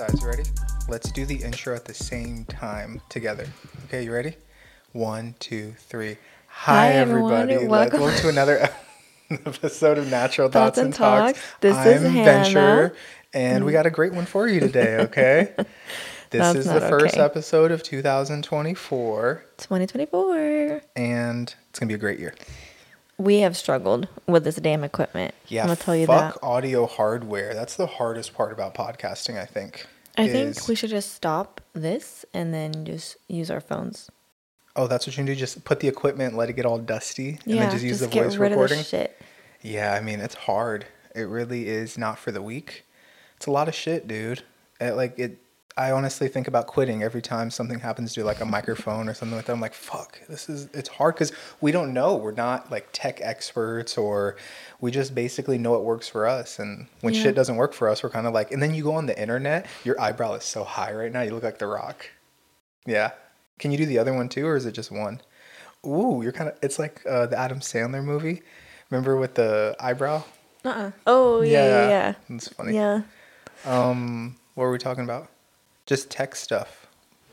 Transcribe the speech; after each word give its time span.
exercise. 0.00 0.20
You 0.22 0.28
ready? 0.28 0.42
Let's 0.88 1.10
do 1.10 1.24
the 1.24 1.36
intro 1.36 1.74
at 1.74 1.84
the 1.84 1.94
same 1.94 2.44
time 2.44 3.00
together. 3.08 3.46
Okay, 3.86 4.04
you 4.04 4.12
ready? 4.12 4.34
One, 4.92 5.34
two, 5.38 5.74
three. 5.78 6.16
Hi, 6.48 6.92
everyone, 6.92 7.32
everybody. 7.50 7.66
welcome- 7.66 8.00
Welcome 8.00 8.20
to 8.22 8.28
another 8.28 8.68
episode 9.30 9.98
of 9.98 10.10
Natural 10.10 10.48
Thoughts, 10.48 10.76
Thoughts 10.76 10.84
and 10.84 10.94
Talks. 10.94 11.38
Talks. 11.38 11.54
This 11.60 11.76
I'm 11.76 11.86
is 11.88 12.02
Venture, 12.02 12.60
Hanna. 12.60 12.92
and 13.32 13.64
we 13.64 13.72
got 13.72 13.86
a 13.86 13.90
great 13.90 14.12
one 14.12 14.26
for 14.26 14.46
you 14.48 14.60
today. 14.60 14.96
Okay. 15.00 15.52
This 16.30 16.40
That's 16.40 16.58
is 16.58 16.66
the 16.66 16.80
first 16.80 17.14
okay. 17.14 17.22
episode 17.22 17.70
of 17.70 17.84
2024, 17.84 19.44
2024. 19.58 20.82
and 20.96 21.54
it's 21.70 21.78
gonna 21.78 21.88
be 21.88 21.94
a 21.94 21.98
great 21.98 22.18
year. 22.18 22.34
We 23.16 23.38
have 23.40 23.56
struggled 23.56 24.08
with 24.26 24.42
this 24.42 24.56
damn 24.56 24.82
equipment. 24.82 25.34
Yeah, 25.46 25.62
I'm 25.62 25.68
gonna 25.68 25.76
tell 25.76 25.94
you 25.94 26.06
fuck 26.06 26.34
that. 26.34 26.44
audio 26.46 26.86
hardware. 26.86 27.54
That's 27.54 27.76
the 27.76 27.86
hardest 27.86 28.34
part 28.34 28.52
about 28.52 28.74
podcasting, 28.74 29.40
I 29.40 29.46
think. 29.46 29.86
I 30.16 30.28
think 30.28 30.68
we 30.68 30.74
should 30.74 30.90
just 30.90 31.12
stop 31.14 31.60
this 31.72 32.24
and 32.32 32.52
then 32.54 32.84
just 32.84 33.16
use 33.28 33.50
our 33.50 33.60
phones. 33.60 34.10
Oh, 34.74 34.86
that's 34.86 35.06
what 35.06 35.16
you 35.16 35.24
do. 35.24 35.34
Just 35.34 35.64
put 35.64 35.80
the 35.80 35.88
equipment, 35.88 36.36
let 36.36 36.50
it 36.50 36.54
get 36.54 36.66
all 36.66 36.78
dusty, 36.78 37.38
and 37.44 37.54
yeah, 37.54 37.62
then 37.62 37.70
just 37.72 37.84
use 37.84 38.00
the 38.00 38.08
get 38.08 38.24
voice 38.24 38.36
rid 38.36 38.52
recording. 38.52 38.78
of 38.78 38.84
the 38.84 38.88
shit. 38.88 39.20
Yeah, 39.62 39.94
I 39.94 40.00
mean 40.00 40.20
it's 40.20 40.34
hard. 40.34 40.86
It 41.14 41.22
really 41.22 41.68
is 41.68 41.96
not 41.96 42.18
for 42.18 42.30
the 42.30 42.42
weak. 42.42 42.84
It's 43.36 43.46
a 43.46 43.50
lot 43.50 43.68
of 43.68 43.74
shit, 43.74 44.06
dude. 44.06 44.42
It, 44.80 44.92
like 44.92 45.18
it. 45.18 45.38
I 45.78 45.90
honestly 45.90 46.28
think 46.28 46.48
about 46.48 46.66
quitting 46.66 47.02
every 47.02 47.20
time 47.20 47.50
something 47.50 47.78
happens 47.80 48.14
to 48.14 48.24
like 48.24 48.40
a 48.40 48.46
microphone 48.46 49.10
or 49.10 49.14
something 49.14 49.36
like 49.36 49.44
that. 49.44 49.52
I'm 49.52 49.60
like, 49.60 49.74
fuck, 49.74 50.18
this 50.26 50.48
is. 50.48 50.68
It's 50.72 50.88
hard 50.88 51.14
because 51.16 51.32
we 51.60 51.70
don't 51.70 51.92
know. 51.92 52.16
We're 52.16 52.30
not 52.32 52.70
like 52.70 52.88
tech 52.92 53.20
experts, 53.20 53.98
or 53.98 54.36
we 54.80 54.90
just 54.90 55.14
basically 55.14 55.58
know 55.58 55.72
what 55.72 55.84
works 55.84 56.08
for 56.08 56.26
us. 56.26 56.58
And 56.58 56.86
when 57.02 57.12
Yeah. 57.12 57.24
shit 57.24 57.34
doesn't 57.34 57.56
work 57.56 57.74
for 57.74 57.88
us, 57.90 58.02
we're 58.02 58.08
kind 58.08 58.26
of 58.26 58.32
like. 58.32 58.52
And 58.52 58.62
then 58.62 58.74
you 58.74 58.82
go 58.82 58.94
on 58.94 59.04
the 59.04 59.20
internet. 59.20 59.66
Your 59.84 60.00
eyebrow 60.00 60.32
is 60.34 60.44
so 60.44 60.64
high 60.64 60.94
right 60.94 61.12
now. 61.12 61.20
You 61.20 61.32
look 61.32 61.42
like 61.42 61.58
The 61.58 61.66
Rock. 61.66 62.06
Yeah. 62.86 63.10
Can 63.58 63.70
you 63.70 63.76
do 63.76 63.84
the 63.86 63.98
other 63.98 64.14
one 64.14 64.28
too, 64.30 64.46
or 64.46 64.56
is 64.56 64.64
it 64.64 64.72
just 64.72 64.90
one? 64.90 65.20
Ooh, 65.84 66.20
you're 66.22 66.32
kind 66.32 66.48
of. 66.48 66.56
It's 66.62 66.78
like 66.78 67.02
uh, 67.06 67.26
the 67.26 67.38
Adam 67.38 67.60
Sandler 67.60 68.02
movie. 68.02 68.42
Remember 68.90 69.16
with 69.18 69.34
the 69.34 69.76
eyebrow? 69.78 70.22
Uh-uh. 70.64 70.92
Oh 71.06 71.42
yeah, 71.42 71.64
yeah, 71.66 71.88
yeah. 71.88 72.14
It's 72.30 72.48
funny. 72.48 72.74
Yeah. 72.74 73.02
Um, 73.66 74.36
what 74.54 74.64
were 74.64 74.72
we 74.72 74.78
talking 74.78 75.04
about? 75.04 75.28
Just 75.86 76.10
tech 76.10 76.34
stuff. 76.36 76.82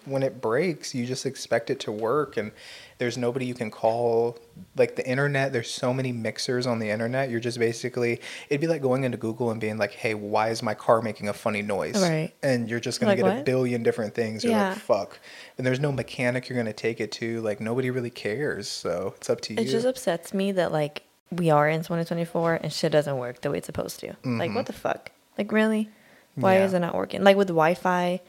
When 0.06 0.22
it 0.22 0.42
breaks, 0.42 0.94
you 0.94 1.06
just 1.06 1.26
expect 1.26 1.70
it 1.70 1.80
to 1.82 1.92
work, 1.92 2.36
and 2.36 2.52
there's 2.98 3.18
nobody 3.18 3.46
you 3.46 3.54
can 3.54 3.72
call. 3.72 4.38
Like 4.76 4.98
the 4.98 5.08
internet, 5.08 5.54
there's 5.54 5.72
so 5.72 5.94
many 5.94 6.12
mixers 6.12 6.68
on 6.68 6.80
the 6.80 6.90
internet. 6.90 7.30
You're 7.30 7.40
just 7.40 7.58
basically, 7.58 8.20
it'd 8.50 8.60
be 8.60 8.68
like 8.68 8.82
going 8.82 9.06
into 9.06 9.18
Google 9.18 9.50
and 9.50 9.62
being 9.62 9.78
like, 9.78 9.94
"Hey, 9.94 10.14
why 10.14 10.50
is 10.50 10.62
my 10.62 10.74
car 10.74 11.02
making 11.02 11.30
a 11.30 11.34
funny 11.34 11.62
noise?" 11.62 12.02
Right. 12.02 12.34
And 12.44 12.68
you're 12.70 12.82
just 12.82 13.00
gonna 13.00 13.14
Like 13.14 13.24
get 13.24 13.40
a 13.40 13.44
billion 13.44 13.82
different 13.82 14.14
things. 14.14 14.44
You're 14.44 14.52
Yeah. 14.52 14.70
like, 14.72 14.78
"Fuck," 14.80 15.20
and 15.58 15.66
there's 15.66 15.80
no 15.80 15.94
mechanic 15.94 16.50
you're 16.50 16.58
gonna 16.58 16.74
take 16.74 17.00
it 17.00 17.14
to. 17.14 17.40
Like 17.40 17.62
nobody 17.62 17.90
really 17.90 18.10
cares, 18.10 18.68
so 18.68 19.14
it's 19.16 19.30
up 19.30 19.40
to 19.42 19.54
you. 19.54 19.62
It 19.62 19.68
just 19.70 19.86
upsets 19.86 20.34
me 20.34 20.52
that 20.52 20.74
like 20.74 21.04
we 21.32 21.50
are 21.50 21.70
in 21.70 21.80
2024 21.80 22.56
and 22.62 22.74
shit 22.74 22.92
doesn't 22.92 23.18
work 23.18 23.40
the 23.40 23.50
way 23.52 23.60
it's 23.60 23.68
supposed 23.68 24.02
to. 24.02 24.18
Like 24.26 24.54
what 24.54 24.66
the 24.66 24.74
fuck? 24.74 25.12
Like 25.38 25.54
really? 25.54 25.88
Why 26.36 26.56
Mm-hmm. 26.56 26.60
Yeah. 26.60 26.66
is 26.66 26.74
it 26.74 26.80
not 26.80 26.94
working? 26.96 27.24
Like 27.24 27.38
with 27.38 27.48
Wi-Fi, 27.48 28.20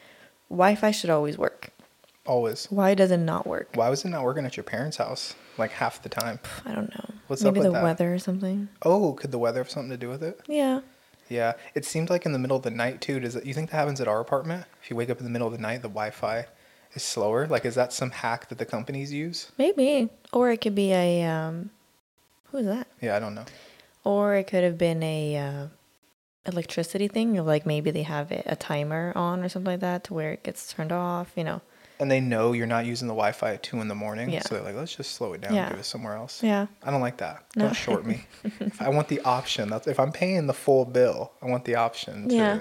Wi-Fi 0.49 0.91
should 0.91 1.09
always 1.09 1.37
work. 1.37 1.69
Always. 2.25 2.65
Why 2.71 2.95
does 2.95 3.11
it 3.11 3.17
not 3.17 3.45
work? 3.45 3.69
Why 3.75 3.89
was 3.89 4.03
it 4.03 4.09
not 4.09 4.23
working 4.23 4.45
at 4.45 4.57
your 4.57 4.63
parents' 4.63 4.97
house 4.97 5.35
like 5.57 5.71
half 5.71 6.01
the 6.01 6.09
time? 6.09 6.39
I 6.65 6.73
don't 6.73 6.89
know. 6.89 7.05
What's 7.27 7.43
up 7.43 7.53
Maybe 7.53 7.59
with 7.59 7.67
the 7.67 7.73
that? 7.73 7.83
weather 7.83 8.13
or 8.13 8.19
something. 8.19 8.67
Oh, 8.83 9.13
could 9.13 9.31
the 9.31 9.37
weather 9.39 9.59
have 9.59 9.69
something 9.69 9.91
to 9.91 9.97
do 9.97 10.09
with 10.09 10.23
it? 10.23 10.39
Yeah. 10.47 10.81
Yeah, 11.29 11.53
it 11.73 11.85
seemed 11.85 12.09
like 12.11 12.25
in 12.25 12.33
the 12.33 12.39
middle 12.39 12.57
of 12.57 12.63
the 12.63 12.69
night 12.71 13.01
too. 13.01 13.19
Does 13.19 13.35
it? 13.35 13.45
You 13.45 13.53
think 13.53 13.71
that 13.71 13.77
happens 13.77 13.99
at 13.99 14.07
our 14.07 14.19
apartment? 14.19 14.65
If 14.83 14.89
you 14.91 14.95
wake 14.95 15.09
up 15.09 15.17
in 15.17 15.23
the 15.23 15.29
middle 15.31 15.47
of 15.47 15.53
the 15.53 15.59
night, 15.59 15.81
the 15.81 15.87
Wi-Fi 15.89 16.45
is 16.93 17.01
slower. 17.03 17.47
Like, 17.47 17.65
is 17.65 17.73
that 17.75 17.91
some 17.93 18.11
hack 18.11 18.49
that 18.49 18.59
the 18.59 18.65
companies 18.65 19.11
use? 19.11 19.51
Maybe. 19.57 20.09
Or 20.31 20.51
it 20.51 20.61
could 20.61 20.75
be 20.75 20.91
a 20.93 21.23
um 21.23 21.71
who's 22.51 22.65
that? 22.65 22.87
Yeah, 23.01 23.15
I 23.15 23.19
don't 23.19 23.33
know. 23.33 23.45
Or 24.03 24.35
it 24.35 24.45
could 24.45 24.63
have 24.63 24.77
been 24.77 25.01
a 25.01 25.37
uh, 25.37 25.67
electricity 26.45 27.07
thing, 27.07 27.37
or 27.37 27.41
like 27.43 27.65
maybe 27.65 27.91
they 27.91 28.03
have 28.03 28.31
it, 28.31 28.43
a 28.45 28.55
timer 28.55 29.11
on 29.15 29.43
or 29.43 29.49
something 29.49 29.71
like 29.73 29.79
that 29.81 30.03
to 30.05 30.13
where 30.13 30.31
it 30.33 30.43
gets 30.43 30.71
turned 30.73 30.91
off, 30.91 31.31
you 31.35 31.43
know. 31.43 31.61
And 31.97 32.11
they 32.11 32.19
know 32.19 32.51
you're 32.51 32.67
not 32.67 32.85
using 32.85 33.07
the 33.07 33.13
Wi-Fi 33.13 33.53
at 33.53 33.63
two 33.63 33.79
in 33.79 33.87
the 33.87 33.95
morning, 33.95 34.29
Yeah. 34.29 34.41
so 34.41 34.55
they're 34.55 34.63
like, 34.65 34.75
let's 34.75 34.93
just 34.95 35.11
slow 35.13 35.31
it 35.31 35.39
down, 35.41 35.53
Yeah. 35.53 35.61
and 35.63 35.71
give 35.71 35.79
it 35.79 35.85
somewhere 35.85 36.15
else. 36.15 36.43
Yeah. 36.43 36.67
I 36.83 36.91
don't 36.91 36.99
like 36.99 37.17
that. 37.17 37.45
No. 37.55 37.65
Don't 37.67 37.73
short 37.73 38.05
me. 38.05 38.25
I 38.81 38.89
want 38.89 39.07
the 39.07 39.21
option. 39.21 39.69
That's 39.69 39.87
if 39.87 39.97
I'm 39.99 40.11
paying 40.11 40.47
the 40.47 40.53
full 40.53 40.83
bill. 40.83 41.31
I 41.41 41.45
want 41.45 41.63
the 41.63 41.75
option 41.75 42.27
to 42.27 42.35
Yeah. 42.35 42.59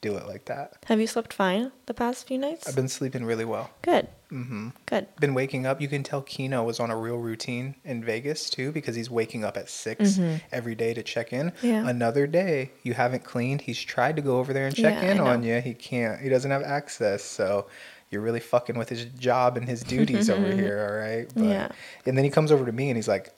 Do 0.00 0.16
it 0.16 0.26
like 0.26 0.44
that. 0.46 0.74
Have 0.86 1.00
you 1.00 1.06
slept 1.06 1.32
fine 1.32 1.72
the 1.86 1.94
past 1.94 2.26
few 2.26 2.38
nights? 2.38 2.68
I've 2.68 2.76
been 2.76 2.88
sleeping 2.88 3.24
really 3.24 3.44
well. 3.44 3.70
Good. 3.82 4.08
Mm-hmm. 4.30 4.70
Good. 4.86 5.06
been 5.20 5.34
waking 5.34 5.66
up. 5.66 5.80
You 5.80 5.88
can 5.88 6.02
tell 6.02 6.20
Kino 6.22 6.64
was 6.64 6.80
on 6.80 6.90
a 6.90 6.96
real 6.96 7.16
routine 7.18 7.76
in 7.84 8.02
Vegas 8.04 8.50
too 8.50 8.72
because 8.72 8.96
he's 8.96 9.08
waking 9.08 9.44
up 9.44 9.56
at 9.56 9.70
6 9.70 10.18
every 10.52 10.74
day 10.74 10.92
to 10.94 11.02
check 11.02 11.32
in. 11.32 11.50
Mm-hmm. 11.52 11.66
Yeah. 11.66 11.88
Another 11.88 12.26
day 12.26 12.72
you 12.82 12.92
haven't 12.94 13.24
cleaned. 13.24 13.60
He's 13.62 13.80
tried 13.80 14.16
to 14.16 14.22
go 14.22 14.38
over 14.38 14.52
there 14.52 14.66
and 14.66 14.74
check 14.74 15.02
Yeah, 15.02 15.12
in 15.12 15.20
on 15.20 15.42
you. 15.42 15.60
He 15.60 15.74
can't. 15.74 16.20
He 16.20 16.28
doesn't 16.28 16.50
have 16.50 16.62
access. 16.62 17.22
So 17.24 17.68
you're 18.10 18.22
really 18.22 18.40
fucking 18.40 18.76
with 18.76 18.88
his 18.88 19.04
job 19.04 19.56
and 19.56 19.68
his 19.68 19.82
duties 19.82 20.28
over 20.28 20.50
here. 20.54 20.86
All 20.88 20.96
right. 20.96 21.30
Yeah. 21.36 21.68
And 22.04 22.16
then 22.16 22.24
he 22.24 22.30
comes 22.30 22.50
over 22.52 22.66
to 22.66 22.72
me 22.72 22.90
and 22.90 22.96
he's 22.96 23.08
like, 23.08 23.32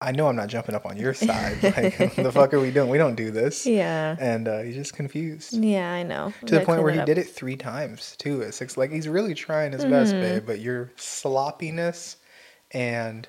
"I 0.00 0.12
know 0.12 0.28
I'm 0.28 0.36
not 0.36 0.48
jumping 0.48 0.74
up 0.74 0.86
on 0.86 0.96
your 0.96 1.14
side. 1.28 1.62
Like, 1.62 2.14
the 2.16 2.30
fuck 2.32 2.54
are 2.54 2.60
we 2.60 2.70
doing? 2.70 2.88
We 2.88 2.98
don't 2.98 3.14
do 3.14 3.30
this." 3.30 3.66
Yeah. 3.66 4.16
And 4.18 4.46
uh, 4.48 4.60
he's 4.62 4.74
just 4.76 4.94
confused 4.94 5.54
Yeah, 5.54 5.92
I 5.92 6.02
know. 6.02 6.32
to 6.46 6.54
the 6.58 6.64
point 6.64 6.82
where 6.82 6.92
he 6.92 7.02
did 7.04 7.18
it 7.18 7.24
three 7.28 7.56
times 7.56 8.14
too 8.18 8.42
at 8.42 8.54
six. 8.54 8.76
Like 8.76 8.90
he's 8.92 9.08
really 9.08 9.34
trying 9.34 9.72
his 9.72 9.84
best, 9.84 10.12
Mm-hmm. 10.12 10.20
babe. 10.22 10.46
But 10.46 10.60
your 10.60 10.90
sloppiness 10.96 12.16
and 12.72 13.26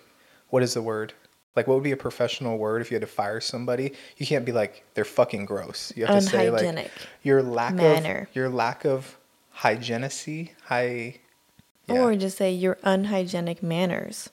what 0.50 0.64
is 0.64 0.74
the 0.74 0.82
word? 0.82 1.14
Like 1.56 1.68
what 1.68 1.74
would 1.76 1.84
be 1.84 1.92
a 1.92 1.98
professional 1.98 2.58
word 2.58 2.82
if 2.82 2.90
you 2.92 2.96
had 2.96 3.02
to 3.02 3.08
fire 3.08 3.42
somebody? 3.42 3.94
You 4.18 4.26
can't 4.26 4.46
be 4.46 4.52
like 4.52 4.84
they're 4.94 5.04
fucking 5.06 5.46
gross. 5.46 5.92
You 5.96 6.06
have 6.06 6.16
to 6.24 6.30
say 6.30 6.50
like 6.50 6.92
your 7.24 7.42
lack 7.44 7.74
manner. 7.74 8.28
of 8.30 8.36
your 8.36 8.50
lack 8.50 8.86
of 8.86 9.18
hygienicy. 9.58 10.52
High. 10.66 11.18
Yeah. 11.88 12.04
Or 12.04 12.16
just 12.16 12.38
say 12.38 12.52
your 12.52 12.78
unhygienic 12.84 13.64
manners. 13.64 14.30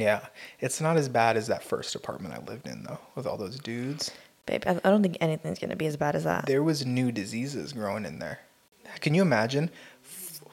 Yeah, 0.00 0.26
it's 0.60 0.80
not 0.80 0.96
as 0.96 1.08
bad 1.08 1.36
as 1.36 1.46
that 1.48 1.62
first 1.62 1.94
apartment 1.94 2.34
I 2.34 2.50
lived 2.50 2.66
in 2.66 2.82
though, 2.84 3.00
with 3.14 3.26
all 3.26 3.36
those 3.36 3.58
dudes. 3.58 4.10
Babe, 4.46 4.62
I 4.66 4.74
don't 4.74 5.02
think 5.02 5.16
anything's 5.20 5.58
going 5.58 5.70
to 5.70 5.76
be 5.76 5.86
as 5.86 5.96
bad 5.96 6.14
as 6.14 6.24
that. 6.24 6.46
there 6.46 6.62
was 6.62 6.84
new 6.84 7.10
diseases 7.10 7.72
growing 7.72 8.04
in 8.04 8.18
there. 8.18 8.40
Can 9.00 9.14
you 9.14 9.22
imagine? 9.22 9.70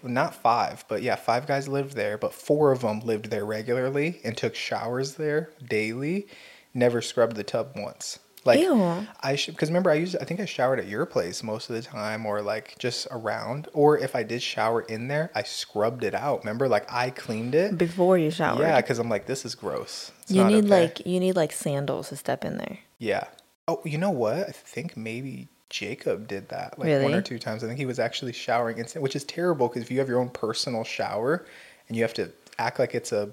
Not 0.03 0.33
five, 0.33 0.85
but 0.87 1.01
yeah, 1.03 1.15
five 1.15 1.45
guys 1.45 1.67
lived 1.67 1.95
there, 1.95 2.17
but 2.17 2.33
four 2.33 2.71
of 2.71 2.81
them 2.81 3.01
lived 3.01 3.25
there 3.29 3.45
regularly 3.45 4.19
and 4.23 4.35
took 4.35 4.55
showers 4.55 5.15
there 5.15 5.51
daily. 5.67 6.27
Never 6.73 7.01
scrubbed 7.01 7.35
the 7.35 7.43
tub 7.43 7.73
once. 7.75 8.17
Like 8.43 8.59
Ew. 8.59 9.05
I 9.21 9.35
should 9.35 9.53
because 9.53 9.69
remember 9.69 9.91
I 9.91 9.95
used 9.95 10.15
I 10.19 10.25
think 10.25 10.39
I 10.39 10.45
showered 10.45 10.79
at 10.79 10.87
your 10.87 11.05
place 11.05 11.43
most 11.43 11.69
of 11.69 11.75
the 11.75 11.81
time 11.81 12.25
or 12.25 12.41
like 12.41 12.75
just 12.79 13.07
around 13.11 13.67
or 13.73 13.99
if 13.99 14.15
I 14.15 14.23
did 14.23 14.41
shower 14.41 14.81
in 14.81 15.07
there 15.07 15.29
I 15.35 15.43
scrubbed 15.43 16.03
it 16.03 16.15
out. 16.15 16.39
Remember 16.39 16.67
like 16.67 16.91
I 16.91 17.11
cleaned 17.11 17.53
it. 17.53 17.77
Before 17.77 18.17
you 18.17 18.31
showered. 18.31 18.61
Yeah, 18.61 18.81
because 18.81 18.97
I'm 18.97 19.09
like 19.09 19.27
this 19.27 19.45
is 19.45 19.53
gross. 19.53 20.11
It's 20.23 20.31
you 20.31 20.43
need 20.43 20.65
okay. 20.65 20.81
like 20.81 21.05
you 21.05 21.19
need 21.19 21.35
like 21.35 21.51
sandals 21.51 22.09
to 22.09 22.15
step 22.15 22.43
in 22.43 22.57
there. 22.57 22.79
Yeah. 22.97 23.25
Oh, 23.67 23.79
you 23.85 23.99
know 23.99 24.09
what? 24.09 24.49
I 24.49 24.51
think 24.51 24.97
maybe 24.97 25.47
Jacob 25.69 26.27
did 26.27 26.49
that 26.49 26.79
like 26.79 27.01
one 27.03 27.13
or 27.13 27.21
two 27.21 27.37
times. 27.37 27.63
I 27.63 27.67
think 27.67 27.79
he 27.79 27.85
was 27.85 27.99
actually 27.99 28.33
showering 28.33 28.79
instant, 28.79 29.03
which 29.03 29.15
is 29.15 29.23
terrible 29.23 29.67
because 29.67 29.83
if 29.83 29.91
you 29.91 29.99
have 29.99 30.09
your 30.09 30.19
own 30.19 30.29
personal 30.29 30.83
shower 30.83 31.45
and 31.87 31.95
you 31.95 32.03
have 32.03 32.13
to 32.15 32.31
act 32.57 32.79
like 32.79 32.95
it's 32.95 33.11
a 33.11 33.31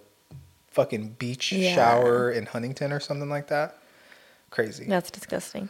fucking 0.70 1.16
beach 1.18 1.50
Yeah. 1.50 1.74
shower 1.74 2.30
in 2.30 2.46
Huntington 2.46 2.92
or 2.92 3.00
something 3.00 3.28
like 3.28 3.48
that, 3.48 3.78
crazy. 4.50 4.84
That's 4.86 5.10
disgusting. 5.10 5.68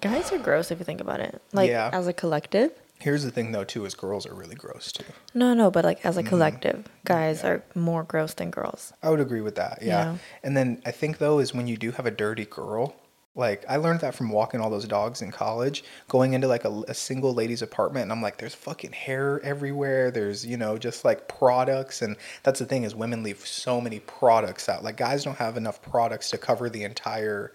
Guys 0.00 0.30
are 0.32 0.38
gross 0.38 0.70
if 0.70 0.78
you 0.78 0.84
think 0.84 1.00
about 1.00 1.20
it. 1.20 1.40
Like 1.52 1.70
Yeah. 1.70 1.90
as 1.92 2.06
a 2.06 2.12
collective. 2.12 2.70
Here's 2.98 3.24
the 3.24 3.30
thing 3.30 3.52
though 3.52 3.64
too 3.64 3.84
is 3.84 3.94
girls 3.94 4.26
are 4.26 4.34
really 4.34 4.54
gross 4.54 4.90
too. 4.92 5.04
No, 5.34 5.52
no, 5.54 5.70
but 5.70 5.84
like 5.84 6.04
as 6.04 6.16
a 6.16 6.22
collective, 6.22 6.84
guys 7.04 7.38
Mm-hmm. 7.38 7.46
Yeah. 7.46 7.52
are 7.52 7.62
more 7.74 8.02
gross 8.04 8.34
than 8.34 8.50
girls. 8.50 8.92
I 9.02 9.10
would 9.10 9.20
agree 9.20 9.40
with 9.42 9.54
that. 9.56 9.78
Yeah. 9.82 9.88
Yeah. 10.12 10.16
And 10.42 10.56
then 10.56 10.82
I 10.86 10.90
think 10.92 11.18
though 11.18 11.38
is 11.38 11.54
when 11.54 11.66
you 11.66 11.76
do 11.76 11.90
have 11.92 12.06
a 12.06 12.10
dirty 12.10 12.44
girl, 12.46 12.94
like 13.34 13.64
I 13.68 13.76
learned 13.76 14.00
that 14.00 14.14
from 14.14 14.30
walking 14.30 14.60
all 14.62 14.70
those 14.70 14.86
dogs 14.86 15.20
in 15.20 15.30
college, 15.30 15.84
going 16.08 16.32
into 16.32 16.48
like 16.48 16.64
a, 16.64 16.70
a 16.88 16.94
single 16.94 17.34
lady's 17.34 17.60
apartment, 17.60 18.04
and 18.04 18.12
I'm 18.12 18.22
like, 18.22 18.38
there's 18.38 18.54
fucking 18.54 18.92
hair 18.92 19.40
everywhere. 19.42 20.10
There's 20.10 20.44
you 20.46 20.56
know 20.56 20.78
just 20.78 21.04
like 21.04 21.28
products, 21.28 22.00
and 22.00 22.16
that's 22.44 22.60
the 22.60 22.64
thing 22.66 22.84
is 22.84 22.94
women 22.94 23.22
leave 23.22 23.46
so 23.46 23.78
many 23.78 24.00
products 24.00 24.70
out. 24.70 24.82
Like 24.84 24.96
guys 24.96 25.22
don't 25.22 25.36
have 25.36 25.58
enough 25.58 25.82
products 25.82 26.30
to 26.30 26.38
cover 26.38 26.70
the 26.70 26.84
entire 26.84 27.52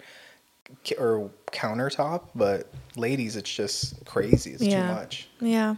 or 0.98 1.30
countertop, 1.52 2.30
but 2.36 2.72
ladies, 2.96 3.36
it's 3.36 3.54
just 3.54 4.04
crazy. 4.06 4.52
It's 4.54 4.64
Yeah. 4.64 4.88
too 4.88 4.94
much. 4.94 5.28
Yeah. 5.40 5.76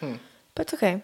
Hmm. 0.00 0.14
But 0.54 0.62
it's 0.66 0.74
okay. 0.74 1.02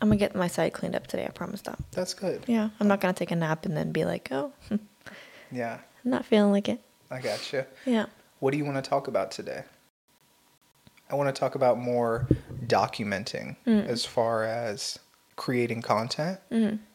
I'm 0.00 0.08
gonna 0.08 0.16
get 0.16 0.34
my 0.34 0.48
side 0.48 0.72
cleaned 0.72 0.96
up 0.96 1.06
today, 1.06 1.24
I 1.24 1.30
promise 1.30 1.60
that. 1.62 1.78
That's 1.92 2.12
good. 2.14 2.42
Yeah. 2.46 2.70
I'm 2.80 2.88
not 2.88 3.00
gonna 3.00 3.14
take 3.14 3.30
a 3.30 3.36
nap 3.36 3.64
and 3.66 3.76
then 3.76 3.92
be 3.92 4.04
like, 4.04 4.28
oh, 4.32 4.52
yeah. 5.52 5.78
I'm 6.04 6.10
not 6.10 6.24
feeling 6.24 6.52
like 6.52 6.68
it. 6.68 6.80
I 7.10 7.20
got 7.20 7.52
you. 7.52 7.64
Yeah. 7.86 8.06
What 8.40 8.50
do 8.52 8.58
you 8.58 8.64
want 8.64 8.82
to 8.82 8.88
talk 8.88 9.06
about 9.06 9.30
today? 9.30 9.62
I 11.10 11.14
want 11.14 11.34
to 11.34 11.38
talk 11.38 11.54
about 11.54 11.78
more 11.78 12.26
documenting 12.66 13.56
as 13.66 14.04
far 14.04 14.44
as 14.44 14.98
creating 15.36 15.82
content. 15.82 16.40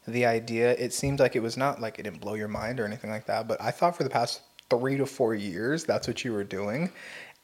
The 0.08 0.26
idea, 0.26 0.72
it 0.74 0.92
seemed 0.94 1.20
like 1.20 1.36
it 1.36 1.42
was 1.42 1.56
not 1.56 1.80
like 1.80 2.00
it 2.00 2.04
didn't 2.04 2.20
blow 2.20 2.34
your 2.34 2.48
mind 2.48 2.80
or 2.80 2.86
anything 2.86 3.12
like 3.12 3.26
that, 3.28 3.48
but 3.48 3.62
I 3.62 3.72
thought 3.72 3.96
for 3.96 4.04
the 4.04 4.10
past 4.10 4.42
three 4.70 4.98
to 4.98 5.06
four 5.06 5.36
years, 5.36 5.84
that's 5.84 6.08
what 6.08 6.24
you 6.24 6.34
were 6.34 6.44
doing. 6.44 6.92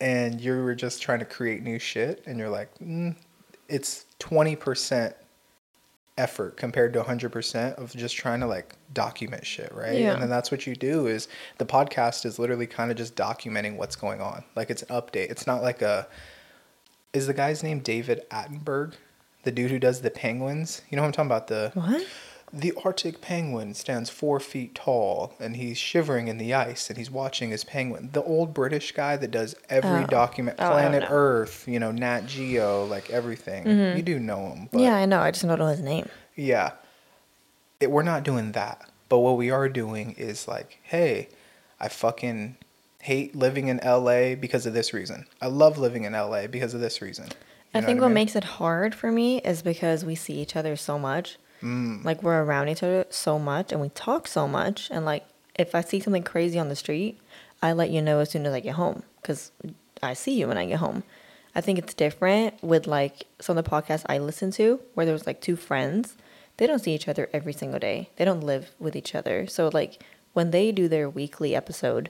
And 0.02 0.42
you 0.42 0.62
were 0.64 0.76
just 0.76 1.02
trying 1.02 1.20
to 1.20 1.26
create 1.26 1.64
new 1.64 1.80
shit. 1.80 2.24
And 2.26 2.38
you're 2.38 2.50
like, 2.50 2.70
mm, 2.80 3.16
it's 3.70 4.06
20% 4.20 5.14
effort 6.18 6.58
compared 6.58 6.94
to 6.94 7.02
100% 7.02 7.76
of 7.76 7.96
just 7.96 8.16
trying 8.16 8.40
to 8.40 8.48
like 8.48 8.76
document 8.94 9.46
shit, 9.46 9.74
right? 9.74 9.98
Yeah. 9.98 10.14
And 10.14 10.22
then 10.22 10.30
that's 10.30 10.52
what 10.52 10.68
you 10.68 10.76
do 10.76 11.08
is 11.08 11.28
the 11.58 11.66
podcast 11.66 12.26
is 12.26 12.38
literally 12.38 12.68
kind 12.68 12.92
of 12.92 12.98
just 12.98 13.16
documenting 13.16 13.78
what's 13.78 13.96
going 13.96 14.22
on. 14.22 14.44
Like 14.56 14.70
it's 14.70 14.84
an 14.84 14.90
update. 14.90 15.32
It's 15.32 15.48
not 15.48 15.62
like 15.62 15.82
a 15.82 16.08
is 17.14 17.28
the 17.28 17.34
guy's 17.34 17.64
name 17.64 17.80
David 17.80 18.26
Attenberg? 18.32 18.94
The 19.44 19.52
dude 19.52 19.72
who 19.72 19.80
does 19.80 20.02
the 20.02 20.10
penguins? 20.10 20.82
You 20.90 20.96
know 20.96 21.04
what 21.04 21.08
I'm 21.08 21.14
talking 21.14 21.28
about? 21.28 21.48
The 21.48 21.72
What? 21.74 22.06
The 22.56 22.72
Arctic 22.86 23.20
penguin 23.20 23.74
stands 23.74 24.12
four 24.12 24.40
feet 24.40 24.76
tall 24.76 25.34
and 25.40 25.56
he's 25.56 25.78
shivering 25.78 26.28
in 26.28 26.38
the 26.38 26.54
ice 26.54 26.88
and 26.90 26.98
he's 27.00 27.10
watching 27.10 27.50
his 27.50 27.64
penguin. 27.64 28.10
The 28.14 28.22
old 28.22 28.54
British 28.54 28.92
guy 28.92 29.18
that 29.18 29.32
does 29.32 29.56
every 29.70 30.04
Oh. 30.04 30.08
document, 30.08 30.58
Oh, 30.60 30.70
Planet. 30.70 31.04
Earth, 31.10 31.68
you 31.68 31.80
know, 31.80 31.92
Nat 31.92 32.28
Geo, 32.28 32.86
like 32.86 33.10
everything. 33.10 33.64
Mm-hmm. 33.66 33.98
You 33.98 34.04
do 34.04 34.20
know 34.20 34.50
him. 34.50 34.70
But 34.72 34.82
yeah, 34.82 34.96
I 34.96 35.06
know. 35.08 35.20
I 35.20 35.32
just 35.32 35.44
don't 35.44 35.58
know 35.58 35.66
his 35.68 35.80
name. 35.82 36.08
yeah. 36.36 36.74
It, 37.80 37.92
we're 37.92 38.04
not 38.04 38.24
doing 38.24 38.52
that. 38.54 38.88
But 39.10 39.20
what 39.20 39.36
we 39.36 39.50
are 39.50 39.68
doing 39.68 40.14
is 40.18 40.48
like, 40.48 40.78
hey, 40.84 41.28
I 41.80 41.88
fucking 41.90 42.56
hate 43.02 43.36
living 43.36 43.68
in 43.68 43.82
LA 43.84 44.36
because 44.36 44.66
of 44.66 44.74
this 44.74 44.94
reason. 44.94 45.26
I 45.42 45.48
love 45.48 45.78
living 45.78 46.04
in 46.06 46.14
LA 46.14 46.48
because 46.48 46.74
of 46.74 46.80
this 46.82 47.02
reason. 47.02 47.26
You 47.74 47.80
I 47.80 47.82
think 47.82 47.98
I 48.00 48.02
what 48.04 48.08
mean? 48.10 48.14
makes 48.14 48.36
it 48.36 48.44
hard 48.46 48.96
for 48.96 49.12
me 49.12 49.40
is 49.42 49.62
because 49.62 50.06
we 50.06 50.16
see 50.16 50.36
each 50.40 50.56
other 50.56 50.76
so 50.76 50.98
much. 50.98 51.38
Mm. 51.64 52.04
Like 52.04 52.22
we're 52.22 52.44
around 52.44 52.70
each 52.70 52.84
other 52.84 53.06
so 53.10 53.40
much 53.40 53.72
and 53.72 53.82
we 53.82 53.90
talk 53.90 54.28
so 54.28 54.48
much. 54.48 54.90
And 54.92 55.06
like 55.06 55.26
if 55.56 55.74
I 55.74 55.82
see 55.82 56.00
something 56.00 56.24
crazy 56.24 56.60
on 56.60 56.70
the 56.70 56.76
street, 56.76 57.20
I 57.62 57.72
let 57.74 57.90
you 57.90 58.02
know 58.02 58.20
as 58.20 58.30
soon 58.32 58.46
as 58.46 58.54
I 58.54 58.60
get 58.60 58.76
home 58.76 59.04
because 59.22 59.52
I 60.02 60.14
see 60.14 60.38
you 60.38 60.48
when 60.48 60.58
I 60.58 60.66
get 60.66 60.80
home. 60.80 61.04
I 61.56 61.62
think 61.62 61.78
it's 61.80 61.94
different 61.94 62.62
with 62.64 62.88
like 62.88 63.26
some 63.40 63.58
of 63.58 63.64
the 63.64 63.70
podcasts 63.70 64.04
I 64.08 64.18
listen 64.18 64.52
to 64.52 64.80
where 64.96 65.06
there's 65.06 65.26
like 65.28 65.40
two 65.40 65.56
friends. 65.56 66.16
They 66.58 66.68
don't 66.68 66.80
see 66.80 66.94
each 66.94 67.08
other 67.08 67.30
every 67.32 67.54
single 67.54 67.80
day. 67.80 68.10
They 68.18 68.26
don't 68.26 68.42
live 68.42 68.72
with 68.80 68.96
each 68.96 69.16
other. 69.16 69.48
So 69.48 69.70
like 69.72 70.04
when 70.34 70.52
they 70.52 70.72
do 70.72 70.88
their 70.88 71.10
weekly 71.10 71.56
episode, 71.56 72.10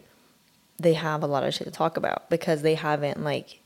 they 0.80 0.94
have 0.94 1.22
a 1.22 1.28
lot 1.28 1.44
of 1.44 1.54
shit 1.54 1.66
to 1.66 1.72
talk 1.72 1.98
about 1.98 2.30
because 2.30 2.62
they 2.62 2.76
haven't 2.76 3.24
like, 3.24 3.60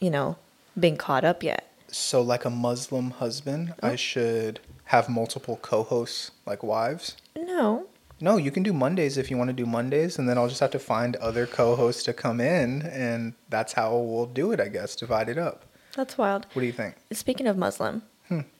you 0.00 0.10
know, 0.10 0.36
been 0.78 0.96
caught 0.96 1.24
up 1.24 1.42
yet. 1.42 1.70
So, 1.88 2.20
like 2.22 2.44
a 2.44 2.50
Muslim 2.50 3.12
husband, 3.12 3.74
Oh. 3.80 3.90
I 3.90 3.96
should 3.96 4.58
have 4.94 5.08
multiple 5.08 5.56
co 5.70 5.82
hosts, 5.82 6.30
like 6.46 6.62
wives? 6.62 7.16
No, 7.36 7.86
No, 8.20 8.36
you 8.38 8.50
can 8.54 8.62
do 8.62 8.72
Mondays 8.72 9.18
if 9.18 9.26
you 9.30 9.36
want 9.36 9.50
to 9.50 9.58
do 9.62 9.66
Mondays, 9.66 10.18
and 10.18 10.24
then 10.28 10.38
I'll 10.38 10.48
just 10.48 10.60
have 10.62 10.70
to 10.78 10.78
find 10.78 11.16
other 11.18 11.46
co 11.50 11.74
hosts 11.74 12.02
to 12.06 12.12
come 12.14 12.38
in, 12.40 12.82
and 13.04 13.34
that's 13.50 13.72
how 13.74 13.88
we'll 13.98 14.30
do 14.30 14.52
it, 14.54 14.60
I 14.62 14.68
guess, 14.76 14.94
divide 15.04 15.28
it 15.28 15.36
up. 15.48 15.58
that's 15.98 16.14
wild. 16.16 16.46
What 16.54 16.60
do 16.62 16.66
you 16.66 16.72
think? 16.82 16.94
Speaking 17.12 17.46
of 17.50 17.56
Muslim, 17.58 18.02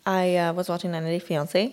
I 0.07 0.37
uh, 0.37 0.53
was 0.59 0.67
watching 0.69 0.91
90 0.91 1.09
Day 1.15 1.23
Fiance, 1.23 1.65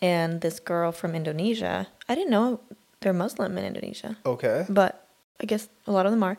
and 0.00 0.40
this 0.44 0.60
girl 0.60 0.92
from 0.92 1.14
Indonesia. 1.16 1.88
I 2.08 2.12
didn't 2.14 2.30
know 2.36 2.60
they're 3.00 3.16
Muslim 3.16 3.56
in 3.58 3.64
Indonesia, 3.64 4.16
Okay. 4.24 4.64
but 4.68 4.92
I 5.40 5.44
guess 5.48 5.68
a 5.88 5.92
lot 5.96 6.04
of 6.06 6.12
them 6.12 6.22
are. 6.22 6.36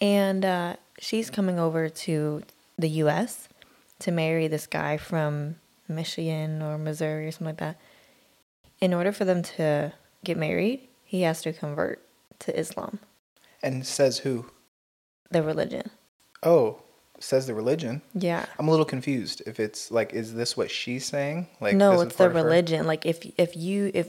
And 0.00 0.44
uh, 0.44 0.76
she's 1.00 1.28
coming 1.32 1.58
over 1.58 1.88
to 2.06 2.42
the 2.78 2.90
U.S. 3.02 3.48
to 4.04 4.08
marry 4.12 4.46
this 4.46 4.66
guy 4.68 4.96
from 4.96 5.56
Michigan 5.88 6.62
or 6.62 6.78
Missouri 6.78 7.26
or 7.26 7.30
something 7.32 7.46
like 7.46 7.56
that. 7.58 7.76
In 8.80 8.94
order 8.94 9.12
for 9.12 9.24
them 9.24 9.42
to 9.42 9.92
get 10.24 10.36
married, 10.36 10.88
he 11.04 11.22
has 11.22 11.42
to 11.42 11.52
convert 11.52 12.04
to 12.40 12.58
Islam, 12.58 13.00
And 13.62 13.84
says 13.86 14.18
who? 14.18 14.50
The 15.30 15.42
religion. 15.42 15.90
Oh, 16.42 16.82
says 17.18 17.46
the 17.48 17.54
religion. 17.54 18.02
Yeah. 18.14 18.46
I'm 18.58 18.68
a 18.68 18.70
little 18.70 18.86
confused. 18.86 19.42
If 19.46 19.58
it's 19.58 19.90
like, 19.90 20.12
is 20.12 20.34
this 20.34 20.56
what 20.56 20.70
she's 20.70 21.04
saying? 21.04 21.48
Like, 21.60 21.74
no, 21.74 22.00
it's 22.00 22.12
the 22.12 22.18
part 22.18 22.30
of 22.30 22.36
her- 22.36 22.44
religion. 22.44 22.86
Like 22.86 23.04
if 23.06 23.26
if 23.36 23.56
you 23.56 23.90
if 23.94 24.08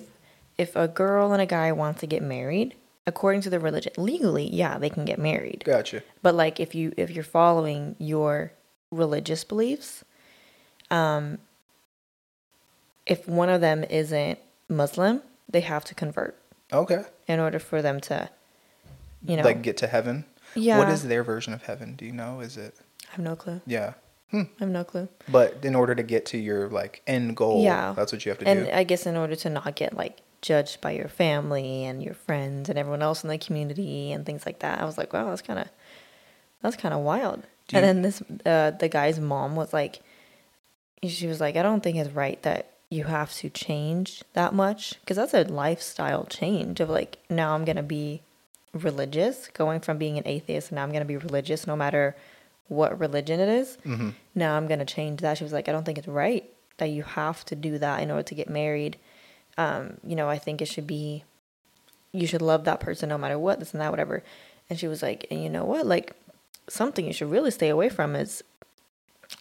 if 0.57 0.75
a 0.75 0.87
girl 0.87 1.31
and 1.33 1.41
a 1.41 1.45
guy 1.47 1.71
want 1.71 1.97
to 1.99 2.07
get 2.07 2.21
married, 2.21 2.75
according 3.07 3.41
to 3.41 3.49
the 3.49 3.59
religion, 3.59 3.93
legally, 3.97 4.47
yeah, 4.53 4.77
they 4.77 4.89
can 4.91 5.05
get 5.05 5.17
married. 5.17 5.63
Gotcha. 5.65 6.03
But 6.21 6.35
like 6.35 6.59
if 6.59 6.75
you 6.75 6.93
if 6.97 7.09
you're 7.09 7.23
following 7.23 7.95
your 7.97 8.51
religious 8.91 9.43
beliefs, 9.43 10.03
um 10.91 11.39
if 13.09 13.27
one 13.27 13.49
of 13.49 13.59
them 13.59 13.83
isn't 13.83 14.39
Muslim, 14.69 15.21
they 15.49 15.61
have 15.61 15.83
to 15.85 15.93
convert 15.95 16.39
Okay. 16.71 17.03
in 17.27 17.39
order 17.39 17.59
for 17.59 17.81
them 17.81 17.99
to 18.01 18.29
you 19.25 19.35
know 19.35 19.43
like 19.43 19.61
get 19.61 19.75
to 19.77 19.87
heaven. 19.87 20.23
Yeah. 20.55 20.77
What 20.79 20.89
is 20.89 21.03
their 21.03 21.23
version 21.23 21.53
of 21.53 21.63
heaven? 21.63 21.95
Do 21.95 22.05
you 22.05 22.11
know? 22.13 22.39
Is 22.39 22.55
it? 22.57 22.75
I 23.07 23.11
have 23.15 23.19
no 23.25 23.35
clue. 23.35 23.61
Yeah. 23.65 23.93
I 24.31 24.47
have 24.59 24.69
no 24.69 24.83
clue. 24.83 25.07
But 25.27 25.65
in 25.65 25.73
order 25.75 25.93
to 25.95 26.03
get 26.03 26.25
to 26.27 26.37
your 26.37 26.69
like 26.69 27.01
end 27.07 27.35
goal, 27.35 27.63
Yeah. 27.63 27.93
that's 27.95 28.11
what 28.13 28.25
you 28.25 28.29
have 28.31 28.39
to 28.39 28.47
and 28.47 28.59
do. 28.61 28.65
And 28.67 28.75
I 28.79 28.83
guess 28.83 29.05
in 29.07 29.17
order 29.17 29.35
to 29.35 29.49
not 29.49 29.75
get 29.75 29.95
like 29.95 30.19
judged 30.41 30.79
by 30.81 30.91
your 30.91 31.07
family 31.09 31.83
and 31.85 32.01
your 32.01 32.13
friends 32.13 32.69
and 32.69 32.77
everyone 32.79 33.01
else 33.01 33.23
in 33.23 33.29
the 33.29 33.37
community 33.39 34.11
and 34.11 34.25
things 34.25 34.45
like 34.45 34.59
that, 34.59 34.79
I 34.79 34.85
was 34.85 34.97
like, 34.97 35.11
wow, 35.13 35.29
that's 35.29 35.41
kind 35.41 35.59
of 35.59 35.67
that's 36.61 36.75
kind 36.75 36.93
of 36.93 37.01
wild. 37.01 37.41
Do 37.67 37.77
and 37.77 37.83
then 37.85 38.01
this 38.03 38.21
uh, 38.45 38.71
the 38.71 38.87
guy's 38.89 39.19
mom 39.19 39.55
was 39.55 39.73
like, 39.73 39.99
she 41.03 41.27
was 41.27 41.39
like, 41.41 41.55
I 41.55 41.63
don't 41.63 41.81
think 41.81 41.97
it's 41.97 42.11
right 42.11 42.41
that 42.43 42.71
you 42.89 43.03
have 43.03 43.33
to 43.35 43.49
change 43.49 44.23
that 44.33 44.53
much 44.53 44.95
because 45.01 45.17
that's 45.17 45.33
a 45.33 45.43
lifestyle 45.43 46.25
change 46.25 46.79
of 46.79 46.89
like 46.89 47.17
now 47.29 47.53
I'm 47.53 47.65
gonna 47.65 47.83
be 47.83 48.21
religious, 48.73 49.47
going 49.49 49.79
from 49.79 49.97
being 49.97 50.17
an 50.17 50.27
atheist 50.27 50.69
and 50.69 50.75
now 50.77 50.83
I'm 50.83 50.91
gonna 50.91 51.05
be 51.05 51.17
religious 51.17 51.67
no 51.67 51.75
matter 51.75 52.15
what 52.67 52.99
religion 52.99 53.39
it 53.39 53.49
is 53.49 53.77
hmm 53.83 54.09
now 54.35 54.55
I'm 54.55 54.67
gonna 54.67 54.85
change 54.85 55.21
that. 55.21 55.37
She 55.37 55.43
was 55.43 55.53
like, 55.53 55.67
I 55.67 55.71
don't 55.71 55.83
think 55.85 55.97
it's 55.97 56.07
right 56.07 56.49
that 56.77 56.87
you 56.89 57.03
have 57.03 57.43
to 57.45 57.55
do 57.55 57.77
that 57.79 58.01
in 58.01 58.09
order 58.09 58.23
to 58.23 58.35
get 58.35 58.49
married. 58.49 58.97
Um, 59.57 59.97
you 60.03 60.15
know, 60.15 60.29
I 60.29 60.37
think 60.37 60.61
it 60.61 60.67
should 60.67 60.87
be 60.87 61.25
you 62.11 62.25
should 62.25 62.41
love 62.41 62.63
that 62.63 62.79
person 62.79 63.09
no 63.09 63.17
matter 63.17 63.37
what, 63.37 63.59
this 63.59 63.73
and 63.73 63.81
that, 63.81 63.91
whatever. 63.91 64.23
And 64.69 64.79
she 64.79 64.87
was 64.87 65.03
like, 65.03 65.27
and 65.29 65.43
you 65.43 65.49
know 65.49 65.65
what? 65.65 65.85
Like 65.85 66.13
something 66.69 67.05
you 67.05 67.13
should 67.13 67.29
really 67.29 67.51
stay 67.51 67.69
away 67.69 67.89
from 67.89 68.15
is 68.15 68.43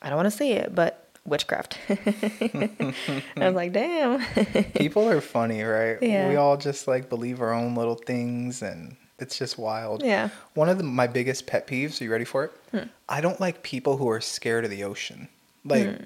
I 0.02 0.09
don't 0.09 0.17
want 0.17 0.26
to 0.26 0.37
say 0.37 0.52
it, 0.52 0.75
but 0.75 1.08
witchcraft. 1.25 1.79
I 1.89 2.95
was 3.37 3.55
like, 3.55 3.73
damn. 3.73 4.25
People 4.77 5.09
are 5.09 5.21
funny, 5.21 5.63
right? 5.63 5.99
Yeah. 6.03 6.29
We 6.29 6.37
all 6.37 6.57
just 6.57 6.89
like 6.89 7.09
believe 7.09 7.41
our 7.41 7.53
own 7.53 7.75
little 7.75 7.95
things 7.95 8.63
and 8.63 8.97
it's 9.19 9.37
just 9.37 9.59
wild. 9.59 10.03
yeah. 10.03 10.29
One 10.55 10.69
of 10.69 10.79
the, 10.79 10.85
my 10.85 11.07
biggest 11.07 11.47
pet 11.47 11.67
peeves, 11.67 12.01
are 12.01 12.05
you 12.05 12.13
ready 12.13 12.25
for 12.25 12.45
it? 12.45 12.53
Hmm. 12.71 12.89
I 13.09 13.21
don't 13.21 13.41
like 13.41 13.63
people 13.63 13.97
who 13.97 14.09
are 14.09 14.21
scared 14.21 14.65
of 14.65 14.71
the 14.71 14.85
ocean. 14.85 15.29
Like, 15.65 16.01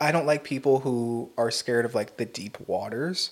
I 0.00 0.12
don't 0.12 0.26
like 0.26 0.44
people 0.44 0.80
who 0.80 1.30
are 1.38 1.50
scared 1.50 1.84
of 1.84 1.94
like 1.94 2.16
the 2.16 2.26
deep 2.26 2.58
waters 2.68 3.30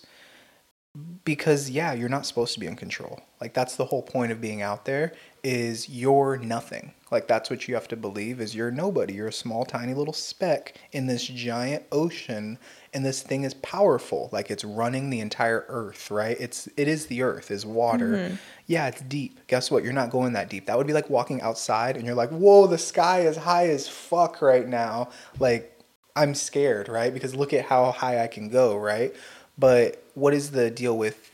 because 1.25 1.71
yeah, 1.71 1.93
you're 1.93 2.09
not 2.09 2.27
supposed 2.27 2.55
to 2.55 2.61
be 2.61 2.67
in 2.67 2.77
control. 2.77 3.21
Like 3.41 3.53
that's 3.53 3.77
the 3.77 3.85
whole 3.87 4.03
point 4.03 4.33
of 4.33 4.41
being 4.41 4.63
out 4.63 4.85
there 4.85 5.13
is 5.43 5.89
you're 5.89 6.37
nothing. 6.37 6.95
Like 7.15 7.29
that's 7.29 7.49
what 7.49 7.69
you 7.69 7.75
have 7.77 7.87
to 7.89 7.97
believe 7.97 8.41
is 8.41 8.57
you're 8.57 8.73
nobody. 8.73 9.15
You're 9.15 9.29
a 9.29 9.33
small 9.33 9.65
tiny 9.65 9.95
little 9.95 10.13
speck 10.13 10.75
in 10.91 11.07
this 11.07 11.25
giant 11.25 11.85
ocean 11.93 12.59
and 12.93 13.07
this 13.07 13.23
thing 13.23 13.45
is 13.45 13.55
powerful. 13.55 14.29
Like 14.33 14.51
it's 14.51 14.65
running 14.65 15.11
the 15.11 15.21
entire 15.21 15.65
earth, 15.69 16.11
right? 16.11 16.37
It's 16.41 16.69
it 16.77 16.89
is 16.89 17.07
the 17.07 17.23
earth, 17.23 17.53
is 17.53 17.65
water. 17.65 18.11
Mm-hmm. 18.11 18.35
Yeah, 18.67 18.89
it's 18.89 19.01
deep. 19.03 19.47
Guess 19.47 19.71
what? 19.71 19.85
You're 19.85 19.93
not 19.93 20.11
going 20.11 20.33
that 20.33 20.51
deep. 20.51 20.67
That 20.67 20.77
would 20.77 20.89
be 20.89 20.93
like 20.93 21.09
walking 21.09 21.41
outside 21.41 21.97
and 21.97 22.05
you're 22.05 22.17
like, 22.17 22.31
"Whoa, 22.31 22.67
the 22.67 22.79
sky 22.79 23.21
is 23.21 23.37
high 23.37 23.69
as 23.69 23.89
fuck 23.89 24.43
right 24.43 24.67
now." 24.67 25.11
Like 25.39 25.79
I'm 26.17 26.35
scared, 26.35 26.89
right? 26.89 27.15
Because 27.15 27.37
look 27.37 27.53
at 27.53 27.65
how 27.65 27.93
high 27.93 28.25
I 28.25 28.27
can 28.27 28.49
go, 28.49 28.77
right? 28.77 29.15
But 29.57 30.03
what 30.15 30.35
is 30.35 30.51
the 30.51 30.69
deal 30.69 30.99
with 30.99 31.31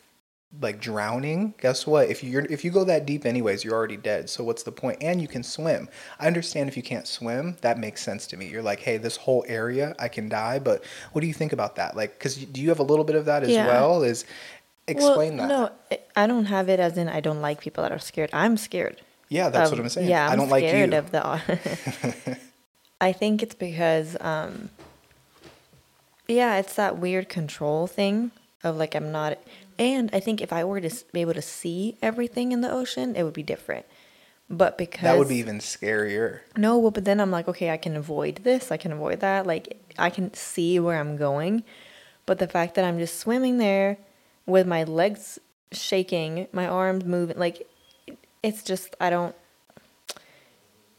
like 0.60 0.80
drowning? 0.80 1.54
Guess 1.60 1.86
what? 1.86 2.08
If 2.08 2.24
you're 2.24 2.44
if 2.46 2.64
you 2.64 2.70
go 2.70 2.82
that 2.84 3.06
deep 3.06 3.24
anyways, 3.24 3.62
you're 3.62 3.74
already 3.74 3.96
dead. 3.96 4.28
So 4.28 4.42
what's 4.42 4.62
the 4.64 4.72
point? 4.72 4.98
And 5.00 5.20
you 5.22 5.28
can 5.28 5.42
swim. 5.42 5.88
I 6.18 6.26
understand 6.26 6.68
if 6.68 6.76
you 6.76 6.82
can't 6.82 7.06
swim, 7.06 7.56
that 7.60 7.78
makes 7.78 8.02
sense 8.02 8.26
to 8.28 8.36
me. 8.36 8.48
You're 8.48 8.62
like, 8.62 8.80
"Hey, 8.80 8.96
this 8.96 9.16
whole 9.16 9.44
area, 9.46 9.94
I 9.98 10.08
can 10.08 10.28
die." 10.28 10.58
But 10.58 10.82
what 11.12 11.20
do 11.20 11.26
you 11.28 11.34
think 11.34 11.52
about 11.52 11.76
that? 11.76 11.96
Like 11.96 12.18
cuz 12.18 12.36
do 12.36 12.60
you 12.60 12.68
have 12.70 12.80
a 12.80 12.84
little 12.84 13.04
bit 13.04 13.16
of 13.16 13.26
that 13.26 13.42
as 13.44 13.50
Yeah. 13.50 13.66
well? 13.66 14.02
Is 14.02 14.24
explain 14.88 15.36
well, 15.36 15.48
that. 15.48 15.98
No, 15.98 15.98
I- 16.16 16.26
don't 16.26 16.46
have 16.46 16.68
it 16.68 16.80
as 16.80 16.98
in 16.98 17.08
I 17.08 17.20
don't 17.20 17.40
like 17.40 17.60
people 17.60 17.82
that 17.82 17.92
are 17.92 17.98
scared. 18.00 18.30
I'm 18.32 18.56
scared. 18.56 19.00
Yeah, 19.28 19.48
that's 19.50 19.70
of- 19.70 19.78
what 19.78 19.84
I'm 19.84 19.88
saying. 19.88 20.08
Yeah, 20.10 20.26
I'm 20.26 20.32
I 20.32 20.36
don't 20.36 20.48
like 20.48 20.64
you. 20.64 20.70
scared 20.70 20.94
of 20.94 21.12
the. 21.12 22.38
I 23.00 23.12
think 23.12 23.42
it's 23.42 23.54
because, 23.54 24.16
um, 24.20 24.68
yeah, 26.28 26.58
it's 26.58 26.74
that 26.74 26.98
weird 26.98 27.28
control 27.28 27.86
thing 27.86 28.30
of 28.62 28.76
like 28.76 28.94
I'm 28.94 29.10
not, 29.10 29.38
and 29.80 30.10
I 30.12 30.20
think 30.20 30.42
if 30.42 30.52
I 30.52 30.62
were 30.62 30.80
to 30.82 30.90
be 31.10 31.22
able 31.22 31.32
to 31.34 31.42
see 31.42 31.96
everything 32.02 32.52
in 32.52 32.60
the 32.60 32.70
ocean, 32.70 33.16
it 33.16 33.22
would 33.22 33.32
be 33.32 33.42
different. 33.42 33.86
But 34.50 34.76
because 34.76 35.02
That 35.02 35.16
would 35.16 35.28
be 35.28 35.36
even 35.36 35.58
scarier. 35.58 36.40
no, 36.56 36.76
well, 36.76 36.90
but 36.90 37.06
then 37.06 37.18
I'm 37.20 37.30
like, 37.30 37.48
okay, 37.48 37.70
I 37.70 37.78
can 37.78 37.96
avoid 37.96 38.40
this, 38.42 38.70
I 38.70 38.76
can 38.76 38.92
avoid 38.92 39.20
that. 39.20 39.46
Like 39.46 39.80
I 39.98 40.10
can 40.10 40.34
see 40.34 40.78
where 40.78 41.00
I'm 41.00 41.16
going. 41.16 41.64
But 42.26 42.38
the 42.38 42.46
fact 42.46 42.74
that 42.74 42.84
I'm 42.84 42.98
just 42.98 43.18
swimming 43.18 43.56
there 43.56 43.96
with 44.46 44.66
my 44.66 44.84
legs 44.84 45.38
shaking, 45.72 46.46
my 46.52 46.66
arms 46.66 47.04
moving, 47.04 47.38
like 47.38 47.66
it's 48.42 48.62
just 48.62 48.94
I 49.00 49.08
don't 49.08 49.34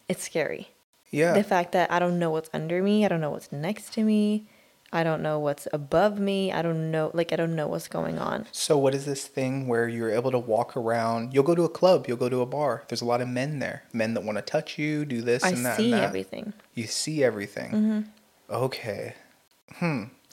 it's 0.10 0.24
scary. 0.24 0.70
Yeah. 1.12 1.34
The 1.34 1.44
fact 1.44 1.74
that 1.74 1.92
I 1.92 2.00
don't 2.00 2.18
know 2.18 2.32
what's 2.32 2.50
under 2.54 2.82
me, 2.82 3.06
I 3.06 3.10
don't 3.10 3.22
know 3.22 3.32
what's 3.32 3.52
next 3.52 3.94
to 3.94 4.04
me, 4.04 4.48
I 4.94 5.04
don't 5.04 5.22
know 5.22 5.40
what's 5.40 5.68
above 5.72 6.20
me, 6.20 6.52
I 6.52 6.62
don't 6.62 6.92
know 6.92 7.12
like 7.14 7.32
I 7.32 7.38
don't 7.38 7.56
know 7.56 7.68
what's 7.68 7.88
going 7.88 8.20
on. 8.20 8.46
So 8.52 8.78
what 8.78 8.94
is 8.94 9.06
this 9.06 9.26
thing 9.26 9.68
where 9.68 9.88
you're 9.88 10.12
able 10.12 10.32
to 10.32 10.40
walk 10.40 10.76
around? 10.76 11.34
You'll 11.34 11.44
go 11.46 11.56
to 11.56 11.64
a 11.64 11.70
club, 11.70 12.08
you'll 12.08 12.18
go 12.18 12.28
to 12.30 12.42
a 12.42 12.46
bar. 12.46 12.84
There's 12.90 13.02
a 13.02 13.06
lot 13.06 13.22
of 13.22 13.30
men 13.30 13.60
there, 13.60 13.84
men 13.94 14.14
that 14.16 14.24
want 14.24 14.38
to 14.38 14.42
touch 14.42 14.78
you, 14.78 15.06
do 15.06 15.22
this 15.22 15.44
I 15.44 15.50
and 15.52 15.66
that. 15.66 15.78
see 15.78 15.92
and 15.92 16.02
that. 16.02 16.04
everything. 16.04 16.54
You 16.74 16.88
see 16.88 17.24
everything. 17.24 17.72
Mm-hmm. 17.72 18.54
Okay. 18.54 19.16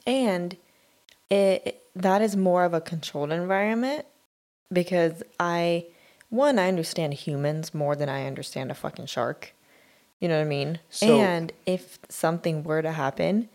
And 0.05 0.57
it 1.29 1.83
that 1.95 2.21
is 2.21 2.35
more 2.35 2.63
of 2.65 2.73
a 2.73 2.81
controlled 2.81 3.31
environment 3.31 4.05
because 4.71 5.23
I 5.39 5.85
one 6.29 6.59
I 6.59 6.67
understand 6.67 7.13
humans 7.13 7.73
more 7.73 7.95
than 7.95 8.09
I 8.09 8.25
understand 8.27 8.71
a 8.71 8.75
fucking 8.75 9.05
shark. 9.07 9.53
You 10.19 10.27
know 10.27 10.35
what 10.37 10.45
I 10.45 10.49
mean? 10.49 10.79
So- 10.89 11.17
and 11.19 11.53
if 11.65 11.97
something 12.09 12.63
were 12.63 12.81
to 12.81 12.91
happen, 12.91 13.47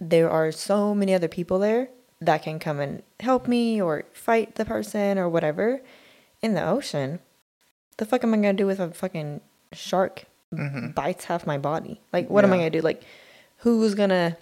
there 0.00 0.30
are 0.30 0.52
so 0.52 0.94
many 0.94 1.14
other 1.14 1.28
people 1.28 1.58
there 1.58 1.88
that 2.20 2.42
can 2.42 2.58
come 2.58 2.80
and 2.80 3.02
help 3.20 3.46
me 3.48 3.80
or 3.80 4.04
fight 4.12 4.54
the 4.56 4.64
person 4.64 5.18
or 5.18 5.28
whatever. 5.28 5.80
In 6.42 6.54
the 6.54 6.64
ocean, 6.66 7.18
the 7.96 8.04
fuck 8.04 8.22
am 8.24 8.32
I 8.34 8.36
gonna 8.36 8.52
do 8.54 8.66
with 8.66 8.78
a 8.80 8.90
fucking 8.90 9.40
shark 9.72 10.24
bites 10.94 11.24
half 11.24 11.46
my 11.46 11.58
body? 11.58 12.00
Like, 12.12 12.30
what 12.30 12.44
am 12.44 12.50
I 12.52 12.54
Mm-hmm. 12.54 12.60
Gonna 12.60 12.70
do? 12.70 12.80
Like, 12.80 13.02
who's 13.58 13.94
gonna 13.94 14.36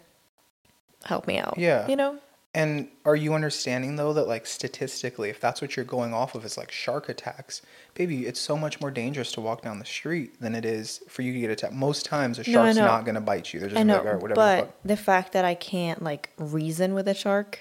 help 1.04 1.26
me 1.26 1.38
out? 1.38 1.54
Yeah. 1.58 1.86
you 1.88 1.96
know. 1.96 2.18
And 2.56 2.88
are 3.04 3.14
you 3.14 3.34
understanding 3.34 3.96
though 3.96 4.14
that 4.14 4.26
like 4.26 4.46
statistically, 4.46 5.28
if 5.28 5.38
that's 5.38 5.60
what 5.60 5.76
you're 5.76 5.84
going 5.84 6.14
off 6.14 6.34
of 6.34 6.42
is 6.42 6.56
like 6.56 6.72
shark 6.72 7.10
attacks, 7.10 7.60
baby, 7.92 8.26
it's 8.26 8.40
so 8.40 8.56
much 8.56 8.80
more 8.80 8.90
dangerous 8.90 9.30
to 9.32 9.42
walk 9.42 9.60
down 9.60 9.78
the 9.78 9.84
street 9.84 10.40
than 10.40 10.54
it 10.54 10.64
is 10.64 11.02
for 11.06 11.20
you 11.20 11.34
to 11.34 11.38
get 11.40 11.50
attacked. 11.50 11.74
Most 11.74 12.06
times 12.06 12.38
a 12.38 12.44
shark's 12.44 12.76
know. 12.76 12.86
not 12.86 13.04
gonna 13.04 13.20
bite 13.20 13.52
you. 13.52 13.60
They're 13.60 13.68
just 13.68 13.78
I 13.78 13.82
gonna 13.82 13.92
know, 13.92 13.98
like, 13.98 14.06
all 14.06 14.12
right, 14.14 14.22
whatever. 14.22 14.34
but 14.36 14.60
fuck." 14.60 14.74
the 14.86 14.96
fact 14.96 15.32
that 15.34 15.44
I 15.44 15.54
can't 15.54 16.02
like 16.02 16.30
reason 16.38 16.94
with 16.94 17.06
a 17.08 17.14
shark, 17.14 17.60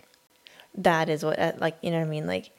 that 0.76 1.10
is 1.10 1.26
what 1.26 1.38
uh, 1.40 1.52
like 1.58 1.76
you 1.82 1.92
know 1.92 2.00
what 2.00 2.08
I 2.08 2.10
mean. 2.10 2.26
Like, 2.26 2.52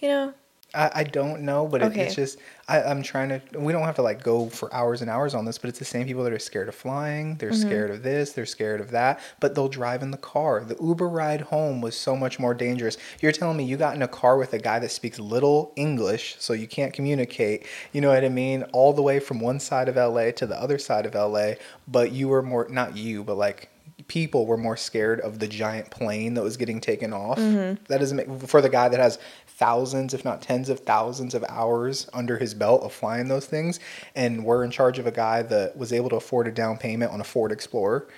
you 0.00 0.08
know, 0.08 0.32
I, 0.74 0.90
I 0.94 1.04
don't 1.04 1.42
know, 1.42 1.66
but 1.66 1.82
it, 1.82 1.96
it's 1.96 2.14
just 2.14 2.38
I, 2.66 2.82
I'm 2.82 3.02
trying 3.02 3.28
to. 3.28 3.40
We 3.58 3.72
don't 3.72 3.82
have 3.82 3.96
to 3.96 4.02
like 4.02 4.22
go 4.22 4.48
for 4.48 4.72
hours 4.72 5.02
and 5.02 5.10
hours 5.10 5.34
on 5.34 5.44
this, 5.44 5.58
but 5.58 5.68
it's 5.68 5.78
the 5.78 5.84
same 5.84 6.06
people 6.06 6.24
that 6.24 6.32
are 6.32 6.38
scared 6.38 6.68
of 6.68 6.74
flying. 6.74 7.34
They're 7.36 7.50
Mm-hmm. 7.50 7.60
scared 7.68 7.90
of 7.90 8.02
this. 8.02 8.32
They're 8.32 8.46
scared 8.46 8.80
of 8.80 8.90
that. 8.92 9.20
But 9.40 9.54
they'll 9.54 9.68
drive 9.68 10.02
in 10.02 10.10
the 10.10 10.16
car. 10.16 10.64
The 10.64 10.76
Uber 10.82 11.08
ride 11.08 11.42
home 11.42 11.80
was 11.82 11.96
so 11.96 12.16
much 12.16 12.38
more 12.38 12.54
dangerous. 12.54 12.96
You're 13.20 13.32
telling 13.32 13.56
me 13.58 13.64
you 13.64 13.76
got 13.76 13.94
in 13.94 14.02
a 14.02 14.08
car 14.08 14.38
with 14.38 14.54
a 14.54 14.58
guy 14.58 14.78
that 14.78 14.90
speaks 14.90 15.18
little 15.18 15.72
English, 15.76 16.36
so 16.38 16.52
you 16.54 16.66
can't 16.66 16.92
communicate. 16.94 17.66
You 17.92 18.00
know 18.00 18.08
what 18.08 18.24
I 18.24 18.30
mean? 18.30 18.62
All 18.72 18.92
the 18.94 19.02
way 19.02 19.20
from 19.20 19.40
one 19.40 19.60
side 19.60 19.88
of 19.88 19.96
LA 19.96 20.30
to 20.32 20.46
the 20.46 20.58
other 20.58 20.78
side 20.78 21.04
of 21.04 21.14
LA, 21.14 21.54
but 21.86 22.12
you 22.12 22.28
were 22.28 22.42
more 22.42 22.66
not 22.70 22.96
you, 22.96 23.24
but 23.24 23.36
like 23.36 23.68
people 24.08 24.46
were 24.46 24.56
more 24.56 24.76
scared 24.76 25.20
of 25.20 25.38
the 25.38 25.46
giant 25.46 25.90
plane 25.90 26.34
that 26.34 26.42
was 26.42 26.56
getting 26.56 26.80
taken 26.80 27.12
off. 27.12 27.38
Mm-hmm. 27.38 27.84
That 27.88 27.98
doesn't 28.00 28.16
make 28.16 28.48
for 28.48 28.60
the 28.60 28.68
guy 28.68 28.88
that 28.88 28.98
has 28.98 29.18
thousands, 29.62 30.12
if 30.12 30.24
not 30.24 30.42
tens 30.42 30.68
of 30.68 30.80
thousands 30.80 31.34
of 31.34 31.44
hours 31.48 32.08
under 32.12 32.36
his 32.36 32.52
belt 32.52 32.82
of 32.82 32.92
flying 32.92 33.28
those 33.28 33.46
things. 33.46 33.78
And 34.16 34.44
we're 34.44 34.64
in 34.64 34.70
charge 34.72 34.98
of 34.98 35.06
a 35.06 35.12
guy 35.12 35.42
that 35.42 35.76
was 35.76 35.92
able 35.92 36.10
to 36.10 36.16
afford 36.16 36.48
a 36.48 36.50
down 36.50 36.78
payment 36.78 37.12
on 37.12 37.20
a 37.20 37.24
Ford 37.24 37.52
Explorer. 37.52 38.08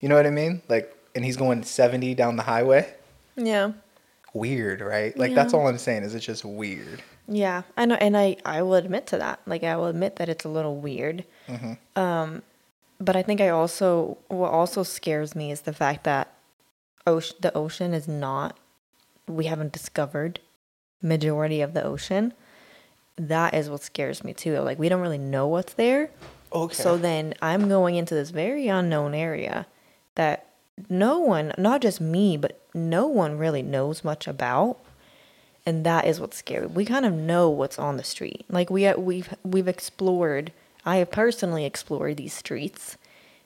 You 0.00 0.08
know 0.08 0.16
what 0.16 0.26
I 0.26 0.30
mean? 0.30 0.62
Like, 0.68 0.92
and 1.14 1.24
he's 1.24 1.36
going 1.36 1.62
70 1.62 2.14
down 2.14 2.36
the 2.36 2.42
highway. 2.42 2.92
yeah, 3.36 3.72
Weird, 4.32 4.80
right? 4.80 5.16
Like, 5.16 5.34
that's 5.34 5.54
all 5.54 5.66
I'm 5.68 5.78
saying 5.78 6.02
is 6.04 6.14
it's 6.14 6.24
just 6.26 6.44
weird. 6.44 7.02
yeah. 7.28 7.62
I 7.76 7.84
know, 7.86 7.96
and 7.96 8.16
I 8.16 8.36
I 8.44 8.62
will 8.62 8.74
admit 8.74 9.06
to 9.08 9.18
that. 9.18 9.40
Like, 9.46 9.62
I 9.64 9.76
will 9.76 9.86
admit 9.86 10.16
that 10.16 10.28
it's 10.28 10.44
a 10.44 10.48
little 10.48 10.76
weird. 10.76 11.24
Um, 11.96 12.42
but 13.00 13.16
I 13.16 13.22
think 13.22 13.40
I 13.40 13.48
also 13.48 14.18
what 14.28 14.50
also 14.52 14.82
scares 14.84 15.34
me 15.34 15.50
is 15.50 15.62
the 15.62 15.72
fact 15.72 16.04
that 16.04 16.32
ocean 17.06 17.36
the 17.40 17.52
ocean 17.56 17.92
is 17.94 18.06
not 18.06 18.56
we 19.26 19.46
haven't 19.46 19.72
discovered 19.72 20.38
majority 21.02 21.60
of 21.60 21.74
the 21.74 21.84
ocean. 21.84 22.32
That 23.16 23.54
is 23.54 23.68
what 23.68 23.82
scares 23.82 24.24
me 24.24 24.32
too. 24.32 24.58
Like 24.60 24.78
we 24.78 24.88
don't 24.88 25.00
really 25.00 25.18
know 25.18 25.46
what's 25.46 25.74
there. 25.74 26.10
Okay. 26.52 26.74
So 26.74 26.96
then 26.96 27.34
I'm 27.40 27.68
going 27.68 27.96
into 27.96 28.14
this 28.14 28.30
very 28.30 28.68
unknown 28.68 29.14
area 29.14 29.66
that 30.14 30.46
no 30.88 31.18
one, 31.18 31.52
not 31.58 31.82
just 31.82 32.00
me, 32.00 32.36
but 32.36 32.60
no 32.74 33.06
one 33.06 33.38
really 33.38 33.62
knows 33.62 34.02
much 34.04 34.26
about. 34.26 34.78
And 35.66 35.84
that 35.84 36.06
is 36.06 36.18
what's 36.18 36.38
scary. 36.38 36.66
We 36.66 36.84
kind 36.84 37.04
of 37.04 37.12
know 37.12 37.50
what's 37.50 37.78
on 37.78 37.96
the 37.96 38.04
street. 38.04 38.44
Like 38.48 38.70
we 38.70 38.90
we've 38.94 39.34
we've 39.44 39.68
explored. 39.68 40.52
I 40.86 40.96
have 40.96 41.10
personally 41.10 41.66
explored 41.66 42.16
these 42.16 42.32
streets, 42.32 42.96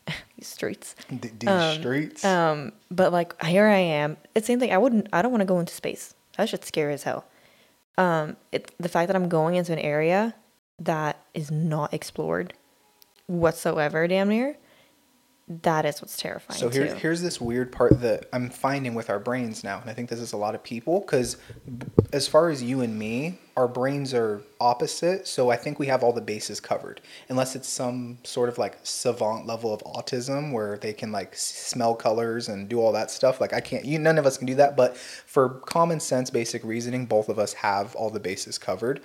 these 0.39 0.47
streets. 0.47 0.95
D- 1.09 1.31
these 1.37 1.75
streets. 1.79 2.25
Um, 2.25 2.73
but 2.91 3.13
like 3.13 3.41
here 3.43 3.67
I 3.67 3.79
am. 3.79 4.17
It's 4.35 4.47
the 4.47 4.53
same 4.53 4.61
thing. 4.61 4.73
I 4.73 4.79
wouldn't. 4.79 5.09
I 5.13 5.23
don't 5.23 5.33
want 5.33 5.41
to 5.41 5.47
go 5.47 5.59
into 5.59 5.75
space. 5.75 6.15
That 6.37 6.49
shit's 6.49 6.69
scary 6.69 6.95
as 6.95 7.03
hell. 7.03 7.25
Um, 7.97 8.37
it 8.51 8.75
the 8.79 8.89
fact 8.89 9.07
that 9.09 9.17
I'm 9.17 9.29
going 9.29 9.55
into 9.55 9.73
an 9.73 9.79
area 9.79 10.35
that 10.79 11.25
is 11.33 11.51
not 11.51 11.95
explored 11.95 12.55
whatsoever, 13.27 14.07
damn 14.09 14.29
near. 14.29 14.57
That 15.47 15.85
is 15.85 16.01
what's 16.01 16.17
terrifying. 16.17 16.59
So 16.59 16.71
here, 16.71 16.89
too. 16.89 16.95
here's 16.95 17.21
this 17.21 17.39
weird 17.39 17.71
part 17.71 18.01
that 18.01 18.31
I'm 18.33 18.49
finding 18.49 18.95
with 18.95 19.11
our 19.11 19.19
brains 19.19 19.63
now, 19.63 19.79
and 19.79 19.91
I 19.91 19.93
think 19.93 20.09
this 20.09 20.21
is 20.21 20.33
a 20.33 20.39
lot 20.39 20.55
of 20.55 20.63
people 20.63 21.01
because, 21.01 21.37
as 22.15 22.27
far 22.27 22.49
as 22.49 22.63
you 22.63 22.81
and 22.81 22.99
me, 22.99 23.39
our 23.55 23.69
brains 23.69 24.15
are 24.15 24.43
opposite. 24.59 25.29
So 25.29 25.51
I 25.51 25.57
think 25.57 25.79
we 25.79 25.87
have 25.89 26.03
all 26.03 26.15
the 26.15 26.23
bases 26.23 26.61
covered, 26.61 27.03
unless 27.29 27.55
it's 27.57 27.69
some 27.69 28.17
sort 28.25 28.49
of 28.49 28.57
like 28.57 28.79
savant 28.85 29.47
level 29.47 29.75
of 29.75 29.83
autism 29.83 30.51
where 30.51 30.79
they 30.79 30.95
can 30.95 31.13
like 31.13 31.37
smell 31.37 31.95
colors 31.95 32.49
and 32.49 32.67
do 32.67 32.81
all 32.81 32.93
that 32.93 33.11
stuff. 33.11 33.39
Like 33.39 33.53
I 33.53 33.61
can't, 33.61 33.85
you 33.85 33.99
none 33.99 34.17
of 34.17 34.25
us 34.25 34.39
can 34.39 34.47
do 34.47 34.55
that. 34.55 34.79
But 34.79 34.97
for 34.97 35.51
common 35.67 36.01
sense, 36.01 36.31
basic 36.31 36.65
reasoning, 36.65 37.05
both 37.05 37.29
of 37.29 37.39
us 37.39 37.53
have 37.53 37.95
all 37.97 38.09
the 38.09 38.19
bases 38.19 38.57
covered 38.57 39.03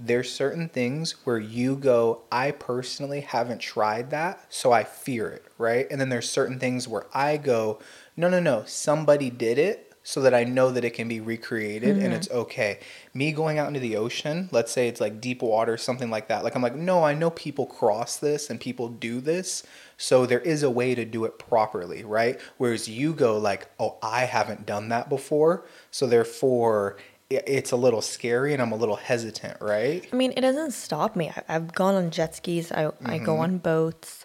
there's 0.00 0.32
certain 0.32 0.68
things 0.68 1.12
where 1.24 1.38
you 1.38 1.76
go 1.76 2.22
i 2.32 2.50
personally 2.50 3.20
haven't 3.20 3.60
tried 3.60 4.10
that 4.10 4.44
so 4.48 4.72
i 4.72 4.82
fear 4.82 5.28
it 5.28 5.44
right? 5.56 5.86
And 5.90 6.00
then 6.00 6.08
there's 6.08 6.28
certain 6.28 6.58
things 6.58 6.88
where 6.88 7.06
i 7.14 7.36
go 7.36 7.78
no 8.16 8.28
no 8.28 8.40
no 8.40 8.64
somebody 8.66 9.30
did 9.30 9.58
it 9.58 9.92
so 10.02 10.20
that 10.20 10.34
i 10.34 10.42
know 10.42 10.70
that 10.70 10.84
it 10.84 10.90
can 10.90 11.06
be 11.06 11.20
recreated 11.20 11.90
and 11.90 12.02
mm-hmm. 12.02 12.12
it's 12.12 12.30
okay. 12.30 12.80
Me 13.14 13.32
going 13.32 13.58
out 13.58 13.68
into 13.68 13.80
the 13.80 13.96
ocean 13.96 14.48
let's 14.50 14.72
say 14.72 14.88
it's 14.88 15.00
like 15.00 15.20
deep 15.20 15.42
water 15.42 15.76
something 15.76 16.10
like 16.10 16.26
that 16.28 16.42
like 16.42 16.56
i'm 16.56 16.62
like 16.62 16.74
no 16.74 17.04
i 17.04 17.14
know 17.14 17.30
people 17.30 17.66
cross 17.66 18.16
this 18.16 18.50
and 18.50 18.60
people 18.60 18.88
do 18.88 19.20
this 19.20 19.62
so 19.96 20.26
there 20.26 20.40
is 20.40 20.64
a 20.64 20.70
way 20.70 20.96
to 20.96 21.04
do 21.04 21.24
it 21.24 21.38
properly 21.38 22.04
right? 22.04 22.40
Whereas 22.58 22.88
you 22.88 23.12
go 23.12 23.38
like 23.38 23.68
oh 23.78 23.96
i 24.02 24.24
haven't 24.24 24.66
done 24.66 24.88
that 24.88 25.08
before 25.08 25.64
so 25.92 26.08
therefore 26.08 26.96
it's 27.30 27.72
a 27.72 27.76
little 27.76 28.00
scary 28.02 28.52
and 28.52 28.60
I'm 28.62 28.72
a 28.72 28.76
little 28.76 28.96
hesitant, 28.96 29.60
right? 29.60 30.06
I 30.12 30.16
mean, 30.16 30.32
it 30.36 30.40
doesn't 30.42 30.72
stop 30.72 31.16
me. 31.16 31.30
I, 31.30 31.42
I've 31.56 31.72
gone 31.74 31.94
on 31.94 32.10
jet 32.10 32.34
skis. 32.36 32.70
I 32.72 32.86
I 32.86 32.90
Mm-hmm. 32.90 33.24
go 33.24 33.38
on 33.38 33.58
boats. 33.58 34.24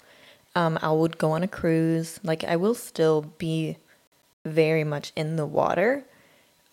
Um, 0.56 0.77
I 0.82 0.91
would 0.91 1.18
go 1.18 1.32
on 1.32 1.44
a 1.44 1.48
cruise. 1.48 2.20
Like 2.24 2.44
I 2.44 2.56
will 2.56 2.75
still 2.75 3.22
be 3.38 3.77
very 4.46 4.84
much 4.84 5.12
in 5.15 5.36
the 5.36 5.46
water, 5.46 6.06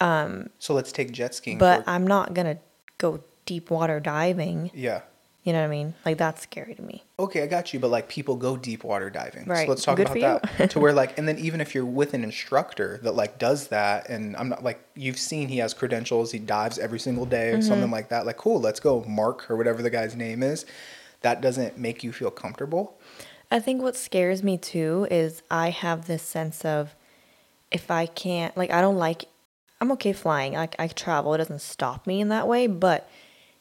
Um, 0.01 0.51
So 0.59 0.75
let's 0.75 0.93
take 0.93 1.13
jet 1.13 1.35
skiing. 1.35 1.59
but 1.59 1.85
for, 1.85 1.91
I'm 1.91 2.07
not 2.07 2.35
gonna 2.35 2.59
go 2.99 3.21
deep 3.45 3.71
water 3.71 4.01
diving. 4.01 4.71
yeah. 4.75 5.03
You 5.47 5.53
know 5.53 5.61
what 5.61 5.67
I 5.67 5.71
mean? 5.71 5.95
Like 6.05 6.19
that's 6.19 6.43
scary 6.43 6.75
to 6.75 6.83
me. 6.83 7.05
Okay, 7.21 7.41
I 7.45 7.47
got 7.47 7.73
you, 7.73 7.79
but 7.79 7.89
like 7.89 8.09
people 8.09 8.35
go 8.35 8.57
deep 8.57 8.83
water 8.83 9.11
diving. 9.11 9.45
Right. 9.47 9.65
So 9.65 9.71
let's 9.71 9.85
talk 9.85 9.97
Good 9.97 10.09
about 10.09 10.43
that. 10.43 10.71
to 10.71 10.81
where 10.81 10.93
like 10.93 11.17
and 11.17 11.29
then 11.29 11.39
even 11.39 11.61
if 11.61 11.73
you're 11.73 11.85
with 11.85 12.15
an 12.15 12.25
instructor 12.25 12.99
that 13.05 13.15
like 13.15 13.39
does 13.39 13.69
that 13.69 14.09
and 14.11 14.37
I'm 14.37 14.49
not 14.49 14.65
like 14.65 14.81
you've 14.97 15.21
seen 15.21 15.47
he 15.47 15.59
has 15.59 15.73
credentials, 15.73 16.33
he 16.33 16.41
dives 16.41 16.81
every 16.81 16.99
single 16.99 17.25
day 17.27 17.51
or 17.51 17.59
Mm-hmm. 17.59 17.63
something 17.69 17.91
like 17.93 18.09
that. 18.09 18.27
Like 18.27 18.39
cool, 18.39 18.61
let's 18.61 18.81
go, 18.81 19.05
Mark 19.05 19.49
or 19.49 19.57
whatever 19.57 19.83
the 19.83 19.89
guy's 19.91 20.17
name 20.17 20.43
is. 20.43 20.67
That 21.21 21.41
doesn't 21.41 21.79
make 21.79 22.03
you 22.03 22.13
feel 22.13 22.33
comfortable. 22.33 22.99
I 23.49 23.61
think 23.61 23.81
what 23.83 23.95
scares 23.95 24.43
me 24.43 24.59
too 24.59 25.07
is 25.13 25.43
I 25.49 25.71
have 25.71 26.09
this 26.09 26.25
sense 26.25 26.65
of 26.65 26.97
if 27.71 27.89
I 27.89 28.07
can't 28.07 28.57
like 28.57 28.73
I 28.73 28.81
don't 28.81 28.97
like 28.99 29.27
I'm 29.81 29.93
okay 29.93 30.13
flying. 30.13 30.55
Like 30.55 30.75
I 30.81 30.89
travel, 30.89 31.35
it 31.35 31.39
doesn't 31.39 31.61
stop 31.61 32.05
me 32.05 32.21
in 32.21 32.31
that 32.31 32.49
way, 32.49 32.67
but 32.67 33.09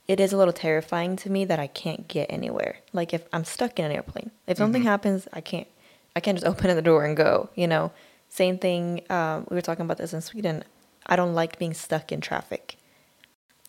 it 0.08 0.20
is 0.20 0.34
a 0.34 0.38
little 0.38 0.54
terrifying 0.54 1.16
to 1.18 1.30
me 1.32 1.46
that 1.46 1.60
I 1.60 1.68
can't 1.68 2.08
get 2.08 2.28
anywhere. 2.30 2.78
Like 2.94 3.14
if 3.14 3.24
I'm 3.34 3.44
stuck 3.46 3.80
in 3.80 3.86
an 3.86 3.92
airplane. 3.92 4.32
If 4.48 4.58
something 4.58 4.84
happens, 4.84 5.28
I 5.34 5.42
can't 5.42 5.68
I 6.16 6.20
can't 6.20 6.38
just 6.38 6.48
open 6.52 6.76
the 6.76 6.82
door 6.82 7.06
and 7.06 7.16
go, 7.18 7.50
you 7.56 7.68
know. 7.68 7.92
Same 8.30 8.58
thing 8.58 9.02
um, 9.10 9.48
we 9.50 9.56
were 9.56 9.62
talking 9.62 9.86
about 9.86 9.98
this 9.98 10.14
in 10.14 10.22
Sweden. 10.22 10.64
I 11.06 11.16
don't 11.16 11.34
like 11.36 11.58
being 11.60 11.74
stuck 11.74 12.12
in 12.12 12.20
traffic. 12.22 12.78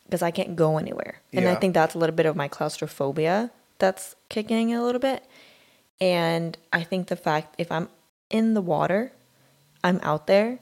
because 0.05 0.23
I 0.23 0.31
can't 0.31 0.57
go 0.57 0.78
anywhere. 0.78 1.21
And 1.33 1.49
I 1.49 1.55
think 1.57 1.75
that's 1.75 1.95
a 1.95 1.99
little 1.99 2.14
bit 2.14 2.26
of 2.26 2.37
my 2.37 2.49
claustrophobia 2.49 3.50
that's 3.78 4.14
kicking 4.28 4.71
in 4.71 4.78
a 4.78 4.85
little 4.85 5.00
bit. 5.00 5.25
And 6.00 6.57
I 6.73 6.83
think 6.85 7.09
the 7.09 7.16
fact 7.16 7.55
if 7.59 7.71
I'm 7.73 7.88
in 8.31 8.55
the 8.55 8.61
water, 8.61 9.12
I'm 9.83 10.00
out 10.02 10.26
there, 10.26 10.59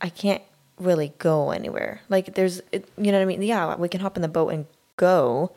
I 0.00 0.08
can't 0.08 0.42
really 0.78 1.12
go 1.18 1.50
anywhere. 1.50 2.00
Like 2.08 2.34
there's, 2.34 2.60
it, 2.72 2.88
you 2.96 3.12
know 3.12 3.18
what 3.18 3.22
I 3.22 3.26
mean? 3.26 3.42
Yeah, 3.42 3.76
we 3.76 3.88
can 3.88 4.00
hop 4.00 4.16
in 4.16 4.22
the 4.22 4.28
boat 4.28 4.48
and 4.48 4.66
go, 4.96 5.52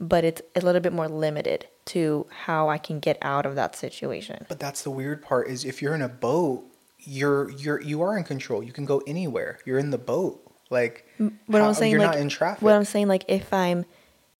but 0.00 0.24
it's 0.24 0.42
a 0.54 0.60
little 0.60 0.80
bit 0.80 0.92
more 0.92 1.08
limited 1.08 1.66
to 1.86 2.26
how 2.44 2.68
I 2.68 2.78
can 2.78 3.00
get 3.00 3.18
out 3.22 3.46
of 3.46 3.54
that 3.56 3.74
situation. 3.74 4.44
But 4.48 4.60
that's 4.60 4.82
the 4.82 4.90
weird 4.90 5.22
part 5.22 5.48
is 5.48 5.64
if 5.64 5.80
you're 5.82 5.94
in 5.94 6.02
a 6.02 6.08
boat, 6.08 6.64
you're 7.00 7.50
you're 7.50 7.80
you 7.80 8.02
are 8.02 8.16
in 8.18 8.24
control. 8.24 8.62
You 8.62 8.72
can 8.72 8.84
go 8.84 9.02
anywhere. 9.06 9.58
You're 9.64 9.78
in 9.78 9.90
the 9.90 9.98
boat. 9.98 10.44
Like 10.70 11.06
But 11.48 11.60
how- 11.62 11.68
I'm 11.68 11.74
saying 11.74 11.92
you're 11.92 12.00
like 12.00 12.10
not 12.10 12.18
in 12.18 12.28
traffic. 12.28 12.62
what 12.62 12.74
I'm 12.74 12.84
saying 12.84 13.08
like 13.08 13.24
if 13.28 13.52
I'm 13.52 13.86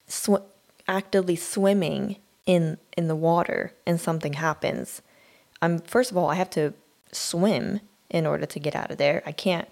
sw- 0.07 0.45
actively 0.87 1.35
swimming 1.35 2.17
in 2.45 2.77
in 2.97 3.07
the 3.07 3.15
water 3.15 3.73
and 3.87 3.99
something 3.99 4.33
happens, 4.33 5.01
I'm 5.61 5.79
first 5.79 6.11
of 6.11 6.17
all 6.17 6.29
I 6.29 6.35
have 6.35 6.49
to 6.51 6.73
swim 7.11 7.79
in 8.11 8.27
order 8.27 8.45
to 8.45 8.59
get 8.59 8.75
out 8.75 8.91
of 8.91 8.97
there. 8.97 9.23
I 9.25 9.31
can't 9.31 9.67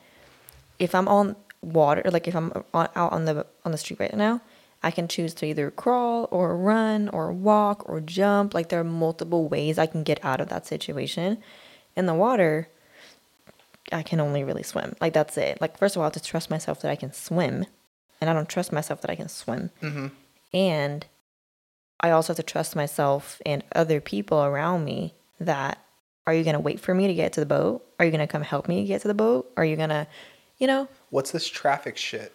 if 0.80 0.96
I'm 0.96 1.08
on 1.08 1.36
water 1.62 2.02
like 2.12 2.28
if 2.28 2.36
I'm 2.36 2.52
on, 2.74 2.88
out 2.96 3.12
on 3.14 3.26
the 3.26 3.46
on 3.66 3.72
the 3.72 3.78
street 3.78 4.00
right 4.00 4.16
now, 4.16 4.42
I 4.84 4.92
can 4.92 5.08
choose 5.08 5.34
to 5.36 5.46
either 5.46 5.72
crawl 5.72 6.28
or 6.32 6.56
run 6.56 7.10
or 7.10 7.32
walk 7.34 7.88
or 7.90 8.00
jump. 8.00 8.54
Like 8.54 8.70
there 8.70 8.80
are 8.80 8.84
multiple 8.86 9.48
ways 9.48 9.78
I 9.78 9.88
can 9.88 10.04
get 10.04 10.24
out 10.24 10.40
of 10.40 10.50
that 10.50 10.66
situation. 10.68 11.40
In 11.96 12.06
the 12.06 12.14
water, 12.14 12.70
I 13.92 14.04
can 14.04 14.20
only 14.20 14.44
really 14.44 14.64
swim. 14.64 14.96
Like 15.02 15.14
that's 15.14 15.38
it. 15.38 15.60
Like 15.60 15.78
first 15.78 15.96
of 15.96 16.00
all, 16.00 16.04
I 16.04 16.08
have 16.08 16.14
to 16.14 16.22
trust 16.22 16.50
myself 16.50 16.82
that 16.82 16.92
I 16.92 16.96
can 16.96 17.12
swim, 17.14 17.66
and 18.22 18.30
I 18.30 18.34
don't 18.34 18.50
trust 18.50 18.72
myself 18.72 19.02
that 19.02 19.10
I 19.12 19.16
can 19.16 19.30
swim. 19.30 19.72
Mhm. 19.82 20.12
And 20.54 21.06
I 22.00 22.12
also 22.12 22.34
have 22.34 22.38
to 22.38 22.44
trust 22.44 22.76
myself 22.76 23.42
and 23.46 23.64
other 23.74 24.00
people 24.00 24.44
around 24.44 24.86
me 24.86 25.16
that 25.40 25.80
are 26.28 26.34
you 26.34 26.44
gonna 26.44 26.60
wait 26.60 26.80
for 26.80 26.94
me 26.94 27.08
to 27.08 27.14
get 27.14 27.34
to 27.34 27.40
the 27.40 27.46
boat? 27.46 27.84
Are 28.00 28.06
you 28.06 28.12
gonna 28.12 28.28
come 28.28 28.42
help 28.44 28.68
me 28.68 28.86
get 28.86 29.02
to 29.02 29.08
the 29.08 29.14
boat? 29.14 29.52
Are 29.58 29.66
you 29.66 29.76
gonna, 29.76 30.08
you 30.58 30.68
know? 30.68 30.88
What's 31.10 31.32
this 31.32 31.48
traffic 31.48 31.98
shit? 31.98 32.34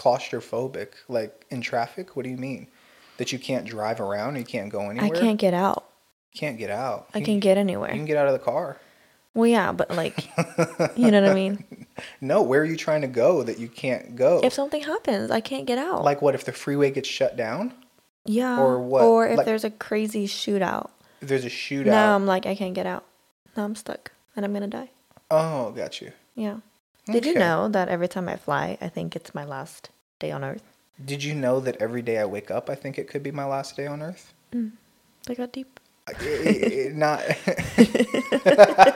Claustrophobic. 0.00 0.88
Like 1.08 1.46
in 1.50 1.60
traffic? 1.60 2.16
What 2.16 2.24
do 2.24 2.30
you 2.30 2.36
mean? 2.36 2.66
That 3.18 3.32
you 3.32 3.38
can't 3.38 3.66
drive 3.66 4.00
around? 4.00 4.36
You 4.36 4.44
can't 4.44 4.70
go 4.70 4.88
anywhere? 4.88 5.16
I 5.16 5.20
can't 5.20 5.38
get 5.38 5.52
out. 5.54 5.84
Can't 6.34 6.58
get 6.58 6.70
out. 6.70 7.08
I 7.14 7.18
You- 7.18 7.24
can 7.24 7.40
get 7.40 7.58
anywhere. 7.58 7.90
You 7.90 7.96
can 7.96 8.06
get 8.06 8.16
out 8.16 8.26
of 8.26 8.32
the 8.32 8.38
car. 8.38 8.78
Well, 9.34 9.46
yeah, 9.46 9.70
but 9.72 9.90
like, 9.94 10.26
you 10.96 11.10
know 11.10 11.20
what 11.22 11.30
I 11.30 11.34
mean? 11.34 11.64
No, 12.22 12.40
where 12.40 12.62
are 12.62 12.64
you 12.64 12.76
trying 12.78 13.02
to 13.02 13.08
go 13.08 13.42
that 13.42 13.58
you 13.58 13.68
can't 13.68 14.16
go? 14.16 14.40
If 14.42 14.54
something 14.54 14.82
happens, 14.82 15.30
I 15.30 15.40
can't 15.42 15.66
get 15.66 15.76
out. 15.76 16.02
like 16.02 16.22
what 16.22 16.34
if 16.34 16.44
the 16.46 16.52
freeway 16.52 16.90
gets 16.90 17.08
shut 17.10 17.36
down? 17.36 17.74
yeah, 18.24 18.58
or 18.58 18.78
what? 18.80 19.02
Or 19.02 19.28
if 19.28 19.36
Like- 19.36 19.44
there's 19.46 19.64
a 19.64 19.70
crazy 19.70 20.26
shootout. 20.26 20.88
If 21.20 21.28
there's 21.28 21.44
a 21.44 21.50
shootout. 21.50 21.86
Now 21.86 22.14
I'm 22.16 22.24
like, 22.26 22.46
I 22.46 22.54
can't 22.54 22.72
get 22.74 22.86
out. 22.86 23.04
Now 23.54 23.64
I'm 23.64 23.74
stuck, 23.74 24.12
and 24.34 24.46
I'm 24.46 24.52
gonna 24.54 24.66
die. 24.66 24.88
Oh, 25.30 25.72
got 25.72 26.00
you. 26.00 26.12
Yeah. 26.34 26.60
Did 27.12 27.26
you 27.26 27.34
know 27.34 27.68
that 27.68 27.88
every 27.88 28.08
time 28.08 28.28
I 28.28 28.36
fly, 28.36 28.78
I 28.80 28.88
think 28.88 29.16
it's 29.16 29.34
my 29.34 29.44
last 29.44 29.90
day 30.18 30.30
on 30.30 30.44
Earth? 30.44 30.62
Did 31.04 31.24
you 31.24 31.34
know 31.34 31.60
that 31.60 31.76
every 31.76 32.02
day 32.02 32.18
I 32.18 32.24
wake 32.26 32.50
up, 32.50 32.68
I 32.68 32.74
think 32.74 32.98
it 32.98 33.08
could 33.08 33.22
be 33.22 33.30
my 33.30 33.44
last 33.44 33.76
day 33.76 33.86
on 33.86 34.02
Earth? 34.02 34.32
Mm. 34.52 34.72
They 35.26 35.34
got 35.34 35.52
deep. 35.52 35.80
I- 36.08 36.12
I- 36.20 36.88
I- 36.88 36.92
not. 36.94 37.22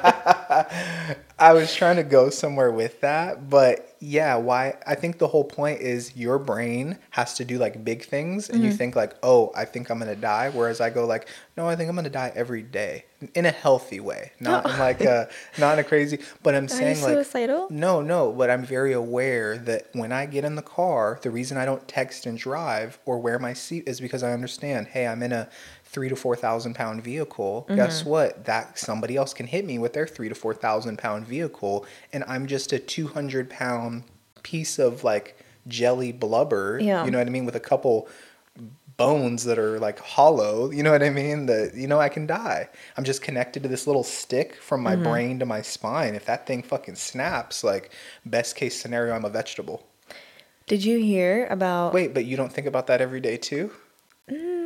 I 1.39 1.53
was 1.53 1.75
trying 1.75 1.97
to 1.97 2.03
go 2.05 2.31
somewhere 2.31 2.71
with 2.71 3.01
that, 3.01 3.51
but 3.51 3.97
yeah, 4.01 4.37
why? 4.37 4.75
I 4.87 4.95
think 4.95 5.19
the 5.19 5.29
whole 5.29 5.45
point 5.45 5.81
is 5.81 6.17
your 6.17 6.39
brain 6.39 6.99
has 7.11 7.35
to 7.35 7.45
do 7.45 7.59
like 7.59 7.85
big 7.85 8.05
things, 8.05 8.49
and 8.49 8.65
you 8.65 8.71
Mm-hmm. 8.71 8.77
think 8.77 8.95
like, 8.97 9.15
oh, 9.23 9.53
I 9.57 9.65
think 9.65 9.91
I'm 9.91 9.99
gonna 9.99 10.17
die, 10.17 10.51
whereas 10.51 10.81
I 10.81 10.91
go 10.91 11.07
like, 11.07 11.29
no, 11.57 11.69
I 11.69 11.77
think 11.77 11.89
I'm 11.91 11.97
gonna 11.97 12.11
die 12.11 12.33
every 12.35 12.63
day 12.63 13.05
in 13.35 13.47
a 13.47 13.51
healthy 13.51 14.01
way, 14.01 14.33
not 14.41 14.67
in 14.69 14.79
like 14.79 15.05
a 15.05 15.29
not 15.57 15.75
in 15.75 15.79
a 15.81 15.85
crazy. 15.85 16.21
But 16.43 16.55
I'm 16.55 16.69
Are 16.71 16.83
you 16.83 16.95
saying 16.95 17.03
like, 17.03 17.25
suicidal? 17.25 17.69
no, 17.69 18.01
no, 18.01 18.31
but 18.33 18.51
I'm 18.51 18.65
very 18.65 18.93
aware 18.93 19.59
that 19.59 19.89
when 19.93 20.13
I 20.13 20.27
get 20.27 20.45
in 20.45 20.55
the 20.55 20.63
car, 20.63 21.19
the 21.23 21.31
reason 21.31 21.57
I 21.57 21.65
don't 21.65 21.87
text 21.89 22.27
and 22.27 22.39
drive 22.39 22.99
or 23.07 23.19
wear 23.19 23.39
my 23.39 23.55
seat 23.55 23.89
is 23.89 24.01
because 24.01 24.23
I 24.23 24.33
understand, 24.33 24.89
hey, 24.89 25.07
I'm 25.07 25.23
in 25.23 25.33
a 25.33 25.49
three 25.95 26.09
to 26.09 26.17
four 26.17 26.35
thousand 26.37 26.75
pound 26.75 27.03
vehicle. 27.03 27.67
Guess 27.69 28.01
mm-hmm. 28.01 28.11
what? 28.11 28.45
That 28.45 28.79
somebody 28.79 29.17
else 29.17 29.33
can 29.33 29.47
hit 29.47 29.65
me 29.65 29.79
with 29.79 29.95
their 29.95 30.07
three 30.07 30.29
to 30.29 30.35
four 30.35 30.53
thousand 30.53 30.99
pound 30.99 31.27
vehicle, 31.27 31.87
and 32.13 32.25
I'm 32.27 32.47
just 32.47 32.73
a 32.73 32.79
two 32.79 33.07
hundred 33.07 33.49
pound 33.49 34.03
piece 34.43 34.79
of 34.79 35.05
like 35.05 35.39
jelly 35.69 36.13
blubber. 36.13 36.79
Yeah. 36.83 37.05
You 37.05 37.13
know 37.13 37.19
what 37.19 37.29
I 37.29 37.31
mean? 37.31 37.47
With 37.47 37.57
a 37.57 37.61
couple 37.61 38.09
bones 38.97 39.45
that 39.45 39.59
are 39.59 39.79
like 39.79 40.01
hollow. 40.01 40.71
You 40.71 40.83
know 40.83 40.91
what 40.91 41.03
I 41.03 41.11
mean? 41.11 41.47
That 41.47 41.75
you 41.75 41.87
know 41.87 42.01
I 42.01 42.09
can 42.09 42.27
die. 42.27 42.69
I'm 42.97 43.05
just 43.05 43.23
connected 43.23 43.63
to 43.63 43.69
this 43.69 43.87
little 43.87 44.05
stick 44.05 44.57
from 44.57 44.83
my 44.83 44.95
mm-hmm. 44.95 45.05
brain 45.05 45.39
to 45.39 45.47
my 45.47 45.63
spine. 45.63 46.17
If 46.17 46.27
that 46.27 46.47
thing 46.47 46.63
fucking 46.63 46.97
snaps, 46.97 47.63
like 47.63 47.91
best 48.27 48.57
case 48.57 48.81
scenario, 48.81 49.15
I'm 49.15 49.25
a 49.25 49.31
vegetable. 49.31 49.87
Did 50.67 50.85
you 50.85 50.99
hear 50.99 51.47
about? 51.47 51.95
Wait, 51.95 52.15
but 52.15 52.25
you 52.25 52.37
don't 52.37 52.53
think 52.53 52.67
about 52.67 52.89
that 52.89 53.01
every 53.01 53.21
day 53.21 53.37
too? 53.37 53.71
Mm, 54.31 54.64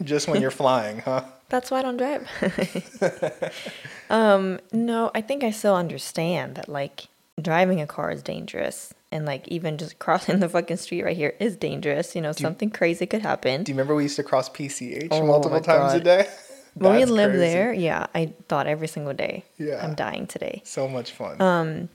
just 0.04 0.28
when 0.28 0.40
you're 0.40 0.50
flying, 0.50 0.98
huh? 1.00 1.24
That's 1.48 1.70
why 1.70 1.80
I 1.80 1.82
don't 1.82 1.96
drive. 1.96 2.28
um, 4.10 4.60
no, 4.72 5.10
I 5.14 5.20
think 5.20 5.42
I 5.42 5.50
still 5.50 5.74
understand 5.74 6.56
that 6.56 6.68
like 6.68 7.08
driving 7.40 7.80
a 7.80 7.86
car 7.86 8.10
is 8.10 8.22
dangerous, 8.22 8.94
and 9.10 9.26
like 9.26 9.48
even 9.48 9.76
just 9.78 9.98
crossing 9.98 10.40
the 10.40 10.48
fucking 10.48 10.76
street 10.76 11.02
right 11.02 11.16
here 11.16 11.34
is 11.40 11.56
dangerous. 11.56 12.14
You 12.14 12.22
know, 12.22 12.32
something 12.32 12.70
crazy 12.70 13.06
could 13.06 13.22
happen. 13.22 13.64
Do 13.64 13.72
you 13.72 13.74
remember 13.74 13.94
we 13.94 14.04
used 14.04 14.16
to 14.16 14.22
cross 14.22 14.48
PCH 14.48 15.08
Oh 15.10 15.26
multiple 15.26 15.60
times 15.60 15.94
a 15.94 16.00
day? 16.00 16.28
when 16.74 16.96
we 16.96 17.04
lived 17.04 17.34
crazy. 17.34 17.52
there, 17.52 17.72
yeah, 17.72 18.06
I 18.14 18.32
thought 18.48 18.66
every 18.66 18.88
single 18.88 19.14
day, 19.14 19.44
Yeah. 19.58 19.84
I'm 19.84 19.94
dying 19.94 20.26
today. 20.26 20.62
So 20.64 20.88
much 20.88 21.12
fun. 21.12 21.40
Um, 21.42 21.88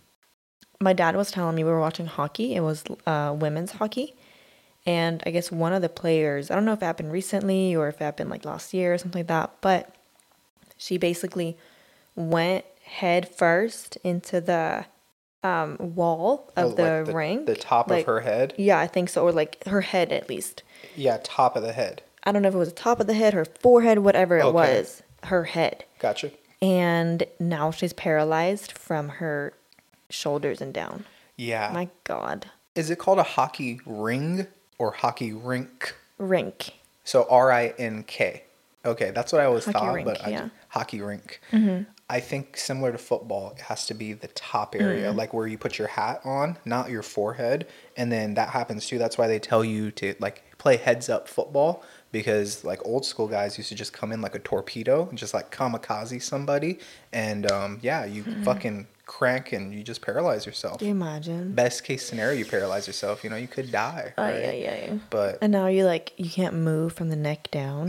my 0.81 0.93
dad 0.93 1.15
was 1.15 1.31
telling 1.31 1.55
me 1.55 1.63
we 1.63 1.71
were 1.71 1.79
watching 1.79 2.05
hockey. 2.05 2.55
It 2.55 2.61
was 2.61 2.83
uh, 3.07 3.35
women's 3.37 3.71
hockey. 3.71 4.15
And 4.85 5.23
I 5.25 5.31
guess 5.31 5.51
one 5.51 5.73
of 5.73 5.81
the 5.81 5.89
players, 5.89 6.51
I 6.51 6.55
don't 6.55 6.65
know 6.65 6.73
if 6.73 6.81
it 6.81 6.85
happened 6.85 7.11
recently 7.11 7.75
or 7.75 7.87
if 7.87 7.95
it 7.95 8.03
happened 8.03 8.29
like 8.29 8.45
last 8.45 8.73
year 8.73 8.93
or 8.93 8.97
something 8.97 9.21
like 9.21 9.27
that, 9.27 9.51
but 9.61 9.95
she 10.77 10.97
basically 10.97 11.57
went 12.15 12.65
head 12.83 13.27
first 13.27 13.97
into 14.03 14.39
the 14.39 14.85
um, 15.43 15.77
wall 15.79 16.51
of 16.55 16.65
Oh, 16.65 16.75
the, 16.75 16.83
like 16.83 17.05
the, 17.07 17.13
rink. 17.13 17.45
the 17.47 17.55
top 17.55 17.89
Like, 17.89 18.01
of 18.01 18.05
her 18.07 18.19
head. 18.21 18.53
Yeah, 18.57 18.79
I 18.79 18.87
think 18.87 19.09
so. 19.09 19.23
Or 19.23 19.31
like 19.31 19.63
her 19.65 19.81
head 19.81 20.11
at 20.11 20.29
least. 20.29 20.61
Yeah, 20.95 21.17
top 21.23 21.55
of 21.55 21.63
the 21.63 21.73
head. 21.73 22.03
I 22.23 22.31
don't 22.31 22.41
know 22.43 22.47
if 22.49 22.55
it 22.55 22.59
was 22.59 22.69
the 22.69 22.75
top 22.75 22.99
of 22.99 23.07
the 23.07 23.13
head, 23.13 23.33
her 23.33 23.45
forehead, 23.45 23.99
whatever 23.99 24.37
it 24.37 24.43
Okay. 24.43 24.53
was, 24.77 25.03
her 25.23 25.45
head. 25.45 25.85
Gotcha. 25.99 26.31
And 26.61 27.23
now 27.39 27.69
she's 27.71 27.93
paralyzed 27.93 28.71
from 28.71 29.09
her 29.09 29.53
shoulders 30.09 30.61
and 30.61 30.73
down. 30.73 31.05
Yeah. 31.37 31.69
My 31.73 31.89
God. 32.03 32.49
Is 32.75 32.89
it 32.89 32.97
called 32.99 33.19
a 33.19 33.23
hockey 33.23 33.79
ring 33.85 34.47
or 34.77 34.91
hockey 34.91 35.33
rink? 35.33 35.95
Rink. 36.17 36.71
So 37.03 37.25
R 37.29 37.51
I 37.51 37.73
N 37.77 38.03
K. 38.03 38.43
Okay, 38.85 39.11
that's 39.11 39.31
what 39.33 39.41
I 39.41 39.45
always 39.45 39.65
Hockey 39.65 39.79
thought, 39.79 39.93
rink, 39.93 40.05
but 40.07 40.25
I, 40.25 40.29
yeah. 40.29 40.49
hockey 40.69 41.01
rink. 41.01 41.41
Mm-hmm. 41.51 41.83
I 42.07 42.19
think 42.19 42.55
similar 42.55 42.91
to 42.91 42.99
football, 42.99 43.51
it 43.51 43.61
has 43.61 43.87
to 43.87 43.95
be 43.95 44.13
the 44.13 44.27
top 44.27 44.75
area, 44.77 45.11
Mm. 45.11 45.15
like 45.15 45.33
where 45.33 45.47
you 45.47 45.57
put 45.57 45.79
your 45.79 45.87
hat 45.87 46.21
on, 46.23 46.57
not 46.63 46.91
your 46.91 47.01
forehead. 47.01 47.65
And 47.97 48.11
then 48.11 48.35
that 48.35 48.49
happens 48.49 48.85
too. 48.85 48.99
That's 48.99 49.17
why 49.17 49.25
they 49.25 49.39
tell 49.39 49.65
you 49.65 49.89
to 49.91 50.13
like 50.19 50.43
play 50.59 50.77
heads 50.77 51.09
up 51.09 51.27
football 51.27 51.83
because 52.11 52.63
like 52.63 52.79
old 52.85 53.05
school 53.07 53.27
guys 53.27 53.57
used 53.57 53.69
to 53.69 53.75
just 53.75 53.91
come 53.91 54.11
in 54.11 54.21
like 54.21 54.35
a 54.35 54.39
torpedo 54.39 55.09
and 55.09 55.17
just 55.17 55.33
like 55.33 55.49
kamikaze 55.51 56.21
somebody. 56.21 56.77
And 57.11 57.51
um, 57.51 57.79
yeah, 57.81 58.05
you 58.05 58.23
fucking 58.43 58.85
crank 59.05 59.53
and 59.53 59.73
you 59.73 59.83
just 59.83 60.01
paralyze 60.01 60.45
yourself. 60.45 60.79
Do 60.79 60.85
you 60.85 60.91
imagine? 60.91 61.53
Best 61.53 61.83
case 61.83 62.05
scenario, 62.05 62.37
you 62.39 62.45
paralyze 62.45 62.87
yourself. 62.87 63.23
You 63.23 63.29
know, 63.29 63.35
you 63.35 63.47
could 63.47 63.71
die. 63.71 64.13
Oh, 64.17 64.23
right? 64.23 64.39
yeah, 64.41 64.51
yeah, 64.51 64.85
yeah. 64.87 64.97
But 65.09 65.37
And 65.41 65.51
now 65.51 65.67
you 65.67 65.85
like, 65.85 66.13
you 66.17 66.29
can't 66.29 66.55
move 66.55 66.93
from 66.93 67.09
the 67.09 67.15
neck 67.15 67.49
down. 67.51 67.87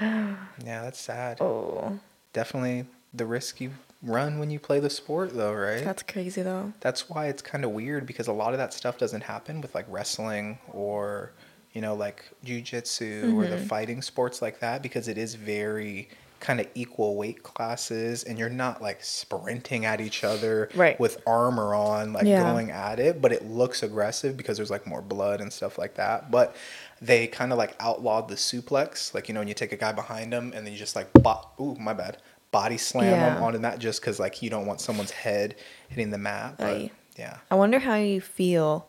Mm-hmm. 0.00 0.34
yeah, 0.66 0.82
that's 0.82 1.00
sad. 1.00 1.40
Oh, 1.40 1.98
Definitely 2.32 2.86
the 3.14 3.24
risk 3.26 3.60
you 3.60 3.70
run 4.02 4.38
when 4.38 4.50
you 4.50 4.60
play 4.60 4.78
the 4.78 4.90
sport, 4.90 5.34
though, 5.34 5.52
right? 5.52 5.82
that's 5.82 6.02
crazy 6.04 6.42
though. 6.42 6.72
That's 6.80 7.08
why 7.08 7.26
it's 7.26 7.42
kind 7.42 7.64
of 7.64 7.70
weird 7.72 8.06
because 8.06 8.28
a 8.28 8.32
lot 8.32 8.52
of 8.52 8.58
that 8.58 8.72
stuff 8.74 8.98
doesn't 8.98 9.22
happen 9.22 9.60
with 9.60 9.74
like 9.74 9.86
wrestling 9.88 10.58
or, 10.72 11.32
you 11.72 11.80
know, 11.80 11.94
like 11.94 12.24
jujitsu 12.44 13.34
or 13.34 13.46
the 13.46 13.56
Mm-hmm. 13.56 13.64
fighting 13.66 14.02
sports 14.02 14.40
like 14.42 14.60
that 14.60 14.82
because 14.82 15.08
it 15.08 15.18
is 15.18 15.34
very 15.34 16.08
kind 16.40 16.60
of 16.60 16.66
equal 16.74 17.16
weight 17.16 17.42
classes 17.42 18.22
and 18.24 18.38
you're 18.38 18.48
not 18.48 18.80
like 18.80 19.02
sprinting 19.02 19.84
at 19.84 20.00
each 20.00 20.22
other 20.24 20.68
Right. 20.74 20.98
with 21.00 21.20
armor 21.26 21.74
on, 21.74 22.12
like 22.12 22.24
Yeah. 22.26 22.42
going 22.42 22.70
at 22.70 23.00
it, 23.00 23.20
but 23.20 23.32
it 23.32 23.44
looks 23.46 23.82
aggressive 23.82 24.36
because 24.36 24.56
there's 24.56 24.70
like 24.70 24.86
more 24.86 25.02
blood 25.02 25.40
and 25.40 25.52
stuff 25.52 25.78
like 25.78 25.94
that. 25.94 26.30
But 26.30 26.54
they 27.00 27.26
kind 27.26 27.52
of 27.52 27.58
like 27.58 27.74
outlawed 27.80 28.28
the 28.28 28.34
suplex, 28.36 29.14
like, 29.14 29.28
you 29.28 29.34
know, 29.34 29.40
when 29.40 29.48
you 29.48 29.54
take 29.54 29.72
a 29.72 29.76
guy 29.76 29.92
behind 29.92 30.32
him 30.32 30.52
and 30.54 30.64
then 30.66 30.72
you 30.72 30.78
just 30.78 30.96
like, 30.96 31.12
bo- 31.12 31.48
ooh, 31.60 31.76
my 31.78 31.92
bad, 31.92 32.18
body 32.50 32.78
slam 32.78 33.10
Yeah. 33.12 33.36
him 33.36 33.42
onto 33.42 33.58
that 33.60 33.78
just 33.78 34.00
because 34.00 34.18
like 34.18 34.40
you 34.42 34.48
don't 34.50 34.66
want 34.66 34.80
someone's 34.80 35.10
head 35.10 35.54
hitting 35.88 36.10
the 36.10 36.18
mat. 36.18 36.54
But 36.58 36.66
Aye. 36.76 36.90
yeah. 37.18 37.38
I 37.50 37.54
wonder 37.56 37.78
how 37.78 37.96
you 37.96 38.20
feel 38.20 38.86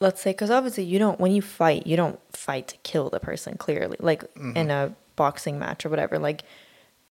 let's 0.00 0.20
say 0.20 0.30
because 0.32 0.50
obviously 0.50 0.84
you 0.84 0.98
don't 0.98 1.18
when 1.18 1.32
you 1.32 1.40
fight 1.40 1.86
you 1.86 1.96
don't 1.96 2.20
fight 2.36 2.68
to 2.68 2.76
kill 2.78 3.08
the 3.10 3.20
person 3.20 3.56
clearly 3.56 3.96
like 4.00 4.22
Mm-hmm. 4.34 4.56
in 4.56 4.70
a 4.70 4.94
boxing 5.16 5.58
match 5.58 5.86
or 5.86 5.88
whatever 5.88 6.18
like 6.18 6.42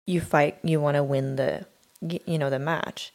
you 0.05 0.21
fight 0.21 0.57
you 0.63 0.79
want 0.79 0.95
to 0.95 1.03
win 1.03 1.35
the 1.35 1.65
you 2.01 2.37
know 2.37 2.49
the 2.49 2.59
match 2.59 3.13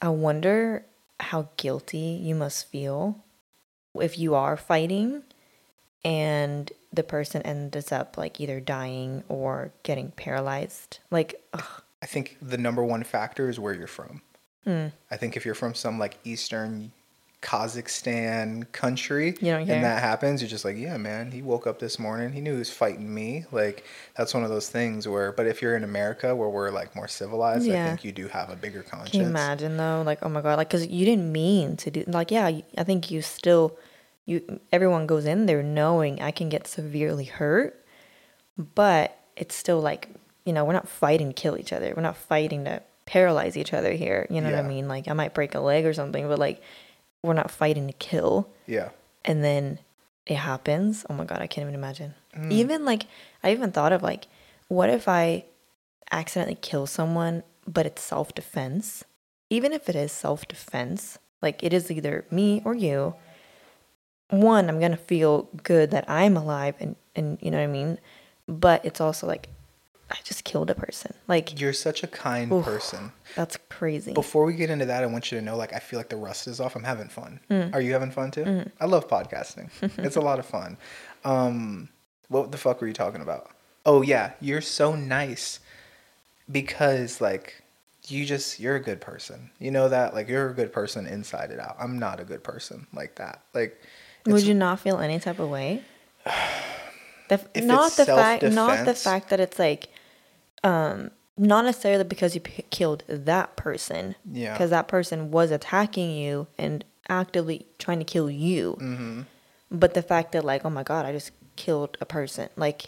i 0.00 0.08
wonder 0.08 0.84
how 1.18 1.48
guilty 1.56 2.18
you 2.22 2.34
must 2.34 2.66
feel 2.68 3.18
if 4.00 4.18
you 4.18 4.34
are 4.34 4.56
fighting 4.56 5.22
and 6.04 6.72
the 6.92 7.02
person 7.02 7.42
ends 7.42 7.92
up 7.92 8.16
like 8.16 8.40
either 8.40 8.60
dying 8.60 9.22
or 9.28 9.72
getting 9.82 10.10
paralyzed 10.12 11.00
like 11.10 11.42
ugh, 11.52 11.82
I 12.02 12.06
think 12.06 12.38
the 12.40 12.58
number 12.58 12.82
one 12.82 13.04
factor 13.04 13.48
is 13.48 13.60
where 13.60 13.74
you're 13.74 13.86
from. 13.86 14.22
Hmm. 14.64 14.86
I 15.10 15.16
think 15.16 15.36
if 15.36 15.44
you're 15.44 15.54
from 15.54 15.74
some 15.74 15.98
like 15.98 16.18
Eastern 16.24 16.92
Kazakhstan 17.42 18.70
country 18.72 19.28
You 19.40 19.52
don't 19.52 19.66
care? 19.66 19.76
and 19.76 19.84
that 19.84 20.02
happens, 20.02 20.42
you're 20.42 20.48
just 20.48 20.64
like, 20.64 20.76
yeah, 20.76 20.96
man, 20.98 21.30
he 21.30 21.40
woke 21.40 21.66
up 21.66 21.78
this 21.78 21.98
morning. 21.98 22.32
He 22.32 22.40
knew 22.40 22.52
he 22.52 22.58
was 22.58 22.70
fighting 22.70 23.12
me. 23.12 23.46
Like, 23.50 23.84
that's 24.16 24.34
one 24.34 24.44
of 24.44 24.50
those 24.50 24.68
things 24.68 25.08
where, 25.08 25.32
but 25.32 25.46
if 25.46 25.62
you're 25.62 25.74
in 25.76 25.84
America 25.84 26.36
where 26.36 26.50
we're 26.50 26.70
like 26.70 26.94
more 26.94 27.08
civilized, 27.08 27.68
I 27.70 27.88
think 27.88 28.04
you 28.04 28.12
do 28.12 28.28
have 28.28 28.50
a 28.50 28.56
bigger 28.56 28.82
conscience. 28.82 29.12
Can 29.12 29.20
you 29.22 29.26
imagine 29.26 29.76
though? 29.78 30.02
Like, 30.04 30.18
oh 30.22 30.28
my 30.28 30.42
god, 30.42 30.58
like, 30.58 30.68
cause 30.68 30.86
you 30.86 31.04
didn't 31.06 31.32
mean 31.32 31.76
to 31.78 31.90
do. 31.90 32.04
Like, 32.06 32.30
yeah, 32.30 32.46
I 32.46 32.84
think 32.84 33.10
you 33.10 33.22
still, 33.22 33.78
you 34.26 34.60
everyone 34.70 35.06
goes 35.06 35.24
in 35.24 35.46
there 35.46 35.62
knowing 35.62 36.20
I 36.20 36.32
can 36.32 36.50
get 36.50 36.66
severely 36.66 37.24
hurt, 37.24 37.82
but 38.74 39.18
it's 39.36 39.54
still 39.54 39.80
like, 39.80 40.08
you 40.44 40.52
know, 40.52 40.64
we're 40.66 40.74
not 40.74 40.88
fighting 40.88 41.28
to 41.28 41.34
kill 41.34 41.56
each 41.56 41.72
other. 41.72 41.94
We're 41.96 42.02
not 42.02 42.16
fighting 42.16 42.64
to 42.66 42.82
paralyze 43.06 43.56
each 43.56 43.72
other 43.72 43.92
here. 43.92 44.26
You 44.28 44.40
know 44.42 44.50
what 44.50 44.58
I 44.58 44.68
mean? 44.68 44.88
Like, 44.88 45.08
I 45.08 45.14
might 45.14 45.32
break 45.34 45.54
a 45.54 45.60
leg 45.60 45.86
or 45.86 45.94
something, 45.94 46.28
but 46.28 46.38
like, 46.38 46.62
we're 47.22 47.34
not 47.34 47.50
fighting 47.50 47.86
to 47.86 47.92
kill. 47.92 48.48
Yeah. 48.66 48.90
And 49.24 49.44
then 49.44 49.78
it 50.26 50.36
happens. 50.36 51.04
Oh 51.08 51.14
my 51.14 51.24
god, 51.24 51.40
I 51.40 51.46
can't 51.46 51.64
even 51.64 51.74
imagine. 51.74 52.14
Mm. 52.36 52.52
Even 52.52 52.84
like, 52.84 53.06
I 53.42 53.52
even 53.52 53.72
thought 53.72 53.92
of 53.92 54.02
like, 54.02 54.26
what 54.68 54.88
if 54.88 55.08
I 55.08 55.44
accidentally 56.10 56.58
kill 56.60 56.86
someone, 56.86 57.42
but 57.66 57.86
it's 57.86 58.02
self 58.02 58.34
defense? 58.34 59.04
Even 59.50 59.72
if 59.72 59.88
it 59.88 59.96
is 59.96 60.12
self 60.12 60.46
defense, 60.46 61.18
like 61.42 61.62
it 61.62 61.72
is 61.72 61.90
either 61.90 62.24
me 62.30 62.62
or 62.64 62.74
you. 62.74 63.14
One, 64.28 64.68
I'm 64.68 64.78
gonna 64.78 64.96
feel 64.96 65.48
good 65.64 65.90
that 65.90 66.08
I'm 66.08 66.36
alive, 66.36 66.76
and 66.78 66.94
and 67.16 67.38
you 67.42 67.50
know 67.50 67.58
what 67.58 67.64
I 67.64 67.66
mean. 67.66 67.98
But 68.46 68.84
it's 68.84 69.00
also 69.00 69.26
like, 69.26 69.48
I 70.10 70.16
just 70.24 70.44
killed 70.44 70.70
a 70.70 70.74
person. 70.74 71.14
Like 71.28 71.60
You're 71.60 71.72
such 71.72 72.02
a 72.02 72.06
kind 72.06 72.50
Oof. 72.52 72.64
person. 72.64 73.12
that's 73.36 73.56
crazy. 73.68 74.12
Before 74.12 74.44
we 74.44 74.54
get 74.54 74.70
into 74.70 74.86
that, 74.86 75.02
I 75.02 75.06
want 75.06 75.30
you 75.30 75.38
to 75.38 75.44
know, 75.44 75.56
like, 75.56 75.72
I 75.72 75.78
feel 75.78 75.98
like 75.98 76.08
the 76.08 76.16
rust 76.16 76.48
is 76.48 76.60
off. 76.60 76.74
I'm 76.74 76.82
having 76.82 77.08
fun. 77.08 77.40
Mm. 77.50 77.74
Are 77.74 77.80
you 77.80 77.92
having 77.92 78.10
fun 78.10 78.30
too? 78.30 78.44
Mm-hmm. 78.44 78.68
I 78.80 78.86
love 78.86 79.08
podcasting. 79.08 79.70
it's 79.98 80.16
a 80.16 80.20
lot 80.20 80.38
of 80.38 80.46
fun. 80.46 80.76
Um, 81.24 81.88
what 82.28 82.50
the 82.52 82.58
fuck 82.58 82.80
were 82.80 82.86
you 82.86 82.92
talking 82.92 83.22
about? 83.22 83.50
Oh 83.86 84.02
yeah, 84.02 84.32
you're 84.40 84.60
so 84.60 84.94
nice 84.94 85.60
because 86.50 87.20
like 87.20 87.62
you 88.08 88.24
just 88.24 88.60
you're 88.60 88.76
a 88.76 88.82
good 88.82 89.00
person. 89.00 89.50
You 89.58 89.70
know 89.70 89.88
that 89.88 90.14
like 90.14 90.28
you're 90.28 90.50
a 90.50 90.54
good 90.54 90.72
person 90.72 91.06
inside 91.06 91.50
and 91.50 91.60
out. 91.60 91.76
I'm 91.78 91.98
not 91.98 92.20
a 92.20 92.24
good 92.24 92.42
person 92.42 92.86
like 92.92 93.16
that. 93.16 93.42
Like 93.54 93.80
Would 94.26 94.42
you 94.42 94.54
not 94.54 94.80
feel 94.80 94.98
any 94.98 95.18
type 95.18 95.38
of 95.38 95.48
way? 95.48 95.82
The, 97.30 97.62
not 97.62 97.92
the 97.92 98.06
fact, 98.06 98.42
not 98.42 98.84
the 98.84 98.92
fact 98.92 99.30
that 99.30 99.38
it's 99.38 99.56
like, 99.56 99.88
um, 100.64 101.10
not 101.36 101.64
necessarily 101.64 102.04
because 102.04 102.34
you 102.34 102.40
p- 102.40 102.64
killed 102.70 103.02
that 103.08 103.56
person, 103.56 104.14
Yeah. 104.30 104.52
because 104.52 104.70
that 104.70 104.88
person 104.88 105.30
was 105.30 105.50
attacking 105.50 106.10
you 106.10 106.46
and 106.58 106.84
actively 107.08 107.66
trying 107.78 107.98
to 107.98 108.04
kill 108.04 108.30
you, 108.30 108.76
Mm-hmm. 108.80 109.22
but 109.70 109.94
the 109.94 110.02
fact 110.02 110.32
that 110.32 110.44
like, 110.44 110.64
oh 110.64 110.70
my 110.70 110.82
god, 110.82 111.06
I 111.06 111.12
just 111.12 111.32
killed 111.56 111.96
a 112.00 112.06
person, 112.06 112.48
like 112.56 112.86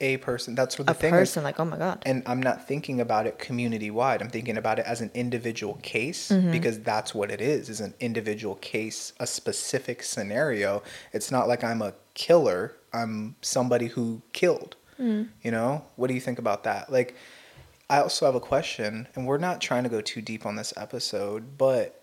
a 0.00 0.16
person. 0.18 0.54
That's 0.54 0.78
what 0.78 0.86
the 0.86 0.92
a 0.92 0.94
thing 0.94 1.12
is. 1.12 1.18
person, 1.20 1.42
like 1.42 1.58
oh 1.58 1.64
my 1.64 1.76
god, 1.76 2.02
and 2.06 2.22
I'm 2.24 2.40
not 2.40 2.68
thinking 2.68 3.00
about 3.00 3.26
it 3.26 3.38
community 3.40 3.90
wide. 3.90 4.22
I'm 4.22 4.30
thinking 4.30 4.56
about 4.56 4.78
it 4.78 4.86
as 4.86 5.00
an 5.00 5.10
individual 5.12 5.74
case 5.82 6.28
Mm-hmm. 6.30 6.52
because 6.52 6.78
that's 6.80 7.14
what 7.16 7.32
it 7.32 7.40
is. 7.40 7.68
Is 7.68 7.80
an 7.80 7.94
individual 7.98 8.54
case, 8.56 9.12
a 9.18 9.26
specific 9.26 10.04
scenario. 10.04 10.84
It's 11.12 11.32
not 11.32 11.48
like 11.48 11.64
I'm 11.64 11.82
a 11.82 11.94
killer. 12.14 12.76
I'm 12.92 13.34
somebody 13.42 13.88
who 13.88 14.22
killed. 14.32 14.76
Mm. 15.00 15.28
You 15.42 15.50
know? 15.50 15.84
What 15.96 16.08
do 16.08 16.14
you 16.14 16.20
think 16.20 16.38
about 16.38 16.64
that? 16.64 16.90
Like 16.92 17.14
I 17.90 18.00
also 18.00 18.26
have 18.26 18.34
a 18.34 18.40
question 18.40 19.08
and 19.14 19.26
we're 19.26 19.38
not 19.38 19.60
trying 19.60 19.84
to 19.84 19.88
go 19.88 20.00
too 20.00 20.20
deep 20.20 20.44
on 20.44 20.56
this 20.56 20.74
episode, 20.76 21.56
but 21.58 22.02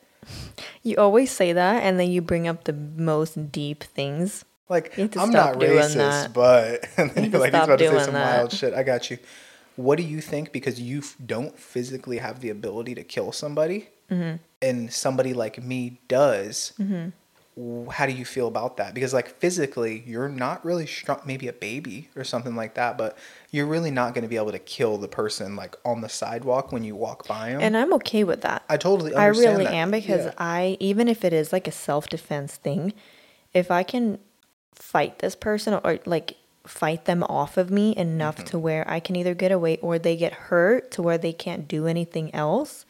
you 0.82 0.96
always 0.98 1.30
say 1.30 1.54
that, 1.54 1.84
and 1.84 2.00
then 2.00 2.10
you 2.10 2.22
bring 2.22 2.48
up 2.48 2.64
the 2.64 2.74
most 2.74 3.52
deep 3.52 3.84
things. 3.84 4.44
like 4.70 4.94
You 4.98 5.04
have 5.04 5.12
to 5.12 5.20
I'm 5.20 5.30
not 5.30 5.56
racist, 5.60 5.94
that. 5.96 6.34
but 6.34 6.88
and 6.98 7.12
then 7.14 7.26
You 7.26 7.30
you're 7.32 7.40
like 7.42 7.54
he's 7.54 7.64
about 7.64 7.78
to 7.80 7.88
say 7.92 8.04
some 8.06 8.14
that. 8.16 8.38
wild 8.38 8.52
shit. 8.52 8.74
I 8.74 8.82
got 8.84 9.12
you. 9.12 9.20
What 9.76 9.98
do 9.98 10.04
you 10.04 10.22
think? 10.22 10.52
Because 10.52 10.80
you 10.82 11.00
f- 11.00 11.16
don't 11.24 11.60
physically 11.60 12.18
have 12.20 12.40
the 12.40 12.50
ability 12.50 12.96
to 12.96 13.04
kill 13.04 13.32
somebody, 13.32 13.90
Mm-hmm. 14.10 14.36
and 14.62 14.94
somebody 14.94 15.34
like 15.34 15.62
me 15.64 16.00
does. 16.08 16.74
w- 16.78 17.12
How 17.92 18.06
do 18.06 18.12
you 18.12 18.26
feel 18.26 18.48
about 18.48 18.76
that? 18.78 18.94
Because 18.94 19.14
like 19.14 19.30
physically, 19.40 20.04
you're 20.06 20.28
not 20.28 20.66
really 20.66 20.86
strong. 20.86 21.22
Maybe 21.26 21.48
a 21.48 21.54
baby 21.54 22.10
or 22.16 22.24
something 22.26 22.54
like 22.56 22.74
that, 22.76 22.98
but 22.98 23.18
you're 23.50 23.66
really 23.66 23.92
not 23.92 24.14
going 24.14 24.24
to 24.24 24.28
be 24.28 24.36
able 24.36 24.52
to 24.52 24.60
kill 24.60 24.98
the 24.98 25.08
person 25.08 25.56
like 25.56 25.76
on 25.86 26.02
the 26.02 26.10
sidewalk 26.10 26.74
when 26.74 26.84
you 26.84 26.96
walk 26.96 27.28
by 27.28 27.52
them. 27.52 27.62
And 27.62 27.78
I'm 27.78 27.94
okay 27.94 28.26
with 28.26 28.42
that. 28.42 28.64
I 28.68 28.76
totally 28.76 29.14
understand. 29.14 29.48
I 29.48 29.52
really 29.52 29.64
that. 29.66 29.74
am 29.74 29.92
because 29.92 30.26
Yeah. 30.26 30.34
I 30.38 30.76
even 30.82 31.08
if 31.08 31.24
it 31.24 31.32
is 31.32 31.54
like 31.54 31.68
a 31.68 31.72
self 31.72 32.10
defense 32.10 32.58
thing, 32.58 32.94
if 33.54 33.72
I 33.72 33.84
can 33.84 34.20
fight 34.74 35.20
this 35.20 35.36
person 35.36 35.80
or 35.84 36.00
like 36.06 36.36
fight 36.68 37.06
them 37.06 37.24
off 37.24 37.56
of 37.56 37.72
me 37.72 37.96
enough 37.96 38.36
Mm-hmm. 38.38 38.46
to 38.48 38.60
where 38.60 38.90
I 38.90 39.00
can 39.00 39.16
either 39.16 39.34
get 39.34 39.54
away 39.54 39.78
or 39.82 39.98
they 39.98 40.18
get 40.18 40.34
hurt 40.34 40.92
to 40.92 41.02
where 41.02 41.18
they 41.18 41.32
can't 41.32 41.68
do 41.70 41.88
anything 41.88 42.34
else, 42.36 42.86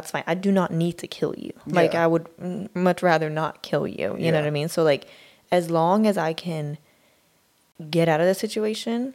that's 0.00 0.10
fine. 0.10 0.24
I 0.26 0.34
do 0.34 0.50
not 0.50 0.70
need 0.72 0.98
to 0.98 1.06
kill 1.06 1.34
you. 1.38 1.52
Like 1.66 1.92
Mm-hmm. 1.92 2.00
I 2.00 2.06
would 2.06 2.74
much 2.74 3.02
rather 3.02 3.30
not 3.30 3.62
kill 3.62 3.86
you. 3.86 4.16
You 4.18 4.32
know 4.32 4.38
what 4.40 4.46
I 4.46 4.50
mean? 4.50 4.68
So 4.68 4.82
like 4.82 5.06
as 5.52 5.70
long 5.70 6.06
as 6.06 6.18
I 6.18 6.32
can 6.32 6.78
get 7.90 8.08
out 8.08 8.20
of 8.20 8.26
the 8.26 8.34
situation 8.34 9.14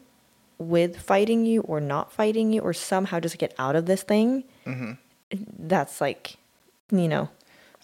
with 0.57 0.97
fighting 0.97 1.45
you 1.45 1.61
or 1.61 1.79
not 1.81 2.11
fighting 2.11 2.51
you 2.53 2.61
or 2.61 2.73
somehow 2.73 3.19
just 3.19 3.37
get 3.37 3.53
out 3.59 3.75
of 3.75 3.85
this 3.85 4.03
thing, 4.03 4.43
Mm-hmm. 4.65 4.91
that's 5.57 5.99
like, 5.99 6.35
you 6.91 7.07
know, 7.07 7.29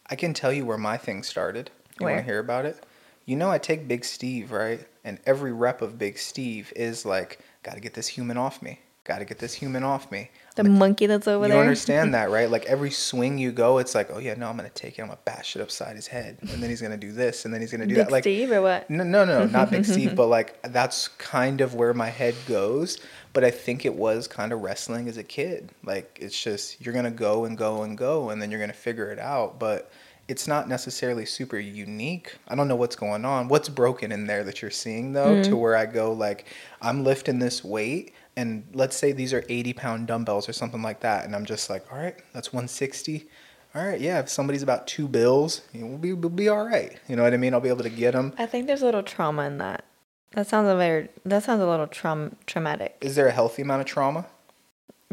I 0.09 0.15
can 0.15 0.33
tell 0.33 0.53
you 0.53 0.65
where 0.65 0.77
my 0.77 0.97
thing 0.97 1.23
started. 1.23 1.71
You 1.99 2.05
want 2.05 2.17
to 2.17 2.23
hear 2.23 2.39
about 2.39 2.65
it? 2.65 2.83
You 3.25 3.35
know, 3.35 3.49
I 3.49 3.57
take 3.57 3.87
Big 3.87 4.05
Steve, 4.05 4.51
right? 4.51 4.85
And 5.03 5.19
every 5.25 5.51
rep 5.51 5.81
of 5.81 5.97
Big 5.97 6.17
Steve 6.19 6.71
is 6.75 7.05
like, 7.05 7.39
got 7.63 7.73
to 7.75 7.79
get 7.81 7.93
this 7.95 8.07
human 8.07 8.37
off 8.37 8.61
me. 8.61 8.79
Got 9.03 9.19
to 9.19 9.25
get 9.25 9.39
this 9.39 9.53
human 9.53 9.83
off 9.83 10.11
me. 10.11 10.29
The 10.55 10.63
monkey 10.63 11.05
that's 11.05 11.27
over 11.27 11.45
you 11.45 11.49
there. 11.49 11.57
You 11.57 11.61
understand 11.61 12.13
that, 12.13 12.31
right? 12.31 12.49
Like 12.49 12.65
every 12.67 12.91
swing 12.91 13.37
you 13.37 13.51
go, 13.51 13.77
it's 13.77 13.93
like, 13.93 14.09
oh 14.11 14.19
yeah, 14.19 14.33
no, 14.35 14.49
I'm 14.49 14.55
gonna 14.55 14.69
take 14.69 14.97
it. 14.97 15.01
I'm 15.01 15.09
gonna 15.09 15.19
bash 15.25 15.55
it 15.55 15.61
upside 15.61 15.95
his 15.95 16.07
head, 16.07 16.37
and 16.41 16.63
then 16.63 16.69
he's 16.69 16.81
gonna 16.81 16.97
do 16.97 17.11
this, 17.11 17.45
and 17.45 17.53
then 17.53 17.61
he's 17.61 17.71
gonna 17.71 17.85
do 17.85 17.95
Big 17.95 18.05
that. 18.05 18.11
Like 18.11 18.23
Steve 18.23 18.51
or 18.51 18.61
what? 18.61 18.89
no, 18.89 19.03
no, 19.03 19.25
no, 19.25 19.45
not 19.45 19.69
Big 19.69 19.85
Steve, 19.85 20.15
but 20.17 20.27
like 20.27 20.61
that's 20.63 21.09
kind 21.09 21.61
of 21.61 21.75
where 21.75 21.93
my 21.93 22.09
head 22.09 22.35
goes. 22.47 22.99
But 23.33 23.43
I 23.43 23.51
think 23.51 23.85
it 23.85 23.93
was 23.93 24.27
kind 24.29 24.53
of 24.53 24.61
wrestling 24.61 25.09
as 25.09 25.17
a 25.17 25.23
kid. 25.23 25.71
Like 25.83 26.17
it's 26.21 26.41
just 26.41 26.79
you're 26.81 26.93
gonna 26.93 27.11
go 27.11 27.45
and 27.45 27.57
go 27.57 27.83
and 27.83 27.97
go, 27.97 28.29
and 28.29 28.41
then 28.41 28.49
you're 28.49 28.59
gonna 28.59 28.73
figure 28.73 29.11
it 29.11 29.19
out. 29.19 29.59
But 29.59 29.91
it's 30.27 30.47
not 30.47 30.67
necessarily 30.67 31.25
super 31.25 31.59
unique. 31.59 32.35
I 32.47 32.55
don't 32.55 32.67
know 32.67 32.75
what's 32.75 32.95
going 32.95 33.25
on. 33.25 33.47
What's 33.47 33.69
broken 33.69 34.11
in 34.11 34.27
there 34.27 34.43
that 34.43 34.61
you're 34.61 34.71
seeing 34.71 35.13
though, 35.13 35.43
to 35.43 35.49
mm. 35.51 35.59
where 35.59 35.75
I 35.75 35.85
go 35.85 36.11
like 36.13 36.45
I'm 36.81 37.03
lifting 37.03 37.39
this 37.39 37.63
weight. 37.63 38.13
And 38.37 38.67
let's 38.73 38.97
say 38.97 39.13
these 39.13 39.33
are 39.33 39.45
80 39.47 39.73
pound 39.73 40.07
dumbbells 40.07 40.49
or 40.49 40.53
something 40.53 40.81
like 40.81 40.99
that. 41.01 41.25
And 41.25 41.35
I'm 41.35 41.45
just 41.45 41.69
like, 41.69 41.91
all 41.91 41.97
right, 41.97 42.15
that's 42.33 42.51
160 42.51 43.29
all 43.75 43.85
right, 43.85 43.99
yeah, 43.99 44.19
if 44.19 44.29
somebody's 44.29 44.63
about 44.63 44.87
two 44.87 45.05
bills, 45.05 45.61
you 45.73 45.81
know, 45.81 45.87
we'll 45.87 45.97
be 45.97 46.13
we'll 46.13 46.29
be 46.29 46.47
all 46.47 46.65
right. 46.65 46.97
You 47.09 47.17
know 47.17 47.23
what 47.23 47.33
I 47.33 47.37
mean? 47.37 47.53
I'll 47.53 47.59
be 47.59 47.67
able 47.67 47.83
to 47.83 47.89
get 47.89 48.13
them. 48.13 48.33
I 48.37 48.45
think 48.45 48.67
there's 48.67 48.81
a 48.81 48.85
little 48.85 49.03
trauma 49.03 49.43
in 49.43 49.57
that. 49.57 49.83
That 50.31 50.47
sounds 50.47 50.69
a 50.69 50.77
very 50.77 51.09
that 51.25 51.43
sounds 51.43 51.61
a 51.61 51.67
little 51.67 51.87
traum 51.87 52.37
traumatic. 52.45 52.95
Is 53.01 53.15
there 53.15 53.27
a 53.27 53.33
healthy 53.33 53.63
amount 53.63 53.81
of 53.81 53.87
trauma? 53.87 54.27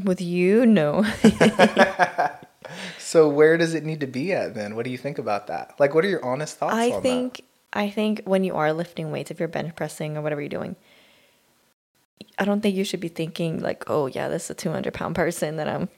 With 0.05 0.21
you, 0.21 0.65
no. 0.65 1.05
So 3.13 3.29
where 3.29 3.59
does 3.59 3.75
it 3.75 3.85
need 3.85 4.01
to 4.01 4.07
be 4.07 4.33
at 4.33 4.55
then? 4.55 4.75
What 4.75 4.87
do 4.87 4.91
you 4.91 4.97
think 4.97 5.19
about 5.19 5.49
that? 5.49 5.75
Like, 5.79 5.95
what 5.95 6.03
are 6.03 6.09
your 6.09 6.25
honest 6.25 6.57
thoughts 6.57 6.75
I 6.75 6.93
on 6.93 7.03
think 7.03 7.45
I 7.71 7.91
think 7.91 8.23
when 8.25 8.43
you 8.43 8.57
are 8.57 8.73
lifting 8.73 9.11
weights, 9.11 9.31
if 9.31 9.39
you're 9.39 9.51
bench 9.51 9.77
pressing 9.77 10.17
or 10.17 10.23
whatever 10.23 10.41
you're 10.41 10.49
doing, 10.49 10.77
I 12.39 12.47
don't 12.47 12.63
think 12.63 12.75
you 12.75 12.85
should 12.85 13.01
be 13.01 13.09
thinking 13.09 13.61
like, 13.61 13.85
oh 13.91 14.07
yeah, 14.07 14.29
this 14.31 14.45
is 14.45 14.51
a 14.53 14.55
200 14.55 14.95
pound 14.95 15.15
person 15.15 15.57
that 15.57 15.69
I'm 15.69 15.91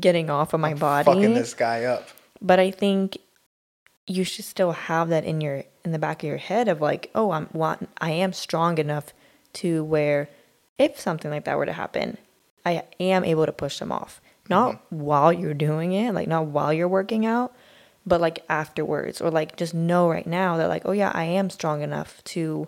getting 0.00 0.30
off 0.30 0.54
of 0.54 0.60
my 0.60 0.72
that? 0.72 0.80
body. 0.80 1.04
Fucking 1.04 1.34
this 1.34 1.52
guy 1.52 1.84
up. 1.84 2.08
but 2.40 2.58
I 2.58 2.70
think 2.70 3.18
you 4.06 4.24
should 4.24 4.46
still 4.46 4.72
have 4.72 5.10
that 5.10 5.26
in 5.26 5.42
your 5.42 5.64
in 5.84 5.92
the 5.92 5.98
back 5.98 6.22
of 6.22 6.26
your 6.26 6.38
head 6.38 6.68
of 6.68 6.80
like, 6.80 7.10
oh, 7.14 7.32
I'm 7.32 7.50
want 7.52 7.86
I 8.00 8.12
am 8.12 8.32
strong 8.32 8.78
enough 8.78 9.12
to 9.60 9.84
where 9.84 10.30
if 10.78 10.98
something 10.98 11.30
like 11.30 11.44
that 11.44 11.58
were 11.58 11.66
to 11.66 11.74
happen, 11.74 12.16
I 12.64 12.84
am 12.98 13.24
able 13.24 13.44
to 13.44 13.52
push 13.52 13.78
them 13.78 13.92
off. 13.92 14.22
Not 14.56 14.80
while 14.90 15.32
you're 15.32 15.54
doing 15.54 15.92
it, 15.92 16.12
like 16.14 16.28
not 16.28 16.46
while 16.46 16.72
you're 16.72 16.88
working 16.88 17.24
out, 17.26 17.52
but 18.06 18.20
like 18.20 18.44
afterwards 18.48 19.20
or 19.20 19.30
like 19.30 19.56
just 19.56 19.74
know 19.74 20.08
right 20.08 20.26
now 20.26 20.56
that 20.56 20.68
like 20.68 20.82
oh 20.84 20.92
yeah 20.92 21.12
i 21.14 21.22
am 21.24 21.48
strong 21.50 21.82
enough 21.82 22.22
to 22.24 22.66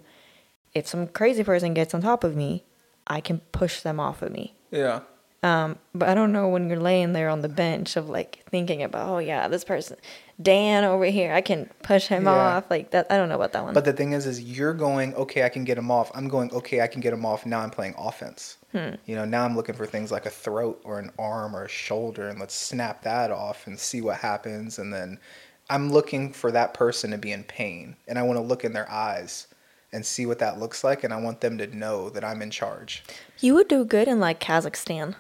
if 0.74 0.86
some 0.86 1.06
crazy 1.08 1.42
person 1.42 1.74
gets 1.74 1.92
on 1.94 2.00
top 2.02 2.22
of 2.24 2.36
me 2.36 2.62
i 3.08 3.20
can 3.20 3.38
push 3.50 3.80
them 3.80 3.98
off 3.98 4.22
of 4.22 4.30
me 4.30 4.54
Yeah. 4.70 5.00
um 5.42 5.76
but 5.92 6.08
i 6.08 6.14
don't 6.14 6.30
know 6.30 6.46
when 6.48 6.68
you're 6.68 6.78
laying 6.78 7.14
there 7.14 7.28
on 7.28 7.40
the 7.42 7.48
bench 7.48 7.96
of 7.96 8.08
like 8.08 8.44
thinking 8.48 8.80
about 8.82 9.08
oh 9.08 9.18
yeah 9.18 9.48
this 9.48 9.64
person 9.64 9.96
dan 10.40 10.84
over 10.84 11.04
here 11.06 11.32
i 11.34 11.40
can 11.40 11.68
push 11.82 12.06
him 12.06 12.24
Yeah. 12.26 12.56
off 12.58 12.70
like 12.70 12.92
that 12.92 13.08
i 13.10 13.16
don't 13.16 13.28
know 13.28 13.34
about 13.42 13.52
that 13.54 13.64
one 13.64 13.74
But 13.74 13.84
the 13.86 13.92
thing 13.92 14.12
is, 14.12 14.26
is 14.26 14.40
you're 14.40 14.74
going, 14.74 15.14
okay, 15.16 15.42
I 15.42 15.48
can 15.48 15.64
get 15.64 15.76
him 15.78 15.90
off. 15.90 16.12
I'm 16.14 16.28
going, 16.28 16.52
okay, 16.52 16.80
I 16.80 16.86
can 16.86 17.00
get 17.00 17.12
him 17.12 17.26
off. 17.26 17.44
Now 17.44 17.58
I'm 17.60 17.70
playing 17.70 17.94
offense. 17.98 18.56
You 19.06 19.14
know, 19.16 19.24
now 19.24 19.44
I'm 19.44 19.54
looking 19.56 19.74
for 19.74 19.86
things 19.86 20.10
like 20.10 20.26
a 20.26 20.30
throat 20.30 20.80
or 20.84 20.98
an 20.98 21.10
arm 21.18 21.54
or 21.54 21.64
a 21.64 21.68
shoulder, 21.68 22.28
and 22.28 22.40
let's 22.40 22.54
snap 22.54 23.02
that 23.02 23.30
off 23.30 23.66
and 23.66 23.78
see 23.78 24.00
what 24.00 24.16
happens. 24.16 24.78
And 24.78 24.92
then 24.92 25.18
I'm 25.70 25.92
looking 25.92 26.32
for 26.32 26.50
that 26.52 26.74
person 26.74 27.10
to 27.12 27.18
be 27.18 27.32
in 27.32 27.44
pain, 27.44 27.96
and 28.08 28.18
I 28.18 28.22
want 28.22 28.36
to 28.38 28.42
look 28.42 28.64
in 28.64 28.72
their 28.72 28.90
eyes 28.90 29.46
and 29.92 30.04
see 30.04 30.26
what 30.26 30.40
that 30.40 30.58
looks 30.58 30.82
like, 30.82 31.04
and 31.04 31.12
I 31.14 31.20
want 31.20 31.40
them 31.40 31.56
to 31.58 31.66
know 31.68 32.10
that 32.10 32.24
I'm 32.24 32.42
in 32.42 32.50
charge. 32.50 33.04
you 33.40 33.54
would 33.54 33.68
do 33.68 33.84
good 33.84 34.08
in 34.08 34.18
like 34.20 34.40
kazakhstan 34.40 35.14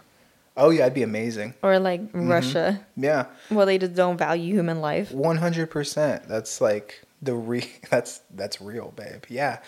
Oh 0.56 0.70
yeah, 0.70 0.86
I'd 0.86 0.94
be 0.94 1.02
amazing. 1.02 1.54
or 1.62 1.78
like 1.78 2.00
Mm-hmm. 2.00 2.28
russia 2.28 2.86
Yeah, 2.96 3.26
where 3.50 3.66
they 3.66 3.78
just 3.78 3.94
don't 3.94 4.16
value 4.16 4.52
human 4.54 4.80
life 4.80 5.12
one 5.12 5.36
hundred 5.38 5.70
percent. 5.70 6.26
That's 6.28 6.60
like 6.60 7.02
the 7.22 7.34
re. 7.34 7.64
That's 7.90 8.20
that's 8.34 8.60
real, 8.60 8.92
babe. 8.96 9.24
Yeah, 9.28 9.60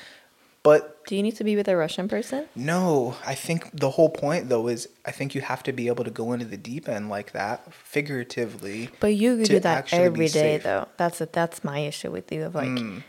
but 0.69 0.81
do 1.07 1.15
you 1.17 1.23
need 1.27 1.37
to 1.41 1.45
be 1.51 1.55
with 1.61 1.69
a 1.69 1.77
russian 1.85 2.07
person 2.15 2.41
No, 2.73 3.15
I 3.33 3.35
think 3.47 3.61
the 3.85 3.91
whole 3.97 4.09
point 4.25 4.43
though 4.53 4.67
is 4.75 4.81
I 5.11 5.13
think 5.17 5.29
you 5.37 5.41
have 5.53 5.63
to 5.69 5.73
be 5.81 5.85
able 5.93 6.05
to 6.11 6.15
go 6.23 6.27
into 6.35 6.45
the 6.55 6.61
deep 6.71 6.85
end 6.97 7.05
like 7.17 7.31
that, 7.41 7.57
figuratively. 7.73 8.91
But 9.01 9.15
you 9.23 9.45
do 9.45 9.61
that 9.61 9.93
every 9.93 10.27
day, 10.29 10.57
safe. 10.57 10.63
though. 10.65 10.89
That's 10.97 11.21
a, 11.21 11.27
that's 11.27 11.63
my 11.65 11.79
issue 11.81 12.11
with 12.11 12.31
you. 12.33 12.45
Of 12.45 12.55
like, 12.55 12.69
Mm. 12.69 13.03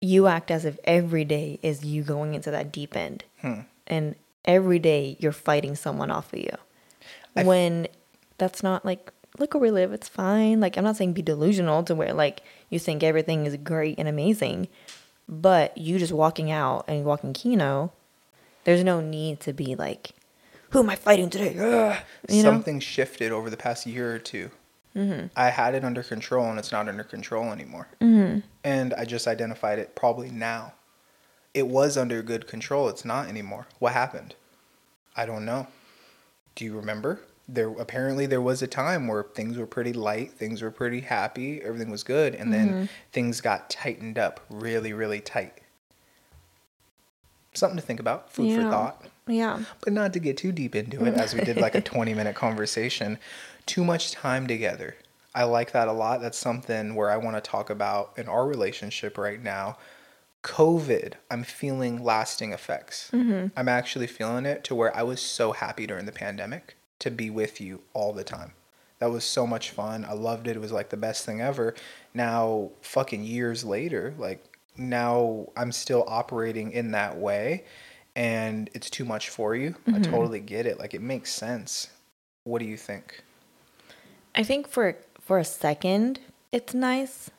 you 0.00 0.26
act 0.26 0.50
as 0.50 0.64
if 0.64 0.76
every 0.84 1.24
day 1.24 1.58
is 1.62 1.84
you 1.84 2.02
going 2.02 2.34
into 2.34 2.50
that 2.50 2.72
deep 2.72 2.96
end, 2.96 3.24
Hmm. 3.40 3.60
and 3.86 4.14
every 4.44 4.78
day 4.78 5.16
you're 5.20 5.32
fighting 5.50 5.74
someone 5.76 6.10
off 6.10 6.32
of 6.32 6.38
you. 6.40 6.56
I 7.36 7.40
f- 7.40 7.46
when 7.46 7.88
that's 8.38 8.62
not 8.62 8.84
like, 8.84 9.12
look 9.38 9.54
where 9.54 9.60
we 9.60 9.70
live. 9.70 9.92
It's 9.92 10.08
fine. 10.08 10.60
Like 10.60 10.76
I'm 10.76 10.84
not 10.84 10.96
saying 10.96 11.12
be 11.14 11.22
delusional 11.22 11.82
to 11.84 11.94
where 11.94 12.12
like 12.12 12.42
you 12.68 12.78
think 12.78 13.02
everything 13.02 13.46
is 13.46 13.56
great 13.56 13.98
and 13.98 14.08
amazing, 14.08 14.68
but 15.28 15.76
you 15.76 15.98
just 15.98 16.12
walking 16.12 16.50
out 16.50 16.84
and 16.88 17.04
walking 17.04 17.32
Kino, 17.32 17.92
there's 18.64 18.84
no 18.84 19.00
need 19.00 19.40
to 19.40 19.52
be 19.52 19.74
like, 19.74 20.10
who 20.70 20.80
am 20.80 20.90
I 20.90 20.96
fighting 20.96 21.30
today? 21.30 21.56
Ugh, 21.58 22.02
you 22.28 22.42
know. 22.42 22.50
Something 22.50 22.80
shifted 22.80 23.32
over 23.32 23.50
the 23.50 23.56
past 23.56 23.86
year 23.86 24.14
or 24.14 24.18
2 24.18 24.50
Mm-hmm. 24.96 25.26
I 25.36 25.50
had 25.50 25.74
it 25.74 25.84
under 25.84 26.02
control 26.02 26.46
and 26.46 26.58
it's 26.58 26.72
not 26.72 26.88
under 26.88 27.04
control 27.04 27.50
anymore. 27.50 27.88
Mm-hmm. 28.00 28.40
And 28.62 28.94
I 28.94 29.04
just 29.04 29.26
identified 29.26 29.78
it 29.78 29.94
probably 29.94 30.30
now. 30.30 30.74
It 31.54 31.68
was 31.68 31.96
under 31.96 32.22
good 32.22 32.46
control. 32.46 32.88
It's 32.88 33.04
not 33.04 33.28
anymore. 33.28 33.66
What 33.78 33.92
happened? 33.92 34.34
I 35.16 35.26
don't 35.26 35.44
know. 35.44 35.66
Do 36.54 36.64
you 36.64 36.76
remember? 36.76 37.20
There 37.48 37.70
apparently 37.70 38.26
there 38.26 38.40
was 38.40 38.62
a 38.62 38.66
time 38.66 39.08
where 39.08 39.24
things 39.24 39.58
were 39.58 39.66
pretty 39.66 39.92
light, 39.92 40.32
things 40.32 40.62
were 40.62 40.70
pretty 40.70 41.00
happy, 41.00 41.60
everything 41.62 41.90
was 41.90 42.02
good, 42.02 42.34
and 42.34 42.52
then 42.52 42.68
mm-hmm. 42.68 42.84
things 43.12 43.40
got 43.40 43.68
tightened 43.68 44.18
up 44.18 44.40
really, 44.48 44.92
really 44.92 45.20
tight. 45.20 45.58
Something 47.54 47.76
to 47.76 47.82
think 47.82 48.00
about, 48.00 48.32
food 48.32 48.54
for 48.56 48.70
thought. 48.70 49.04
Yeah. 49.26 49.60
but 49.84 49.92
not 49.92 50.12
to 50.14 50.18
get 50.18 50.36
too 50.36 50.50
deep 50.50 50.74
into 50.74 51.04
it 51.04 51.14
as 51.14 51.34
we 51.34 51.42
did 51.42 51.56
like 51.56 51.74
a 51.74 51.80
20 51.82 52.12
minute 52.14 52.34
conversation 52.34 53.18
too 53.66 53.84
much 53.84 54.12
time 54.12 54.46
together. 54.46 54.96
I 55.34 55.44
like 55.44 55.72
that 55.72 55.88
a 55.88 55.92
lot. 55.92 56.20
That's 56.20 56.38
something 56.38 56.94
where 56.94 57.10
i 57.10 57.16
want 57.16 57.36
to 57.36 57.40
talk 57.40 57.70
about 57.70 58.12
in 58.16 58.28
our 58.28 58.46
relationship 58.46 59.16
right 59.18 59.42
now. 59.42 59.78
Covid 60.42 61.14
i'm 61.30 61.44
feeling 61.44 62.02
lasting 62.02 62.52
effects. 62.52 63.10
Mm-hmm. 63.12 63.48
I'm 63.56 63.68
actually 63.68 64.08
feeling 64.08 64.44
it 64.46 64.64
to 64.64 64.74
where 64.74 64.96
i 64.96 65.02
was 65.02 65.20
so 65.20 65.52
happy 65.52 65.86
during 65.86 66.06
the 66.06 66.12
pandemic 66.12 66.76
to 67.02 67.10
be 67.10 67.30
with 67.30 67.60
you 67.60 67.80
all 67.94 68.12
the 68.12 68.24
time. 68.24 68.52
That 68.98 69.10
was 69.10 69.24
so 69.24 69.46
much 69.46 69.70
fun. 69.70 70.04
I 70.04 70.12
loved 70.12 70.46
it. 70.46 70.56
It 70.56 70.60
was 70.60 70.72
like 70.72 70.88
the 70.88 70.96
best 70.96 71.24
thing 71.24 71.40
ever. 71.40 71.74
Now 72.14 72.70
fucking 72.80 73.24
years 73.24 73.64
later 73.64 74.14
like 74.18 74.44
now 74.78 75.46
i'm 75.54 75.70
still 75.70 76.02
operating 76.08 76.72
in 76.72 76.92
that 76.92 77.14
way 77.18 77.62
and 78.16 78.70
it's 78.74 78.90
too 78.90 79.04
much 79.04 79.30
for 79.30 79.54
you. 79.54 79.74
I 79.86 79.92
mm-hmm. 79.92 80.02
totally 80.02 80.40
get 80.40 80.66
it. 80.66 80.78
Like 80.78 80.94
it 80.94 81.00
makes 81.00 81.32
sense. 81.32 81.88
What 82.44 82.58
do 82.58 82.66
you 82.66 82.76
think? 82.76 83.22
I 84.34 84.42
think 84.42 84.68
for 84.68 84.96
for 85.20 85.38
a 85.38 85.44
second 85.44 86.20
it's 86.50 86.74
nice 86.74 87.30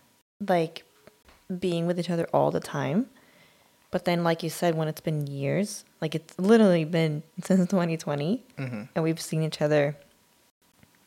like 0.45 0.84
being 1.60 1.86
with 1.86 1.99
each 1.99 2.10
other 2.10 2.28
all 2.34 2.52
the 2.52 2.60
time. 2.60 3.10
But 3.93 4.06
then 4.06 4.23
like 4.23 4.41
you 4.41 4.49
said 4.49 4.73
when 4.73 4.88
it's 4.88 5.01
been 5.01 5.27
years, 5.27 5.86
like 6.01 6.15
it's 6.15 6.34
literally 6.39 6.84
been 6.84 7.21
since 7.43 7.69
2020 7.69 8.41
Mhm. 8.58 8.89
and 8.95 9.03
we've 9.03 9.21
seen 9.21 9.43
each 9.43 9.62
other 9.62 9.95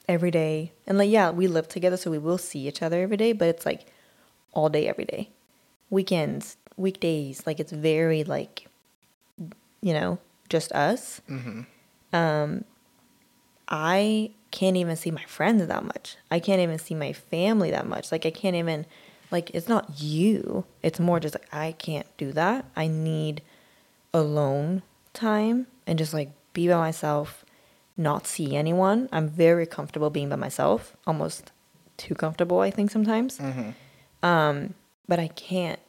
every 0.09 0.31
day. 0.31 0.71
And 0.87 0.97
like 0.97 1.11
yeah, 1.11 1.31
we 1.31 1.49
live 1.49 1.69
together 1.69 1.97
so 1.97 2.13
we 2.13 2.19
will 2.19 2.39
see 2.39 2.69
each 2.69 2.83
other 2.83 3.03
every 3.03 3.17
day, 3.17 3.33
but 3.33 3.49
it's 3.49 3.67
like 3.67 3.87
all 4.53 4.69
day 4.69 4.87
every 4.87 5.05
day. 5.05 5.31
Weekends, 5.91 6.57
weekdays, 6.77 7.45
like 7.45 7.59
it's 7.59 7.73
very 7.73 8.23
like 8.23 8.69
you 9.81 9.93
know, 9.93 10.19
just 10.49 10.71
us. 10.71 11.21
Um 12.13 12.65
I 13.69 14.31
can't 14.53 14.77
even 14.77 14.95
see 14.95 15.11
my 15.11 15.25
friends 15.25 15.67
that 15.67 15.85
much. 15.85 16.17
I 16.31 16.39
can't 16.39 16.61
even 16.61 16.79
see 16.79 16.95
my 16.95 17.13
family 17.13 17.73
that 17.73 17.87
much. 17.89 18.13
Like 18.13 18.25
I 18.25 18.31
can't 18.31 18.55
even 18.55 18.87
like 19.31 19.51
it's 19.55 19.69
not 19.69 20.01
you. 20.01 20.65
It's 20.83 21.01
more 21.01 21.21
just 21.21 21.35
like 21.35 21.53
I 21.53 21.73
can't 21.73 22.07
do 22.17 22.33
that. 22.33 22.65
I 22.77 22.87
need 22.89 23.43
alone 24.15 24.83
time 25.13 25.67
and 25.87 25.99
just 25.99 26.15
like 26.15 26.31
be 26.53 26.69
by 26.69 26.77
myself, 26.77 27.45
not 27.97 28.27
see 28.27 28.57
anyone. 28.57 29.09
I'm 29.13 29.29
very 29.29 29.67
comfortable 29.67 30.11
being 30.11 30.29
by 30.29 30.37
myself, 30.37 30.97
almost 31.07 31.53
too 31.97 32.15
comfortable 32.15 32.61
I 32.61 32.71
think 32.71 32.91
sometimes. 32.91 33.41
Um 34.23 34.75
but 35.09 35.19
I 35.19 35.29
can't 35.29 35.81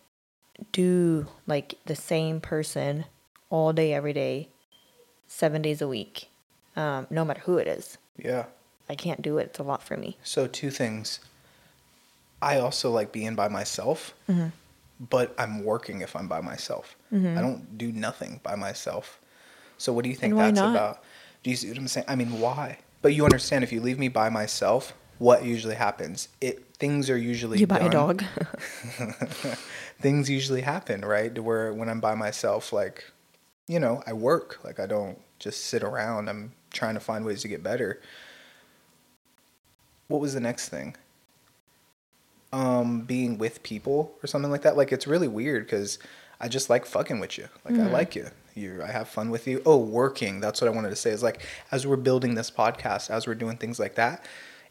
do 0.72 1.28
like 1.46 1.76
the 1.86 1.96
same 1.96 2.40
person 2.42 3.06
all 3.50 3.72
day 3.74 3.94
every 3.94 4.14
day, 4.14 4.50
7 5.28 5.62
days 5.62 5.82
a 5.82 5.88
week. 5.88 6.30
Um 6.76 7.08
no 7.10 7.24
matter 7.26 7.42
who 7.42 7.58
it 7.58 7.68
is. 7.68 7.98
yeah 8.18 8.46
I 8.90 8.96
can't 8.96 9.22
do 9.22 9.38
it. 9.38 9.48
It's 9.48 9.60
a 9.60 9.64
lot 9.64 9.84
for 9.84 9.98
me. 9.98 10.18
so 10.24 10.48
two 10.48 10.72
things 10.72 11.20
i 12.42 12.60
also 12.60 12.92
like 12.92 13.12
being 13.12 13.36
by 13.36 13.48
myself 13.48 14.14
Mm-hmm. 14.30 14.48
but 15.10 15.34
i'm 15.38 15.64
working 15.64 16.02
if 16.02 16.16
i'm 16.16 16.28
by 16.28 16.42
myself 16.42 16.96
i 17.12 17.42
don't 17.42 17.78
do 17.78 17.92
nothing 17.92 18.40
by 18.44 18.56
myself 18.56 19.20
so 19.78 19.94
what 19.94 20.04
do 20.04 20.10
you 20.10 20.16
think 20.16 20.36
that's 20.36 20.56
not? 20.60 20.72
about 20.72 21.04
do 21.44 21.50
you 21.50 21.56
see 21.56 21.70
what 21.70 21.78
i'm 21.78 21.88
saying 21.88 22.06
i 22.08 22.16
mean 22.16 22.40
why 22.40 22.78
but 23.02 23.14
you 23.14 23.24
understand 23.26 23.64
if 23.64 23.72
you 23.72 23.80
leave 23.82 24.00
me 24.00 24.08
by 24.10 24.30
myself 24.30 24.94
what 25.20 25.44
usually 25.46 25.76
happens 25.76 26.28
it 26.42 26.64
things 26.76 27.10
are 27.10 27.18
usually 27.18 27.58
You 27.58 27.66
buy 27.66 27.80
a 27.80 27.90
dog. 27.90 28.24
things 30.00 30.30
usually 30.30 30.62
happen, 30.62 31.02
right? 31.04 31.34
To 31.34 31.42
where 31.42 31.74
when 31.74 31.90
I'm 31.90 32.00
by 32.00 32.14
myself, 32.14 32.72
like, 32.72 33.04
you 33.68 33.80
know, 33.80 34.04
I 34.06 34.14
work. 34.14 34.60
Like 34.64 34.80
I 34.80 34.86
don't 34.86 35.18
just 35.40 35.66
sit 35.66 35.82
around. 35.82 36.30
I'm 36.30 36.52
trying 36.72 36.94
to 36.94 37.00
find 37.00 37.26
ways 37.26 37.42
to 37.42 37.48
get 37.48 37.64
better. 37.64 38.00
What 40.08 40.22
was 40.22 40.36
the 40.36 40.40
next 40.40 40.70
thing? 40.70 40.96
Um, 42.54 43.02
being 43.02 43.38
with 43.38 43.62
people 43.62 44.16
or 44.24 44.28
something 44.28 44.50
like 44.50 44.62
that. 44.62 44.78
Like 44.78 44.94
it's 44.94 45.06
really 45.06 45.28
weird 45.28 45.66
because 45.66 46.00
I 46.40 46.48
just 46.48 46.70
like 46.70 46.86
fucking 46.86 47.20
with 47.20 47.38
you. 47.38 47.50
Like 47.66 47.76
I 47.76 47.88
like 47.90 48.16
you. 48.16 48.30
You, 48.54 48.82
I 48.82 48.92
have 48.92 49.08
fun 49.08 49.30
with 49.30 49.48
you. 49.48 49.62
Oh, 49.66 49.78
working. 49.78 50.40
That's 50.40 50.62
what 50.62 50.68
I 50.68 50.72
wanted 50.72 50.90
to 50.90 50.96
say. 50.96 51.12
Is 51.12 51.22
like 51.22 51.46
as 51.72 51.86
we're 51.86 51.98
building 51.98 52.36
this 52.36 52.50
podcast, 52.50 53.10
as 53.10 53.28
we're 53.28 53.36
doing 53.36 53.58
things 53.58 53.80
like 53.80 53.96
that, 53.96 54.26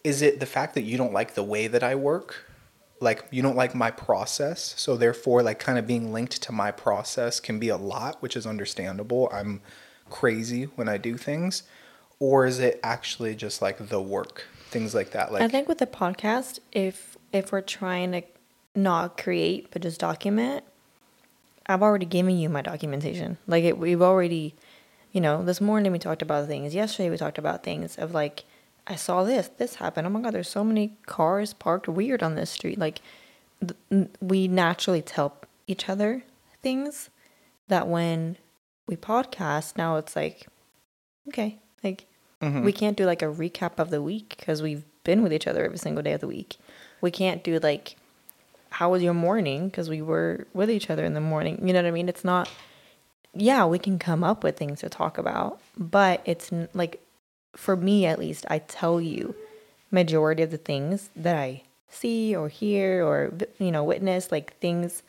is 0.04 0.22
it 0.22 0.40
the 0.40 0.46
fact 0.46 0.74
that 0.74 0.82
you 0.82 0.96
don't 0.96 1.12
like 1.12 1.34
the 1.34 1.42
way 1.42 1.66
that 1.66 1.82
I 1.82 1.94
work? 1.94 2.48
Like 3.00 3.26
you 3.30 3.42
don't 3.42 3.56
like 3.56 3.74
my 3.74 3.90
process, 3.90 4.74
so 4.78 4.96
therefore, 4.96 5.42
like 5.42 5.58
kind 5.58 5.78
of 5.78 5.86
being 5.86 6.12
linked 6.12 6.40
to 6.42 6.52
my 6.52 6.70
process 6.70 7.40
can 7.40 7.58
be 7.58 7.68
a 7.68 7.76
lot, 7.76 8.22
which 8.22 8.36
is 8.36 8.46
understandable. 8.46 9.28
I'm 9.32 9.60
crazy 10.08 10.64
when 10.64 10.88
I 10.88 10.96
do 10.96 11.16
things, 11.18 11.64
or 12.18 12.46
is 12.46 12.58
it 12.58 12.80
actually 12.82 13.34
just 13.34 13.60
like 13.60 13.88
the 13.88 14.00
work, 14.00 14.46
things 14.70 14.94
like 14.94 15.10
that? 15.10 15.30
Like 15.30 15.42
I 15.42 15.48
think 15.48 15.68
with 15.68 15.78
the 15.78 15.86
podcast, 15.86 16.60
if 16.72 17.15
if 17.32 17.52
we're 17.52 17.60
trying 17.60 18.12
to 18.12 18.22
not 18.74 19.16
create 19.18 19.70
but 19.70 19.82
just 19.82 20.00
document, 20.00 20.64
I've 21.66 21.82
already 21.82 22.06
given 22.06 22.38
you 22.38 22.48
my 22.48 22.62
documentation. 22.62 23.38
Like 23.46 23.64
it, 23.64 23.78
we've 23.78 24.02
already, 24.02 24.54
you 25.12 25.20
know, 25.20 25.42
this 25.42 25.60
morning 25.60 25.92
we 25.92 25.98
talked 25.98 26.22
about 26.22 26.46
things. 26.46 26.74
Yesterday 26.74 27.10
we 27.10 27.16
talked 27.16 27.38
about 27.38 27.62
things 27.64 27.96
of 27.96 28.12
like, 28.14 28.44
I 28.86 28.94
saw 28.94 29.24
this, 29.24 29.48
this 29.58 29.76
happened. 29.76 30.06
Oh 30.06 30.10
my 30.10 30.20
god, 30.20 30.34
there's 30.34 30.48
so 30.48 30.62
many 30.64 30.96
cars 31.06 31.54
parked 31.54 31.88
weird 31.88 32.22
on 32.22 32.36
this 32.36 32.50
street. 32.50 32.78
Like, 32.78 33.00
th- 33.60 34.08
we 34.20 34.46
naturally 34.46 35.02
tell 35.02 35.36
each 35.66 35.88
other 35.88 36.22
things 36.62 37.10
that 37.66 37.88
when 37.88 38.36
we 38.86 38.94
podcast 38.94 39.76
now 39.76 39.96
it's 39.96 40.14
like, 40.14 40.46
okay, 41.28 41.58
like 41.82 42.06
Mm-hmm. 42.42 42.64
we 42.64 42.72
can't 42.72 42.98
do 42.98 43.06
like 43.06 43.22
a 43.22 43.32
recap 43.32 43.78
of 43.78 43.88
the 43.88 44.02
week 44.02 44.34
because 44.38 44.60
we've 44.60 44.84
been 45.04 45.22
with 45.22 45.32
each 45.32 45.46
other 45.46 45.64
every 45.64 45.78
single 45.78 46.02
day 46.02 46.12
of 46.12 46.20
the 46.20 46.26
week. 46.28 46.56
We 47.00 47.10
can't 47.10 47.42
do 47.44 47.58
like, 47.58 47.96
how 48.70 48.90
was 48.90 49.02
your 49.02 49.14
morning? 49.14 49.68
Because 49.68 49.88
we 49.88 50.02
were 50.02 50.46
with 50.54 50.70
each 50.70 50.90
other 50.90 51.04
in 51.04 51.14
the 51.14 51.20
morning. 51.20 51.66
You 51.66 51.72
know 51.72 51.82
what 51.82 51.88
I 51.88 51.92
mean? 51.92 52.08
It's 52.08 52.24
not, 52.24 52.48
yeah, 53.34 53.64
we 53.66 53.78
can 53.78 53.98
come 53.98 54.24
up 54.24 54.42
with 54.44 54.56
things 54.56 54.80
to 54.80 54.88
talk 54.88 55.18
about, 55.18 55.60
but 55.78 56.20
it's 56.24 56.50
like, 56.74 57.00
for 57.54 57.76
me 57.76 58.04
at 58.06 58.18
least, 58.18 58.44
I 58.50 58.58
tell 58.58 59.00
you 59.00 59.34
majority 59.90 60.42
of 60.42 60.50
the 60.50 60.58
things 60.58 61.10
that 61.16 61.36
I 61.36 61.62
see 61.88 62.34
or 62.36 62.48
hear 62.48 63.04
or, 63.04 63.32
you 63.58 63.70
know, 63.70 63.84
witness, 63.84 64.30
like 64.30 64.58
things 64.58 65.02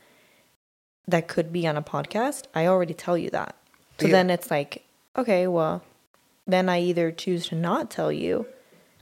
that 1.07 1.27
could 1.27 1.51
be 1.51 1.67
on 1.67 1.75
a 1.77 1.81
podcast. 1.81 2.43
I 2.53 2.67
already 2.67 2.93
tell 2.93 3.17
you 3.17 3.29
that. 3.31 3.55
So 3.99 4.07
Yeah. 4.07 4.13
then 4.13 4.29
it's 4.29 4.51
like, 4.51 4.85
okay, 5.17 5.47
well, 5.47 5.83
then 6.45 6.69
I 6.69 6.79
either 6.79 7.11
choose 7.11 7.47
to 7.47 7.55
not 7.55 7.89
tell 7.89 8.11
you. 8.11 8.45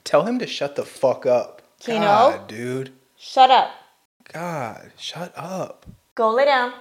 Tell 0.03 0.23
him 0.23 0.39
to 0.39 0.47
shut 0.47 0.75
the 0.75 0.85
fuck 0.85 1.25
up. 1.25 1.54
Kano? 1.83 2.37
God, 2.37 2.47
dude. 2.47 2.91
Shut 3.17 3.49
up. 3.49 3.71
God, 4.31 4.91
shut 4.97 5.33
up. 5.35 5.85
Go 6.15 6.31
lay 6.31 6.45
down. 6.45 6.73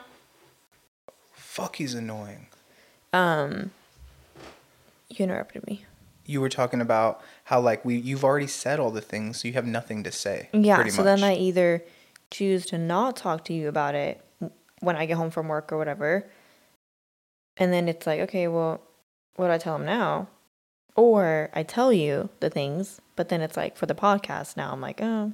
Fuck, 1.33 1.76
he's 1.76 1.94
annoying. 1.94 2.46
Um, 3.12 3.70
you 5.09 5.24
interrupted 5.24 5.66
me. 5.66 5.85
You 6.26 6.40
were 6.40 6.48
talking 6.48 6.80
about 6.80 7.22
how 7.44 7.61
like 7.61 7.85
we 7.85 7.96
you've 7.96 8.24
already 8.24 8.46
said 8.46 8.80
all 8.80 8.90
the 8.90 9.00
things, 9.00 9.40
so 9.40 9.48
you 9.48 9.54
have 9.54 9.66
nothing 9.66 10.02
to 10.04 10.12
say. 10.12 10.48
Yeah. 10.52 10.87
So 10.88 11.02
then. 11.02 11.22
I 11.22 11.35
either 11.35 11.85
choose 12.30 12.66
to 12.66 12.78
not 12.78 13.16
talk 13.16 13.44
to 13.44 13.52
you 13.52 13.68
about 13.68 13.94
it 13.94 14.20
when 14.80 14.96
I 14.96 15.07
get 15.07 15.16
home 15.16 15.30
from 15.30 15.48
work 15.48 15.70
or 15.72 15.78
whatever, 15.78 16.26
and 17.57 17.72
then 17.72 17.88
it's 17.88 18.07
like, 18.07 18.20
okay, 18.20 18.48
well, 18.48 18.80
what 19.37 19.46
do 19.46 19.52
I 19.52 19.59
tell 19.59 19.76
him 19.76 19.85
now? 19.85 20.28
Or 20.96 21.50
I 21.54 21.62
tell 21.62 21.92
you 21.92 22.30
the 22.40 22.50
things, 22.50 23.00
but 23.16 23.29
then 23.29 23.40
it's 23.40 23.57
like 23.57 23.77
for 23.77 23.87
the 23.87 23.94
podcast 23.94 24.57
now, 24.57 24.72
I'm 24.72 24.81
like, 24.81 25.00
oh, 25.03 25.33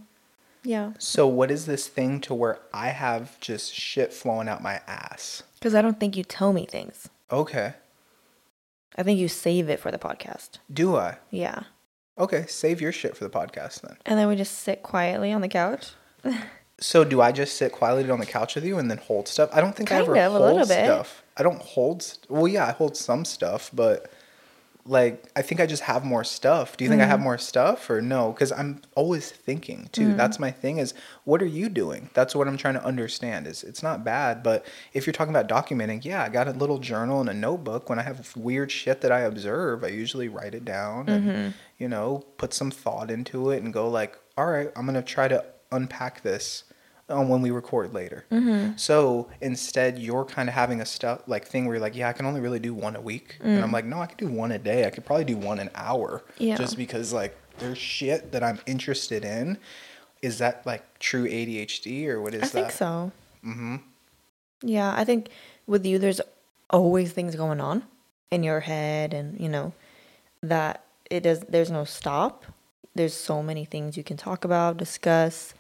yeah, 0.63 0.93
So 0.99 1.27
what 1.27 1.51
is 1.51 1.65
this 1.67 1.87
thing 1.89 2.21
to 2.23 2.35
where 2.35 2.59
I 2.75 2.89
have 2.89 3.41
just 3.41 3.73
shit 3.75 4.13
flowing 4.13 4.49
out 4.49 4.63
my 4.63 4.81
ass? 4.87 5.43
because 5.55 5.75
I 5.75 5.83
don't 5.83 5.99
think 6.01 6.17
you 6.17 6.25
tell 6.25 6.53
me 6.53 6.67
things. 6.67 7.09
Okay. 7.31 7.75
I 8.97 9.03
think 9.03 9.19
you 9.19 9.29
save 9.29 9.69
it 9.71 9.79
for 9.81 9.91
the 9.91 9.99
podcast. 9.99 10.59
Do 10.73 10.97
I? 10.97 11.19
Yeah. 11.31 11.65
Okay, 12.19 12.45
save 12.47 12.81
your 12.81 12.93
shit 12.93 13.17
for 13.17 13.25
the 13.25 13.31
podcast 13.31 13.81
then. 13.83 13.97
And 14.05 14.19
then 14.19 14.29
we 14.29 14.37
just 14.37 14.59
sit 14.59 14.83
quietly 14.83 15.33
on 15.33 15.41
the 15.41 15.49
couch. 15.49 15.93
So 16.83 17.05
do 17.05 17.21
I 17.21 17.31
just 17.31 17.59
sit 17.59 17.73
quietly 17.73 18.09
on 18.11 18.21
the 18.21 18.27
couch 18.27 18.55
with 18.55 18.65
you 18.65 18.79
and 18.79 18.91
then 18.91 18.97
hold 18.97 19.29
stuff? 19.29 19.51
I 19.53 19.61
don't 19.61 19.77
think 19.77 19.93
I 19.93 19.97
ever 19.97 20.13
of, 20.17 20.17
a 20.17 20.31
hold 20.31 20.43
little 20.43 20.67
bit. 20.67 20.87
stuff. 20.87 21.23
I 21.37 21.43
don't 21.43 21.61
hold. 21.61 22.03
St- 22.03 22.31
well, 22.31 22.49
yeah, 22.49 22.67
I 22.67 22.71
hold 22.73 22.97
some 22.97 23.27
stuff, 23.27 23.71
but 23.75 24.11
like 24.87 25.31
I 25.37 25.43
think 25.43 25.61
I 25.61 25.67
just 25.67 25.83
have 25.83 26.05
more 26.05 26.25
stuff. 26.25 26.77
Do 26.77 26.85
you 26.85 26.91
think 26.91 27.01
I 27.01 27.05
Mm-hmm. 27.05 27.11
have 27.11 27.21
more 27.21 27.39
stuff 27.39 27.89
or 27.91 28.01
no? 28.01 28.33
Because 28.33 28.51
I'm 28.53 28.81
always 28.95 29.31
thinking 29.31 29.89
too. 29.93 30.15
That's 30.15 30.39
my 30.39 30.51
thing. 30.51 30.79
Is 30.79 30.95
what 31.25 31.43
are 31.43 31.47
you 31.47 31.69
doing? 31.69 32.11
That's 32.15 32.35
what 32.35 32.49
I'm 32.49 32.57
trying 32.57 32.75
to 32.75 32.85
understand. 32.85 33.47
Is 33.47 33.63
it's 33.63 33.83
not 33.83 34.05
bad, 34.05 34.43
but 34.43 34.65
if 34.93 35.07
you're 35.07 35.13
talking 35.13 35.35
about 35.35 35.49
documenting, 35.49 36.05
yeah, 36.05 36.23
I 36.23 36.29
got 36.29 36.49
a 36.49 36.53
little 36.53 36.79
journal 36.79 37.21
and 37.21 37.29
a 37.29 37.35
notebook. 37.35 37.89
When 37.89 37.99
I 37.99 38.03
have 38.03 38.35
weird 38.37 38.73
shit 38.73 39.01
that 39.03 39.13
I 39.13 39.21
observe, 39.21 39.85
I 39.85 39.89
usually 39.89 40.29
write 40.29 40.55
it 40.55 40.65
down 40.65 41.07
Mm-hmm. 41.07 41.29
and 41.29 41.55
you 41.79 41.89
know 41.89 42.25
put 42.39 42.53
some 42.55 42.71
thought 42.71 43.11
into 43.11 43.51
it 43.51 43.63
and 43.63 43.73
go 43.73 43.89
like, 43.89 44.19
all 44.39 44.47
right, 44.47 44.71
I'm 44.77 44.87
gonna 44.87 45.03
try 45.03 45.29
to 45.29 45.45
unpack 45.73 46.23
this 46.23 46.65
on 47.11 47.29
when 47.29 47.43
we 47.43 47.51
record 47.51 47.93
later. 47.93 48.25
Mm-hmm. 48.31 48.77
So 48.77 49.29
instead, 49.41 49.99
you're 49.99 50.25
kind 50.25 50.49
of 50.49 50.55
having 50.55 50.81
a 50.81 50.87
stuff 50.87 51.23
like 51.27 51.47
thing 51.47 51.67
where 51.67 51.75
you're 51.77 51.83
like, 51.83 51.97
yeah, 51.97 52.09
I 52.09 52.13
can 52.13 52.27
only 52.27 52.41
really 52.41 52.59
do 52.61 52.73
one 52.75 52.97
a 52.97 53.01
week, 53.01 53.37
and 53.41 53.63
I'm 53.63 53.73
like, 53.73 53.85
no, 53.85 54.01
I 54.01 54.07
could 54.07 54.19
do 54.19 54.29
one 54.29 54.53
a 54.53 54.59
day. 54.59 54.87
I 54.87 54.91
could 54.91 55.05
probably 55.05 55.25
do 55.25 55.37
one 55.37 55.59
an 55.59 55.71
hour, 55.75 56.23
Mm. 56.39 56.47
Yeah. 56.49 56.57
just 56.57 56.77
because 56.77 57.13
like 57.13 57.37
there's 57.59 57.79
shit 57.79 58.33
that 58.33 58.43
I'm 58.43 58.59
interested 58.67 59.25
in. 59.25 59.59
Is 60.23 60.39
that 60.39 60.67
like 60.67 60.99
true 60.99 61.27
ADHD 61.27 62.07
or 62.09 62.21
what 62.21 62.35
is 62.35 62.43
I 62.43 62.47
that? 62.47 62.57
I 62.59 62.61
think 62.63 62.73
so. 62.73 63.13
Mm-hmm. 63.45 63.77
Yeah, 64.63 64.93
I 64.95 65.05
think 65.05 65.31
with 65.67 65.87
you, 65.87 65.99
there's 65.99 66.21
always 66.69 67.13
things 67.13 67.35
going 67.37 67.61
on 67.61 67.85
in 68.31 68.43
your 68.43 68.61
head, 68.61 69.15
and 69.15 69.41
you 69.41 69.49
know 69.49 69.73
that 70.43 70.85
it 71.11 71.21
does. 71.23 71.41
There's 71.41 71.71
no 71.71 71.85
stop. 71.85 72.45
There's 72.95 73.15
so 73.15 73.43
many 73.43 73.65
things 73.65 73.97
you 73.97 74.03
can 74.05 74.17
talk 74.17 74.45
about, 74.45 74.77
discuss, 74.77 75.55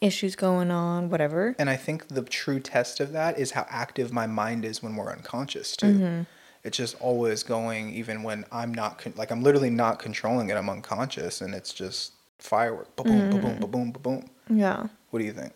issues 0.00 0.36
going 0.36 0.70
on, 0.70 1.10
whatever. 1.10 1.54
And 1.58 1.68
I 1.68 1.76
think 1.76 2.08
the 2.08 2.22
true 2.22 2.60
test 2.60 3.00
of 3.00 3.12
that 3.12 3.38
is 3.38 3.52
how 3.52 3.66
active 3.68 4.12
my 4.12 4.26
mind 4.26 4.64
is 4.64 4.82
when 4.82 4.96
we're 4.96 5.10
unconscious 5.12 5.76
too. 5.76 5.86
Mm-hmm. 5.86 6.22
It's 6.64 6.76
just 6.76 7.00
always 7.00 7.42
going, 7.42 7.90
even 7.94 8.22
when 8.22 8.44
I'm 8.52 8.72
not 8.74 8.98
con- 8.98 9.14
like 9.16 9.30
I'm 9.30 9.42
literally 9.42 9.70
not 9.70 9.98
controlling 9.98 10.50
it. 10.50 10.56
I'm 10.56 10.68
unconscious, 10.68 11.40
and 11.40 11.54
it's 11.54 11.72
just 11.72 12.12
firework, 12.38 12.94
boom, 12.96 13.06
boom, 13.06 13.30
boom, 13.30 13.40
Mm-hmm. 13.40 13.60
boom, 13.60 13.70
boom, 13.70 13.92
boom, 13.92 14.02
boom. 14.46 14.58
Yeah, 14.58 14.86
What 15.10 15.20
do 15.20 15.24
you 15.24 15.32
think? 15.32 15.52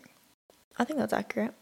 I 0.77 0.83
think 0.83 0.99
that's 0.99 1.13
accurate. 1.13 1.53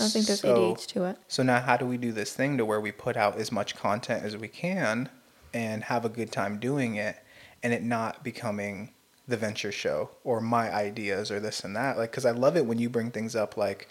I 0.00 0.08
think 0.08 0.26
there's 0.26 0.40
So- 0.40 0.74
ADHD 0.74 0.86
to 0.88 1.04
it. 1.04 1.18
So 1.28 1.42
now, 1.42 1.60
how 1.60 1.76
do 1.76 1.84
we 1.84 1.98
do 1.98 2.12
this 2.12 2.32
thing 2.32 2.56
to 2.58 2.64
where 2.64 2.80
we 2.80 2.90
put 2.92 3.16
out 3.16 3.36
as 3.36 3.52
much 3.52 3.76
content 3.76 4.24
as 4.24 4.36
we 4.36 4.48
can 4.48 5.10
and 5.52 5.84
have 5.84 6.04
a 6.06 6.08
good 6.08 6.32
time 6.32 6.58
doing 6.58 6.94
it, 6.96 7.16
and 7.62 7.74
it 7.74 7.82
not 7.82 8.24
becoming 8.24 8.92
the 9.28 9.36
venture 9.36 9.72
show 9.72 10.10
or 10.24 10.40
my 10.40 10.72
ideas 10.72 11.30
or 11.30 11.40
this 11.40 11.64
and 11.64 11.76
that? 11.76 11.96
Like, 11.96 12.10
because 12.10 12.26
I 12.26 12.32
love 12.32 12.56
it 12.56 12.66
when 12.66 12.78
you 12.78 12.88
bring 12.90 13.10
things 13.10 13.36
up 13.36 13.56
like, 13.56 13.88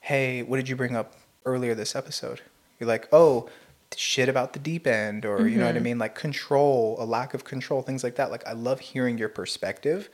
"Hey, 0.00 0.42
what 0.42 0.56
did 0.56 0.68
you 0.68 0.76
bring 0.76 0.96
up 0.96 1.14
earlier 1.44 1.74
this 1.74 1.94
episode?" 1.96 2.40
You're 2.78 2.88
like, 2.88 3.08
"Oh." 3.12 3.48
Shit 3.96 4.28
about 4.28 4.52
the 4.52 4.60
deep 4.60 4.86
end, 4.86 5.24
or 5.24 5.48
you 5.48 5.58
know 5.58 5.64
what 5.64 5.70
I 5.70 5.78
mm-hmm. 5.78 5.84
mean, 5.84 5.98
like 5.98 6.14
control, 6.14 6.96
a 7.00 7.04
lack 7.04 7.34
of 7.34 7.42
control, 7.42 7.82
things 7.82 8.04
like 8.04 8.14
that. 8.14 8.30
Like, 8.30 8.46
I 8.46 8.52
love 8.52 8.78
hearing 8.78 9.18
your 9.18 9.28
perspective. 9.28 10.08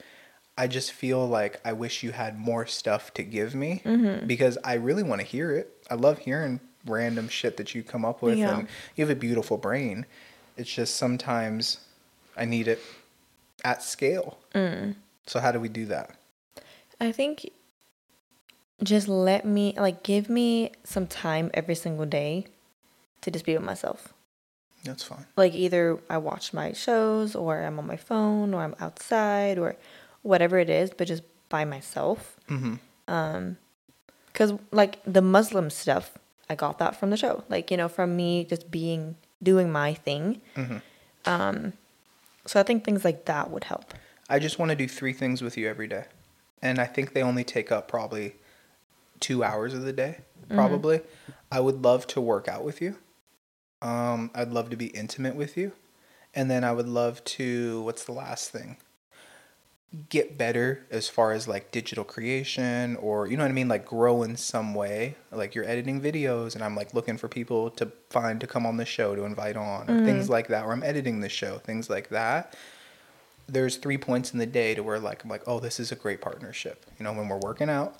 I 0.58 0.66
just 0.66 0.92
feel 0.92 1.28
like 1.28 1.60
I 1.64 1.74
wish 1.74 2.02
you 2.02 2.12
had 2.12 2.38
more 2.38 2.64
stuff 2.66 3.12
to 3.14 3.22
give 3.22 3.54
me 3.54 3.82
mm-hmm. 3.84 4.26
because 4.26 4.56
I 4.64 4.74
really 4.74 5.02
want 5.02 5.20
to 5.20 5.26
hear 5.26 5.52
it. 5.52 5.86
I 5.90 5.94
love 5.94 6.20
hearing 6.20 6.60
random 6.86 7.28
shit 7.28 7.58
that 7.58 7.74
you 7.74 7.82
come 7.82 8.04
up 8.04 8.22
with, 8.22 8.38
Yeah. 8.38 8.60
and 8.60 8.68
you 8.94 9.04
have 9.04 9.14
a 9.14 9.18
beautiful 9.18 9.58
brain. 9.58 10.06
It's 10.56 10.72
just 10.72 10.96
sometimes 10.96 11.80
I 12.36 12.46
need 12.46 12.68
it 12.68 12.80
at 13.64 13.82
scale. 13.82 14.38
So, 15.26 15.40
how 15.40 15.52
do 15.52 15.58
we 15.60 15.68
do 15.68 15.86
that? 15.86 16.10
I 17.00 17.12
think 17.12 17.50
just 18.82 19.08
let 19.08 19.44
me 19.44 19.74
like 19.76 20.02
give 20.02 20.28
me 20.28 20.72
some 20.84 21.06
time 21.06 21.50
every 21.54 21.74
single 21.74 22.06
day 22.06 22.46
to 23.22 23.30
just 23.30 23.44
be 23.44 23.54
with 23.54 23.64
myself. 23.64 24.12
That's 24.84 25.02
fine. 25.02 25.26
like 25.36 25.52
either 25.54 25.98
I 26.08 26.18
watch 26.18 26.52
my 26.52 26.72
shows 26.72 27.34
or 27.34 27.60
I'm 27.60 27.78
on 27.80 27.86
my 27.88 27.96
phone 27.96 28.54
or 28.54 28.62
I'm 28.62 28.76
outside 28.78 29.58
or 29.58 29.74
whatever 30.22 30.58
it 30.60 30.70
is, 30.70 30.90
but 30.96 31.08
just 31.08 31.22
by 31.48 31.64
myself. 31.64 32.36
hmm 32.48 32.74
Because 34.32 34.52
like 34.70 35.00
the 35.04 35.22
Muslim 35.22 35.70
stuff, 35.70 36.16
I 36.48 36.54
got 36.54 36.78
that 36.78 36.94
from 37.00 37.10
the 37.10 37.16
show. 37.16 37.42
Like 37.48 37.70
you 37.70 37.76
know, 37.76 37.88
from 37.88 38.14
me 38.16 38.44
just 38.44 38.70
being 38.70 39.16
doing 39.42 39.72
my 39.72 39.94
thing. 39.94 40.40
Mhm. 40.54 40.82
Um, 41.24 41.72
so 42.46 42.60
I 42.60 42.62
think 42.62 42.84
things 42.84 43.04
like 43.04 43.24
that 43.26 43.50
would 43.50 43.64
help. 43.64 43.94
I 44.28 44.38
just 44.38 44.58
want 44.58 44.70
to 44.70 44.76
do 44.76 44.88
three 44.88 45.12
things 45.12 45.42
with 45.42 45.56
you 45.56 45.68
every 45.68 45.86
day. 45.86 46.04
And 46.62 46.78
I 46.78 46.86
think 46.86 47.12
they 47.12 47.22
only 47.22 47.44
take 47.44 47.70
up 47.70 47.86
probably 47.88 48.36
two 49.20 49.44
hours 49.44 49.74
of 49.74 49.82
the 49.82 49.92
day, 49.92 50.18
probably. 50.48 51.00
I 51.50 51.60
would 51.60 51.82
love 51.82 52.06
to 52.08 52.20
work 52.20 52.48
out 52.48 52.64
with 52.64 52.80
you. 52.80 52.96
Um, 53.82 54.30
I'd 54.34 54.50
love 54.50 54.70
to 54.70 54.76
be 54.76 54.86
intimate 54.86 55.36
with 55.36 55.56
you. 55.56 55.72
And 56.34 56.50
then 56.50 56.64
I 56.64 56.72
would 56.72 56.88
love 56.88 57.22
to, 57.24 57.82
what's 57.82 58.04
the 58.04 58.12
last 58.12 58.50
thing? 58.50 58.78
Get 60.08 60.36
better 60.36 60.84
as 60.90 61.08
far 61.08 61.32
as 61.32 61.48
like 61.48 61.70
digital 61.70 62.04
creation 62.04 62.96
or, 62.96 63.26
you 63.28 63.36
know 63.36 63.44
what 63.44 63.50
I 63.50 63.54
mean? 63.54 63.68
Like 63.68 63.86
grow 63.86 64.22
in 64.22 64.36
some 64.36 64.74
way. 64.74 65.16
Like 65.30 65.54
you're 65.54 65.64
editing 65.64 66.00
videos 66.00 66.54
and 66.54 66.62
I'm 66.62 66.74
like 66.74 66.92
looking 66.92 67.16
for 67.16 67.28
people 67.28 67.70
to 67.70 67.90
find 68.10 68.40
to 68.40 68.46
come 68.46 68.66
on 68.66 68.76
the 68.76 68.84
show 68.84 69.14
to 69.14 69.24
invite 69.24 69.56
on 69.56 69.88
or 69.88 70.04
things 70.04 70.26
mm. 70.26 70.30
like 70.30 70.48
that. 70.48 70.64
Or 70.64 70.72
I'm 70.72 70.82
editing 70.82 71.20
the 71.20 71.28
show, 71.28 71.58
things 71.58 71.88
like 71.88 72.08
that 72.10 72.54
there's 73.48 73.76
three 73.76 73.98
points 73.98 74.32
in 74.32 74.38
the 74.38 74.46
day 74.46 74.74
to 74.74 74.82
where 74.82 74.98
like 74.98 75.22
I'm 75.22 75.30
like, 75.30 75.42
oh, 75.46 75.60
this 75.60 75.78
is 75.78 75.92
a 75.92 75.96
great 75.96 76.20
partnership. 76.20 76.84
You 76.98 77.04
know, 77.04 77.12
when 77.12 77.28
we're 77.28 77.38
working 77.38 77.70
out, 77.70 77.98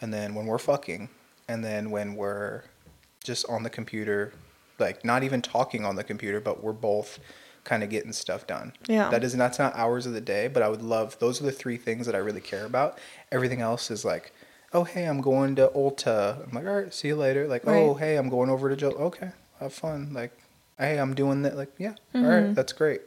and 0.00 0.12
then 0.12 0.34
when 0.34 0.46
we're 0.46 0.58
fucking, 0.58 1.08
and 1.48 1.64
then 1.64 1.90
when 1.90 2.14
we're 2.14 2.64
just 3.22 3.48
on 3.48 3.62
the 3.62 3.70
computer, 3.70 4.32
like 4.78 5.04
not 5.04 5.22
even 5.22 5.42
talking 5.42 5.84
on 5.84 5.96
the 5.96 6.04
computer, 6.04 6.40
but 6.40 6.62
we're 6.62 6.72
both 6.72 7.18
kind 7.66 7.82
of 7.82 7.90
getting 7.90 8.12
stuff 8.12 8.46
done. 8.46 8.72
Yeah. 8.86 9.10
That 9.10 9.24
is 9.24 9.34
that's 9.34 9.58
not 9.58 9.74
hours 9.76 10.06
of 10.06 10.14
the 10.14 10.20
day, 10.20 10.48
but 10.48 10.62
I 10.62 10.68
would 10.68 10.82
love 10.82 11.18
those 11.18 11.40
are 11.42 11.44
the 11.44 11.52
three 11.52 11.76
things 11.76 12.06
that 12.06 12.14
I 12.14 12.18
really 12.18 12.40
care 12.40 12.64
about. 12.64 12.98
Everything 13.30 13.60
else 13.60 13.90
is 13.90 14.04
like, 14.04 14.32
oh 14.72 14.84
hey, 14.84 15.04
I'm 15.04 15.20
going 15.20 15.56
to 15.56 15.70
Ulta. 15.74 16.46
I'm 16.46 16.52
like, 16.52 16.64
all 16.64 16.80
right, 16.80 16.94
see 16.94 17.08
you 17.08 17.16
later. 17.16 17.46
Like, 17.46 17.66
oh 17.66 17.94
hey, 17.94 18.16
I'm 18.16 18.30
going 18.30 18.48
over 18.48 18.70
to 18.70 18.76
Joe. 18.76 18.92
Okay, 18.92 19.30
have 19.60 19.74
fun. 19.74 20.14
Like, 20.14 20.32
hey, 20.78 20.98
I'm 20.98 21.14
doing 21.14 21.42
that. 21.42 21.56
Like, 21.56 21.72
yeah, 21.76 21.94
all 22.14 22.22
right, 22.22 22.44
mm-hmm. 22.44 22.54
that's 22.54 22.72
great. 22.72 23.02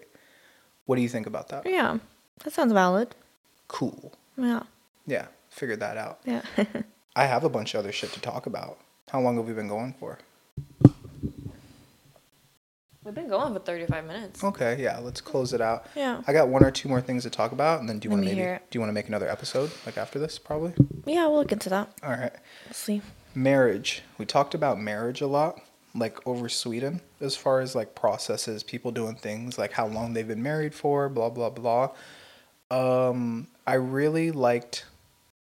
What 0.86 0.98
do 0.98 1.02
you 1.02 1.10
think 1.10 1.26
about 1.26 1.50
that? 1.50 1.66
Yeah, 1.66 1.98
that 2.44 2.54
sounds 2.54 2.74
valid. 2.74 3.16
Cool. 3.68 4.14
Yeah, 4.38 4.64
Yeah, 5.06 5.28
figured 5.50 5.80
that 5.80 5.98
out. 5.98 6.20
yeah. 6.26 6.42
I 7.16 7.26
have 7.26 7.44
a 7.44 7.50
bunch 7.50 7.74
of 7.74 7.80
other 7.80 7.92
shit 7.92 8.12
to 8.14 8.22
talk 8.22 8.46
about. 8.46 8.78
How 9.10 9.20
long 9.20 9.38
have 9.38 9.48
we 9.48 9.54
been 9.54 9.68
going 9.68 9.94
for? 10.00 10.20
We've 13.10 13.16
been 13.16 13.28
going 13.28 13.52
for 13.54 13.60
35 13.60 14.06
minutes. 14.06 14.44
Okay, 14.44 14.80
yeah, 14.80 15.00
let's 15.00 15.20
close 15.20 15.52
it 15.52 15.62
out. 15.62 15.88
Yeah. 15.96 16.22
I 16.28 16.32
got 16.32 16.50
one 16.50 16.64
or 16.64 16.70
two 16.70 16.88
more 16.88 17.02
things 17.02 17.24
to 17.24 17.32
talk 17.32 17.52
about, 17.52 17.80
and 17.80 17.90
then 17.90 17.98
do 17.98 18.06
you 18.06 18.12
want 18.12 18.24
to 18.24 18.36
maybe 18.36 18.60
do 18.70 18.78
you 18.78 18.80
want 18.80 18.90
to 18.90 18.94
make 18.94 19.08
another 19.08 19.28
episode 19.28 19.72
like 19.88 19.98
after 19.98 20.20
this, 20.20 20.38
probably? 20.38 20.74
Yeah, 21.08 21.26
we'll 21.26 21.40
look 21.40 21.52
into 21.52 21.70
that. 21.70 21.92
All 22.04 22.12
right. 22.12 22.32
We'll 22.68 22.74
see. 22.74 23.02
Marriage. 23.34 24.04
We 24.20 24.28
talked 24.28 24.54
about 24.54 24.80
marriage 24.80 25.22
a 25.22 25.26
lot, 25.26 25.60
like 25.96 26.20
over 26.28 26.50
Sweden, 26.50 27.02
as 27.20 27.36
far 27.36 27.62
as 27.62 27.74
like 27.74 27.96
processes, 27.96 28.62
people 28.62 28.92
doing 28.92 29.16
things, 29.16 29.58
like 29.58 29.72
how 29.72 29.88
long 29.88 30.14
they've 30.14 30.28
been 30.28 30.44
married 30.44 30.76
for, 30.76 31.10
blah 31.10 31.32
blah 31.32 31.50
blah. 31.50 31.90
Um, 32.70 33.48
I 33.66 33.74
really 33.74 34.30
liked 34.30 34.86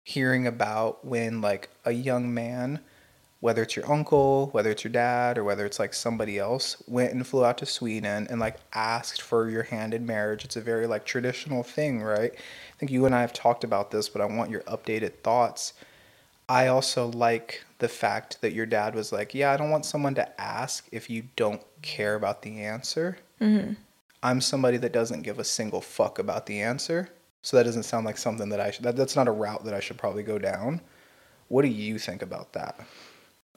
hearing 0.05 0.47
about 0.47 1.05
when 1.05 1.41
like 1.41 1.69
a 1.85 1.91
young 1.91 2.33
man, 2.33 2.79
whether 3.47 3.63
it's 3.63 3.77
your 3.77 3.89
uncle, 3.89 4.49
whether 4.51 4.73
it's 4.73 4.83
your 4.83 4.93
dad, 4.93 5.39
or 5.39 5.45
whether 5.45 5.65
it's 5.65 5.79
like 5.79 5.95
somebody 5.95 6.37
else, 6.37 6.83
went 6.89 7.13
and 7.13 7.25
flew 7.25 7.45
out 7.45 7.57
to 7.57 7.65
Sweden 7.65 8.27
and 8.29 8.41
like 8.41 8.57
asked 8.73 9.23
for 9.23 9.49
your 9.49 9.63
hand 9.63 9.95
in 9.95 10.05
marriage. 10.05 10.45
It's 10.45 10.57
a 10.57 10.61
very 10.61 10.89
like 10.89 11.05
traditional 11.05 11.63
thing, 11.63 12.03
right? 12.03 12.33
I 12.35 12.77
think 12.77 12.91
you 12.91 13.07
and 13.07 13.15
I 13.15 13.21
have 13.21 13.33
talked 13.33 13.63
about 13.63 13.93
this, 13.93 14.09
but 14.09 14.21
I 14.21 14.25
want 14.25 14.51
your 14.51 14.63
updated 14.63 15.21
thoughts. 15.23 15.75
I 16.49 16.67
also 16.67 17.07
like 17.07 17.65
the 17.79 17.87
fact 17.87 18.41
that 18.41 18.53
your 18.53 18.67
dad 18.67 18.97
was 18.97 19.13
like, 19.13 19.33
Yeah, 19.33 19.53
I 19.53 19.57
don't 19.57 19.71
want 19.71 19.87
someone 19.87 20.17
to 20.17 20.41
ask 20.41 20.89
if 20.91 21.09
you 21.09 21.23
don't 21.37 21.63
care 21.83 22.17
about 22.17 22.43
the 22.43 22.63
answer. 22.63 23.17
Mm-hmm. 23.41 23.75
I'm 24.25 24.41
somebody 24.41 24.79
that 24.79 24.93
doesn't 24.93 25.23
give 25.23 25.39
a 25.39 25.45
single 25.45 25.81
fuck 25.81 26.19
about 26.19 26.47
the 26.47 26.63
answer. 26.63 27.11
So 27.43 27.57
that 27.57 27.63
doesn't 27.63 27.85
sound 27.85 28.07
like 28.07 28.19
something 28.19 28.49
that 28.49 28.59
I 28.59 28.73
should, 28.73 28.83
that, 28.87 28.97
that's 28.97 29.15
not 29.15 29.29
a 29.29 29.31
route 29.31 29.65
that 29.67 29.75
I 29.75 29.79
should 29.79 29.99
probably 29.99 30.25
go 30.25 30.37
down. 30.37 30.81
What 31.47 31.63
do 31.63 31.69
you 31.69 32.01
think 32.01 32.23
about 32.23 32.53
that? 32.55 32.81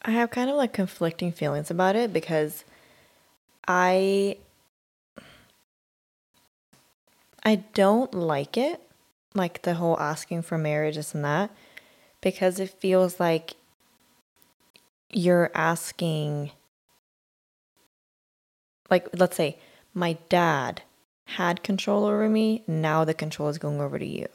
I 0.03 0.11
have 0.11 0.31
kind 0.31 0.49
of 0.49 0.55
like 0.55 0.73
conflicting 0.73 1.31
feelings 1.31 1.69
about 1.69 1.95
it 1.95 2.13
because 2.13 2.63
I 3.67 4.37
I 7.43 7.55
don't 7.73 8.13
like 8.13 8.57
it, 8.57 8.81
like 9.33 9.61
the 9.61 9.75
whole 9.75 9.99
asking 9.99 10.43
for 10.43 10.57
marriage 10.57 10.95
this 10.95 11.13
and 11.13 11.23
that, 11.25 11.51
because 12.21 12.59
it 12.59 12.69
feels 12.69 13.19
like 13.19 13.55
you're 15.11 15.51
asking 15.55 16.51
like 18.89 19.07
let's 19.13 19.35
say 19.35 19.57
my 19.93 20.17
dad 20.29 20.81
had 21.25 21.61
control 21.61 22.05
over 22.05 22.27
me, 22.29 22.63
now 22.67 23.03
the 23.03 23.13
control 23.13 23.49
is 23.49 23.57
going 23.57 23.81
over 23.81 23.99
to 23.99 24.05
you. 24.05 24.27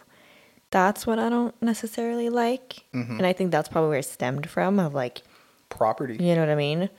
That's 0.71 1.07
what 1.07 1.19
I 1.19 1.29
don't 1.29 1.61
necessarily 1.63 2.29
like. 2.29 2.85
Mm-hmm. 2.93 3.17
And 3.19 3.27
I 3.27 3.33
think 3.33 3.51
that's 3.51 3.69
probably 3.69 3.91
where 3.91 3.99
it 3.99 4.05
stemmed 4.05 4.49
from 4.49 4.79
of 4.79 4.95
like 4.95 5.23
Property. 5.69 6.17
you 6.23 6.35
know 6.35 6.41
what 6.41 6.51
I 6.51 6.55
mean? 6.55 6.91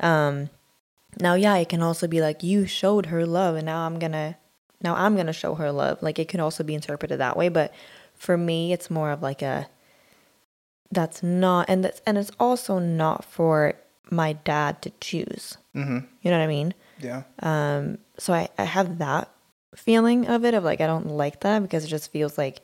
Um 0.00 0.50
now 1.20 1.34
yeah, 1.34 1.56
it 1.56 1.68
can 1.68 1.82
also 1.82 2.06
be 2.06 2.20
like 2.20 2.42
you 2.42 2.66
showed 2.66 3.06
her 3.06 3.26
love 3.26 3.56
and 3.56 3.66
now 3.66 3.86
I'm 3.86 3.98
going 3.98 4.12
to 4.12 4.36
now 4.82 4.94
I'm 4.94 5.14
going 5.14 5.26
to 5.26 5.32
show 5.32 5.56
her 5.56 5.72
love. 5.72 6.02
Like 6.02 6.18
it 6.18 6.28
can 6.28 6.40
also 6.40 6.62
be 6.64 6.74
interpreted 6.74 7.18
that 7.18 7.36
way, 7.36 7.48
but 7.48 7.74
for 8.14 8.36
me 8.36 8.72
it's 8.72 8.90
more 8.90 9.10
of 9.10 9.22
like 9.22 9.42
a 9.42 9.68
that's 10.92 11.22
not 11.22 11.68
and 11.68 11.84
that's 11.84 12.00
and 12.06 12.18
it's 12.18 12.30
also 12.38 12.78
not 12.78 13.24
for 13.24 13.74
my 14.10 14.32
dad 14.32 14.82
to 14.82 14.92
choose. 15.00 15.56
Mm-hmm. 15.74 15.98
You 16.22 16.30
know 16.30 16.38
what 16.38 16.44
I 16.44 16.48
mean? 16.48 16.74
Yeah. 17.00 17.22
Um 17.40 17.98
so 18.18 18.32
I 18.32 18.48
I 18.58 18.64
have 18.64 18.98
that 18.98 19.30
feeling 19.74 20.26
of 20.26 20.44
it 20.44 20.54
of 20.54 20.64
like 20.64 20.80
I 20.80 20.86
don't 20.86 21.06
like 21.06 21.40
that 21.40 21.62
because 21.62 21.84
it 21.84 21.88
just 21.88 22.10
feels 22.10 22.36
like 22.36 22.60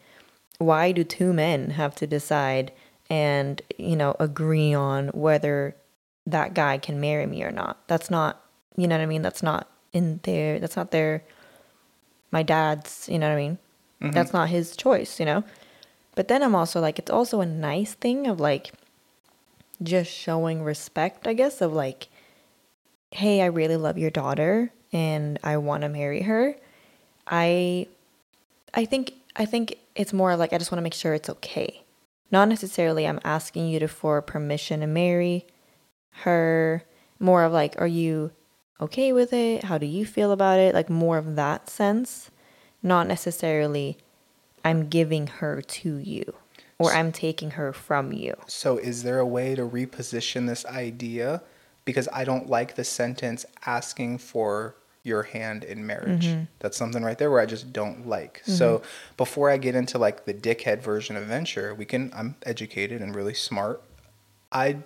why 0.59 0.93
do 0.93 1.05
two 1.05 1.33
men 1.33 1.71
have 1.71 1.95
to 1.97 2.07
decide 2.07 2.73
and 3.11 3.63
you 3.79 3.97
know 3.97 4.17
agree 4.19 4.75
on 4.75 5.09
whether 5.09 5.77
that 6.27 6.55
guy 6.55 6.79
can 6.79 7.01
marry 7.01 7.27
me 7.27 7.43
or 7.43 7.53
not. 7.53 7.79
That's 7.87 8.11
not 8.11 8.43
you 8.77 8.87
know 8.87 8.97
what 8.97 9.03
i 9.03 9.07
mean? 9.07 9.23
That's 9.23 9.43
not 9.43 9.69
in 9.93 10.21
their 10.25 10.59
that's 10.59 10.77
not 10.77 10.91
their 10.91 11.23
my 12.31 12.43
dad's 12.43 13.09
you 13.11 13.19
know 13.19 13.29
what 13.29 13.35
i 13.35 13.37
mean? 13.37 13.59
Mm-hmm. 14.03 14.13
That's 14.13 14.33
not 14.33 14.49
his 14.49 14.77
choice 14.77 15.19
you 15.21 15.27
know? 15.27 15.45
But 16.15 16.29
then 16.29 16.43
i'm 16.43 16.55
also 16.55 16.81
like 16.81 16.99
it's 16.99 17.11
also 17.11 17.41
a 17.41 17.47
nice 17.47 17.95
thing 17.95 18.27
of 18.27 18.41
like 18.41 18.73
just 19.83 20.11
showing 20.11 20.63
respect 20.63 21.27
i 21.27 21.35
guess 21.35 21.61
of 21.61 21.71
like 21.71 22.09
hey 23.11 23.43
i 23.43 23.47
really 23.47 23.77
love 23.77 23.99
your 23.99 24.11
daughter 24.11 24.73
and 24.95 25.39
i 25.45 25.59
want 25.59 25.83
to 25.83 25.89
marry 25.89 26.23
her. 26.23 26.57
I 27.27 27.89
I 28.75 28.85
think 28.85 29.15
I 29.35 29.45
think 29.47 29.79
it's 29.95 30.13
more 30.13 30.37
like 30.37 30.53
I 30.53 30.59
just 30.59 30.71
want 30.71 30.79
to 30.79 30.83
make 30.83 30.95
sure 30.95 31.15
it's 31.15 31.29
okay. 31.29 31.83
Not 32.31 32.49
necessarily 32.49 33.07
I'm 33.07 33.21
asking 33.25 33.69
you 33.69 33.79
to 33.79 33.89
for 33.89 34.21
permission 34.23 34.81
to 34.81 34.87
marry 34.87 35.47
her. 36.23 36.85
More 37.19 37.45
of 37.45 37.53
like, 37.53 37.75
are 37.81 37.87
you 37.87 38.33
okay 38.81 39.13
with 39.13 39.33
it? 39.33 39.65
How 39.65 39.79
do 39.79 39.87
you 39.87 40.05
feel 40.05 40.33
about 40.33 40.59
it? 40.59 40.75
Like 40.75 40.91
more 40.91 41.19
of 41.19 41.37
that 41.37 41.71
sense. 41.71 42.31
Not 42.83 43.07
necessarily 43.07 43.99
I'm 44.65 44.89
giving 44.89 45.29
her 45.29 45.63
to 45.63 45.97
you 45.97 46.35
or 46.79 46.93
I'm 46.93 47.13
taking 47.13 47.53
her 47.53 47.73
from 47.73 48.13
you. 48.13 48.35
So, 48.47 48.77
is 48.77 49.03
there 49.03 49.19
a 49.19 49.27
way 49.27 49.55
to 49.55 49.63
reposition 49.63 50.47
this 50.47 50.67
idea? 50.67 51.43
Because 51.85 52.09
I 52.13 52.25
don't 52.25 52.51
like 52.51 52.75
the 52.75 52.85
sentence 52.85 53.47
asking 53.65 54.19
for 54.19 54.77
your 55.07 55.23
hand 55.23 55.65
in 55.65 55.87
marriage. 55.87 56.27
Mm-hmm. 56.27 56.45
That's 56.59 56.77
something 56.77 57.03
right 57.03 57.17
there 57.17 57.31
where 57.31 57.41
I 57.41 57.47
just 57.47 57.73
don't 57.73 58.07
like. 58.07 58.43
So, 58.45 58.79
mm-hmm. 58.79 58.87
before 59.17 59.51
I 59.51 59.57
get 59.57 59.75
into 59.75 59.99
like 59.99 60.25
the 60.25 60.35
dickhead 60.35 60.83
version 60.83 61.17
of 61.17 61.25
venture, 61.25 61.75
we 61.75 61.85
can, 61.85 62.13
I'm 62.15 62.35
educated 62.45 63.01
and 63.01 63.15
really 63.15 63.35
smart. 63.35 63.83
I 64.51 64.79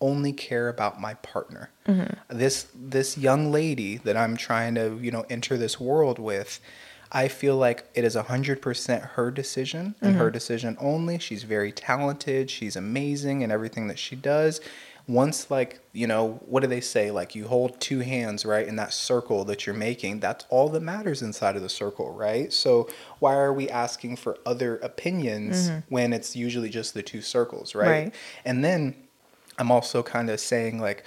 only 0.00 0.32
care 0.32 0.68
about 0.68 1.00
my 1.00 1.14
partner. 1.14 1.70
Mm-hmm. 1.86 2.36
This 2.36 2.66
this 2.74 3.16
young 3.16 3.52
lady 3.52 3.96
that 3.98 4.16
I'm 4.16 4.36
trying 4.36 4.74
to, 4.74 4.98
you 5.00 5.10
know, 5.10 5.24
enter 5.30 5.56
this 5.56 5.80
world 5.80 6.18
with, 6.18 6.60
I 7.12 7.28
feel 7.28 7.56
like 7.56 7.84
it 7.94 8.04
is 8.04 8.16
100% 8.16 9.10
her 9.10 9.30
decision 9.30 9.94
and 10.00 10.16
her 10.16 10.30
decision 10.30 10.76
only. 10.80 11.18
She's 11.18 11.44
very 11.44 11.70
talented, 11.70 12.50
she's 12.50 12.74
amazing 12.76 13.42
in 13.42 13.52
everything 13.52 13.86
that 13.86 13.98
she 13.98 14.16
does. 14.16 14.60
Once 15.06 15.50
like, 15.50 15.80
you 15.92 16.06
know, 16.06 16.40
what 16.46 16.60
do 16.60 16.66
they 16.66 16.80
say? 16.80 17.10
Like 17.10 17.34
you 17.34 17.46
hold 17.46 17.78
two 17.80 18.00
hands, 18.00 18.46
right, 18.46 18.66
in 18.66 18.76
that 18.76 18.92
circle 18.92 19.44
that 19.44 19.66
you're 19.66 19.74
making, 19.74 20.20
that's 20.20 20.46
all 20.48 20.68
that 20.70 20.80
matters 20.80 21.20
inside 21.20 21.56
of 21.56 21.62
the 21.62 21.68
circle, 21.68 22.12
right? 22.14 22.52
So 22.52 22.88
why 23.18 23.34
are 23.34 23.52
we 23.52 23.68
asking 23.68 24.16
for 24.16 24.38
other 24.46 24.76
opinions 24.78 25.68
mm-hmm. 25.68 25.80
when 25.94 26.12
it's 26.12 26.34
usually 26.34 26.70
just 26.70 26.94
the 26.94 27.02
two 27.02 27.20
circles, 27.20 27.74
right? 27.74 27.88
Right. 27.88 28.14
And 28.46 28.64
then 28.64 28.94
I'm 29.58 29.70
also 29.70 30.02
kind 30.02 30.30
of 30.30 30.40
saying 30.40 30.80
like 30.80 31.04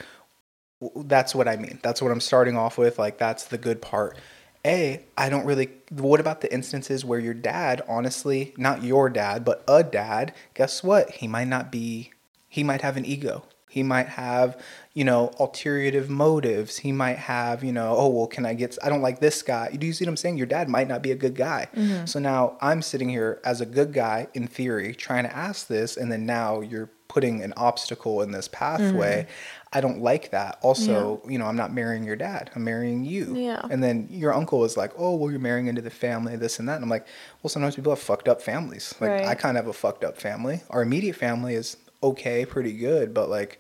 that's 0.95 1.33
what 1.33 1.47
I 1.47 1.55
mean. 1.55 1.79
That's 1.81 2.01
what 2.01 2.11
I'm 2.11 2.21
starting 2.21 2.57
off 2.57 2.77
with. 2.77 2.99
Like 2.99 3.17
that's 3.17 3.45
the 3.45 3.57
good 3.57 3.81
part. 3.81 4.17
A, 4.65 5.03
I 5.17 5.29
don't 5.29 5.45
really. 5.45 5.69
What 5.89 6.19
about 6.19 6.41
the 6.41 6.53
instances 6.53 7.05
where 7.05 7.19
your 7.19 7.33
dad, 7.33 7.81
honestly, 7.87 8.53
not 8.57 8.83
your 8.83 9.09
dad, 9.09 9.45
but 9.45 9.63
a 9.67 9.83
dad, 9.83 10.33
guess 10.53 10.83
what? 10.83 11.09
He 11.11 11.27
might 11.27 11.47
not 11.47 11.71
be. 11.71 12.11
He 12.49 12.63
might 12.63 12.81
have 12.81 12.97
an 12.97 13.05
ego. 13.05 13.45
He 13.69 13.83
might 13.83 14.07
have, 14.07 14.59
you 14.93 15.03
know, 15.03 15.31
ulterior 15.39 16.05
motives. 16.07 16.77
He 16.77 16.91
might 16.91 17.17
have, 17.17 17.63
you 17.63 17.73
know, 17.73 17.95
oh 17.97 18.07
well, 18.07 18.27
can 18.27 18.45
I 18.45 18.53
get? 18.53 18.77
I 18.83 18.89
don't 18.89 19.01
like 19.01 19.19
this 19.19 19.41
guy. 19.41 19.69
Do 19.71 19.85
you 19.85 19.93
see 19.93 20.05
what 20.05 20.09
I'm 20.09 20.17
saying? 20.17 20.37
Your 20.37 20.47
dad 20.47 20.69
might 20.69 20.87
not 20.87 21.01
be 21.01 21.11
a 21.11 21.15
good 21.15 21.35
guy. 21.35 21.67
Mm-hmm. 21.75 22.05
So 22.05 22.19
now 22.19 22.57
I'm 22.61 22.81
sitting 22.81 23.09
here 23.09 23.41
as 23.43 23.59
a 23.61 23.65
good 23.65 23.93
guy 23.93 24.27
in 24.33 24.47
theory, 24.47 24.95
trying 24.95 25.25
to 25.25 25.35
ask 25.35 25.67
this, 25.67 25.97
and 25.97 26.11
then 26.11 26.25
now 26.25 26.61
you're 26.61 26.89
putting 27.07 27.41
an 27.41 27.53
obstacle 27.55 28.21
in 28.21 28.31
this 28.31 28.47
pathway. 28.47 29.23
Mm-hmm. 29.23 29.67
I 29.73 29.81
don't 29.81 30.01
like 30.01 30.31
that. 30.31 30.59
Also, 30.61 31.21
you 31.27 31.37
know, 31.37 31.45
I'm 31.45 31.55
not 31.55 31.73
marrying 31.73 32.03
your 32.03 32.15
dad. 32.15 32.51
I'm 32.55 32.63
marrying 32.63 33.03
you. 33.03 33.35
Yeah. 33.35 33.61
And 33.69 33.83
then 33.83 34.07
your 34.09 34.33
uncle 34.33 34.63
is 34.63 34.77
like, 34.77 34.91
"Oh, 34.97 35.15
well, 35.15 35.29
you're 35.29 35.39
marrying 35.39 35.67
into 35.67 35.81
the 35.81 35.89
family, 35.89 36.35
this 36.37 36.59
and 36.59 36.69
that." 36.69 36.75
And 36.75 36.83
I'm 36.83 36.89
like, 36.89 37.05
"Well, 37.43 37.49
sometimes 37.49 37.75
people 37.75 37.91
have 37.91 37.99
fucked 37.99 38.27
up 38.27 38.41
families. 38.41 38.95
Like 39.01 39.09
Right. 39.09 39.27
I 39.27 39.35
kind 39.35 39.57
of 39.57 39.65
have 39.65 39.69
a 39.69 39.77
fucked 39.77 40.03
up 40.03 40.17
family. 40.17 40.61
Our 40.69 40.81
immediate 40.81 41.15
family 41.17 41.55
is 41.55 41.75
okay, 42.03 42.45
pretty 42.45 42.73
good, 42.73 43.13
but 43.13 43.29
like 43.29 43.59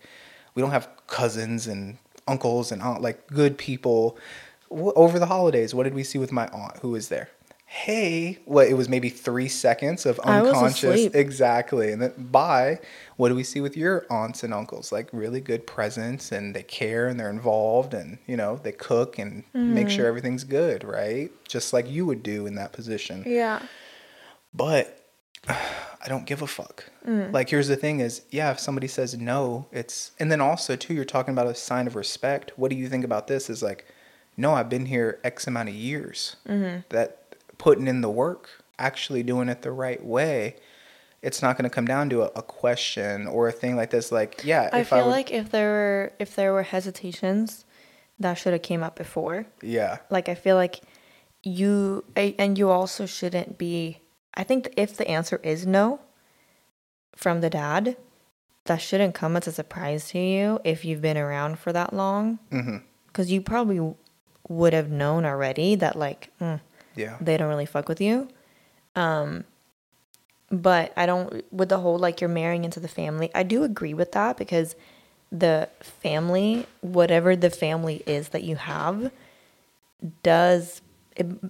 we 0.55 0.61
don't 0.61 0.71
have 0.71 0.89
cousins 1.07 1.67
and 1.67 1.97
uncles 2.27 2.71
and 2.71 2.81
aunt 2.81 3.01
like 3.01 3.27
good 3.27 3.57
people. 3.57 4.17
Over 4.69 5.17
the 5.17 5.27
holidays, 5.27 5.73
what 5.73 5.83
did 5.83 5.93
we 5.93 6.03
see 6.03 6.17
with 6.19 6.31
my 6.33 6.47
aunt 6.47 6.77
who 6.79 6.89
was 6.89 7.07
there? 7.07 7.29
Hey, 7.69 8.39
what 8.45 8.67
it 8.67 8.75
was 8.75 8.87
maybe 8.89 9.09
three 9.09 9.47
seconds 9.49 10.05
of 10.05 10.19
unconscious. 10.19 11.05
Exactly. 11.13 11.91
And 11.91 12.01
then 12.01 12.13
bye. 12.17 12.79
What 13.17 13.29
do 13.29 13.35
we 13.35 13.43
see 13.43 13.59
with 13.61 13.75
your 13.77 14.05
aunts 14.09 14.43
and 14.43 14.53
uncles? 14.53 14.91
Like 14.91 15.09
really 15.11 15.41
good 15.41 15.67
presents 15.67 16.31
and 16.31 16.53
they 16.55 16.63
care 16.63 17.07
and 17.07 17.19
they're 17.19 17.29
involved 17.29 17.93
and 17.93 18.17
you 18.25 18.35
know, 18.37 18.57
they 18.57 18.71
cook 18.71 19.19
and 19.19 19.43
make 19.53 19.87
Mm-hmm. 19.87 19.95
sure 19.95 20.07
everything's 20.07 20.43
good, 20.45 20.83
right? 20.83 21.29
Just 21.47 21.71
like 21.73 21.89
you 21.89 22.05
would 22.05 22.23
do 22.23 22.45
in 22.45 22.55
that 22.55 22.71
position. 22.73 23.23
Yeah. 23.25 23.61
But 24.53 24.96
I 25.49 26.09
don't 26.09 26.25
give 26.25 26.41
a 26.41 26.47
fuck. 26.47 26.85
Mm. 27.05 27.33
Like 27.33 27.49
here's 27.49 27.67
the 27.67 27.75
thing 27.75 27.99
is, 27.99 28.21
yeah, 28.29 28.51
if 28.51 28.59
somebody 28.59 28.87
says 28.87 29.17
no, 29.17 29.67
it's 29.71 30.11
and 30.19 30.31
then 30.31 30.41
also 30.41 30.75
too, 30.75 30.93
you're 30.93 31.05
talking 31.05 31.33
about 31.33 31.47
a 31.47 31.55
sign 31.55 31.87
of 31.87 31.95
respect. 31.95 32.51
What 32.55 32.69
do 32.71 32.77
you 32.77 32.87
think 32.87 33.03
about 33.03 33.27
this? 33.27 33.49
Is 33.49 33.61
like, 33.61 33.85
no, 34.37 34.53
I've 34.53 34.69
been 34.69 34.85
here 34.85 35.19
X 35.23 35.47
amount 35.47 35.69
of 35.69 35.75
years. 35.75 36.35
Mm-hmm. 36.47 36.81
That 36.89 37.35
putting 37.57 37.87
in 37.87 38.01
the 38.01 38.09
work, 38.09 38.49
actually 38.79 39.23
doing 39.23 39.49
it 39.49 39.61
the 39.63 39.71
right 39.71 40.03
way. 40.03 40.55
It's 41.23 41.41
not 41.41 41.57
going 41.57 41.63
to 41.63 41.73
come 41.73 41.85
down 41.85 42.09
to 42.11 42.21
a, 42.21 42.25
a 42.35 42.43
question 42.43 43.27
or 43.27 43.47
a 43.47 43.51
thing 43.51 43.75
like 43.75 43.89
this. 43.89 44.11
Like, 44.11 44.41
yeah, 44.43 44.69
I 44.71 44.81
if 44.81 44.89
feel 44.89 44.99
I 44.99 45.01
would, 45.01 45.09
like 45.09 45.31
if 45.31 45.49
there 45.49 45.69
were 45.69 46.13
if 46.19 46.35
there 46.35 46.53
were 46.53 46.63
hesitations, 46.63 47.65
that 48.19 48.35
should 48.35 48.53
have 48.53 48.61
came 48.61 48.83
up 48.83 48.95
before. 48.95 49.47
Yeah. 49.61 49.97
Like 50.09 50.29
I 50.29 50.35
feel 50.35 50.55
like 50.55 50.81
you 51.43 52.05
a- 52.15 52.35
and 52.37 52.57
you 52.57 52.69
also 52.69 53.05
shouldn't 53.05 53.57
be 53.57 53.99
I 54.37 54.43
think 54.43 54.71
if 54.77 54.95
the 54.95 55.07
answer 55.09 55.39
is 55.43 55.65
no 55.65 55.99
from 57.15 57.41
the 57.41 57.49
dad, 57.49 57.97
that 58.65 58.77
shouldn't 58.77 59.15
come 59.15 59.35
as 59.35 59.47
a 59.47 59.51
surprise 59.51 60.09
to 60.11 60.19
you 60.19 60.59
if 60.63 60.85
you've 60.85 61.01
been 61.01 61.17
around 61.17 61.57
for 61.59 61.73
that 61.73 61.91
long 61.93 62.37
Mm-hmm. 62.51 62.77
cuz 63.13 63.31
you 63.31 63.41
probably 63.41 63.81
would 64.47 64.73
have 64.73 64.89
known 64.91 65.25
already 65.25 65.75
that 65.75 65.95
like 65.97 66.29
mm, 66.39 66.59
Yeah. 66.95 67.17
they 67.19 67.35
don't 67.37 67.49
really 67.49 67.65
fuck 67.65 67.89
with 67.89 67.99
you. 67.99 68.27
Um 68.95 69.43
but 70.51 70.93
I 70.95 71.05
don't 71.05 71.43
with 71.51 71.69
the 71.69 71.79
whole 71.79 71.97
like 71.97 72.21
you're 72.21 72.29
marrying 72.29 72.63
into 72.63 72.79
the 72.79 72.87
family. 72.87 73.29
I 73.35 73.43
do 73.43 73.63
agree 73.63 73.93
with 73.93 74.11
that 74.13 74.37
because 74.37 74.75
the 75.31 75.67
family, 75.81 76.65
whatever 76.81 77.35
the 77.35 77.49
family 77.49 78.01
is 78.05 78.29
that 78.29 78.43
you 78.43 78.55
have, 78.55 79.11
does 80.23 80.81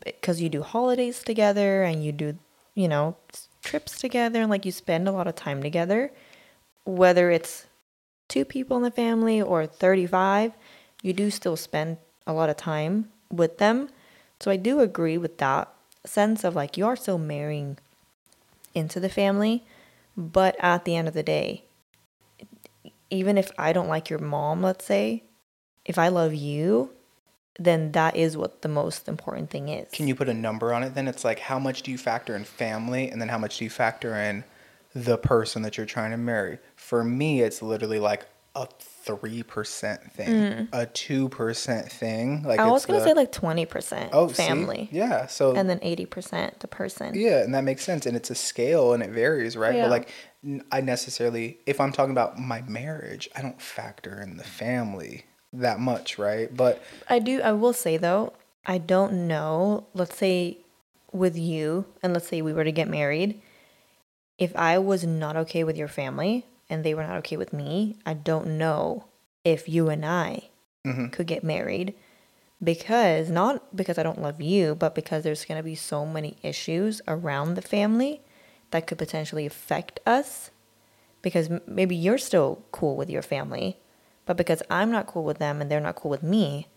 because 0.04 0.42
you 0.42 0.50
do 0.50 0.62
holidays 0.64 1.22
together 1.22 1.84
and 1.84 2.04
you 2.04 2.12
do, 2.12 2.38
you 2.78 2.88
know, 2.88 3.18
trips 3.64 4.00
together 4.00 4.42
and 4.42 4.52
like 4.52 4.64
you 4.64 4.72
spend 4.72 5.08
a 5.08 5.12
lot 5.12 5.28
of 5.28 5.34
time 5.34 5.64
together, 5.64 6.12
whether 6.86 7.32
it's 7.32 7.66
two 8.28 8.46
people 8.46 8.78
in 8.78 8.84
the 8.84 8.92
family 8.92 9.42
or 9.42 9.66
35, 9.66 10.54
you 11.02 11.12
do 11.12 11.32
still 11.32 11.58
spend 11.58 11.98
a 12.28 12.34
lot 12.34 12.52
of 12.52 12.56
time 12.56 13.10
with 13.32 13.58
them. 13.58 13.90
So 14.40 14.52
I 14.52 14.58
do 14.58 14.80
agree 14.80 15.18
with 15.18 15.40
that 15.40 15.74
sense 16.06 16.44
of 16.44 16.56
like 16.56 16.78
you 16.78 16.86
are 16.86 16.96
still 16.96 17.18
marrying 17.18 17.80
into 18.76 19.00
the 19.00 19.10
family, 19.10 19.66
but 20.16 20.56
at 20.60 20.86
the 20.86 20.96
end 20.96 21.08
of 21.08 21.16
the 21.16 21.24
day, 21.24 21.64
even 23.10 23.40
if 23.40 23.50
I 23.58 23.74
don't 23.74 23.90
like 23.90 24.12
your 24.12 24.20
mom, 24.20 24.62
let's 24.62 24.86
say, 24.86 25.24
if 25.84 25.98
I 25.98 26.10
love 26.10 26.36
you, 26.36 26.92
then 27.60 27.92
that 27.94 28.16
is 28.16 28.38
what 28.38 28.62
the 28.62 28.70
most 28.70 29.08
important 29.08 29.50
thing 29.50 29.70
is. 29.70 29.90
Can 29.92 30.08
you 30.08 30.16
put 30.16 30.30
a 30.30 30.34
number 30.34 30.74
on 30.74 30.84
it 30.84 30.96
then? 30.96 31.08
It's 31.08 31.24
like 31.24 31.40
how 31.40 31.60
much 31.60 31.82
do 31.82 31.92
you 31.92 31.98
factor 31.98 32.36
in 32.36 32.44
family 32.44 33.10
and 33.10 33.20
then 33.22 33.30
how 33.30 33.38
much 33.38 33.58
do 33.58 33.64
you 33.64 33.70
factor 33.70 34.16
in 34.16 34.44
the 34.94 35.18
person 35.18 35.62
that 35.64 35.78
you're 35.78 35.86
trying 35.86 36.12
to 36.12 36.18
marry? 36.18 36.60
For 36.76 37.04
me, 37.04 37.42
it's 37.42 37.62
literally 37.62 38.00
like 38.00 38.26
a 38.56 38.68
3% 39.06 40.12
thing, 40.12 40.68
a 40.74 40.86
2% 40.88 41.92
thing. 41.92 42.44
Like 42.44 42.60
Mm. 42.60 42.64
I 42.64 42.72
was 42.72 42.86
gonna 42.86 43.04
say 43.04 43.14
like 43.14 43.32
twenty 43.32 43.66
percent 43.66 44.10
oh, 44.14 44.28
see? 44.28 44.34
family, 44.34 44.90
Yeah. 44.92 45.28
So 45.28 45.56
and 45.56 45.70
then 45.70 45.80
eighty 45.82 46.06
percent 46.06 46.60
the 46.60 46.68
person. 46.68 47.14
Yeah, 47.16 47.44
and 47.44 47.54
that 47.54 47.64
makes 47.64 47.84
sense. 47.84 48.06
And 48.06 48.18
it's 48.18 48.30
a 48.32 48.36
scale 48.36 48.94
and 48.94 49.04
it 49.04 49.12
varies, 49.12 49.56
right? 49.56 49.76
Yeah. 49.76 49.84
But 49.84 49.92
like, 49.92 50.10
I 50.72 50.82
necessarily, 50.82 51.60
if 51.66 51.80
I'm 51.80 51.92
talking 51.92 52.12
about 52.12 52.40
my 52.40 52.62
marriage, 52.64 53.30
I 53.36 53.42
don't 53.42 53.62
factor 53.62 54.20
in 54.20 54.38
the 54.38 54.44
family 54.44 55.26
that 55.54 55.80
much, 55.80 56.18
right? 56.18 56.56
But 56.56 56.82
I 57.10 57.20
do. 57.20 57.42
I 57.42 57.52
will 57.54 57.74
say 57.74 57.98
though, 57.98 58.34
I 58.66 58.78
don't 58.78 59.28
know. 59.28 59.86
Let's 59.94 60.18
say 60.18 60.58
with 61.12 61.38
you, 61.38 61.86
and 62.04 62.14
let's 62.14 62.28
say 62.28 62.42
we 62.42 62.54
were 62.54 62.64
to 62.64 62.72
get 62.72 62.90
married. 62.90 63.42
If 64.38 64.56
I 64.56 64.78
was 64.78 65.04
not 65.04 65.36
okay 65.36 65.64
with 65.64 65.78
your 65.78 65.88
family 65.88 66.46
and 66.70 66.84
they 66.84 66.94
were 66.94 67.04
not 67.04 67.18
okay 67.20 67.38
with 67.38 67.54
me, 67.54 67.96
I 68.06 68.14
don't 68.14 68.58
know 68.58 69.06
if 69.44 69.68
you 69.68 69.90
and 69.90 70.06
I 70.06 70.50
Mhm. 70.86 71.12
could 71.12 71.26
get 71.28 71.44
married 71.44 71.96
because 72.64 73.30
not 73.30 73.76
because 73.76 73.98
I 73.98 74.04
don't 74.04 74.22
love 74.22 74.42
you, 74.42 74.76
but 74.76 74.94
because 74.96 75.24
there's 75.24 75.46
going 75.46 75.58
to 75.58 75.64
be 75.64 75.76
so 75.76 76.06
many 76.06 76.38
issues 76.44 77.02
around 77.08 77.54
the 77.56 77.62
family 77.62 78.22
that 78.72 78.86
could 78.86 78.98
potentially 78.98 79.46
affect 79.46 80.00
us. 80.06 80.52
Because 81.22 81.50
maybe 81.66 81.96
you're 81.96 82.18
still 82.20 82.64
cool 82.72 82.96
with 82.96 83.10
your 83.10 83.22
family, 83.24 83.78
but 84.28 84.38
because 84.38 84.62
I'm 84.70 84.92
not 84.92 85.08
cool 85.08 85.24
with 85.24 85.40
them 85.40 85.60
and 85.62 85.72
they're 85.72 85.80
not 85.80 85.96
cool 85.96 86.12
with 86.12 86.22
me, 86.22 86.68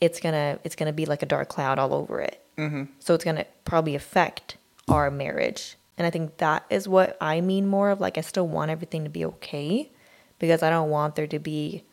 it's 0.00 0.20
gonna 0.20 0.58
it's 0.64 0.76
gonna 0.76 0.92
be 0.92 1.04
like 1.04 1.22
a 1.22 1.26
dark 1.26 1.48
cloud 1.50 1.78
all 1.78 1.92
over 1.92 2.20
it. 2.20 2.42
mm-hmm. 2.56 2.84
So 3.00 3.12
it's 3.12 3.24
gonna 3.24 3.44
probably 3.66 3.94
affect 3.94 4.56
our 4.88 5.10
marriage. 5.10 5.76
And 5.98 6.06
I 6.06 6.10
think 6.10 6.38
that 6.38 6.64
is 6.70 6.88
what 6.88 7.18
I 7.20 7.40
mean 7.42 7.66
more 7.66 7.90
of 7.90 8.00
like 8.00 8.16
I 8.16 8.22
still 8.22 8.48
want 8.48 8.70
everything 8.70 9.04
to 9.04 9.10
be 9.10 9.24
okay 9.26 9.90
because 10.38 10.62
I 10.62 10.70
don't 10.70 10.90
want 10.90 11.16
there 11.16 11.26
to 11.26 11.38
be 11.38 11.84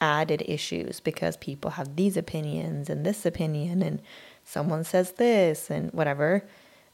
added 0.00 0.42
issues 0.46 1.00
because 1.00 1.36
people 1.36 1.72
have 1.72 1.96
these 1.96 2.16
opinions 2.16 2.90
and 2.90 3.06
this 3.06 3.24
opinion 3.24 3.82
and 3.82 4.02
someone 4.44 4.84
says 4.84 5.12
this 5.12 5.70
and 5.70 5.92
whatever. 5.92 6.44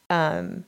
Um 0.09 0.65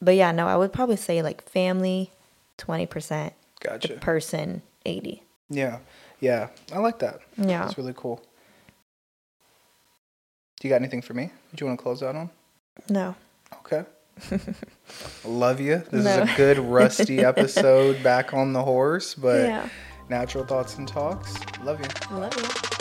but 0.00 0.16
yeah, 0.16 0.32
no, 0.32 0.46
I 0.46 0.56
would 0.56 0.72
probably 0.72 0.96
say 0.96 1.22
like 1.22 1.48
family 1.48 2.12
20%, 2.58 2.88
the 2.88 3.32
gotcha. 3.60 3.94
person 3.94 4.62
80. 4.84 5.22
Yeah, 5.48 5.78
yeah, 6.24 6.48
I 6.72 6.78
like 6.78 6.98
that. 7.00 7.20
Yeah. 7.36 7.60
That's 7.62 7.76
really 7.76 7.92
cool. 7.94 8.22
Do 10.60 10.66
you 10.68 10.70
got 10.72 10.76
anything 10.76 11.02
for 11.02 11.12
me? 11.12 11.30
Did 11.50 11.60
you 11.60 11.66
want 11.66 11.78
to 11.78 11.82
close 11.82 12.02
out 12.02 12.16
on? 12.16 12.30
No. 12.88 13.14
Okay. 13.58 13.84
Love 15.24 15.60
you. 15.60 15.82
This 15.90 16.04
No. 16.04 16.22
is 16.22 16.30
a 16.30 16.36
good 16.36 16.58
rusty 16.58 17.20
episode 17.32 18.02
back 18.02 18.32
on 18.32 18.52
the 18.54 18.62
horse, 18.62 19.14
but 19.14 19.42
yeah. 19.42 19.68
natural 20.08 20.44
thoughts 20.46 20.78
and 20.78 20.88
talks. 20.88 21.34
Love 21.62 21.80
you. 21.80 22.16
Love 22.16 22.34
you. 22.36 22.73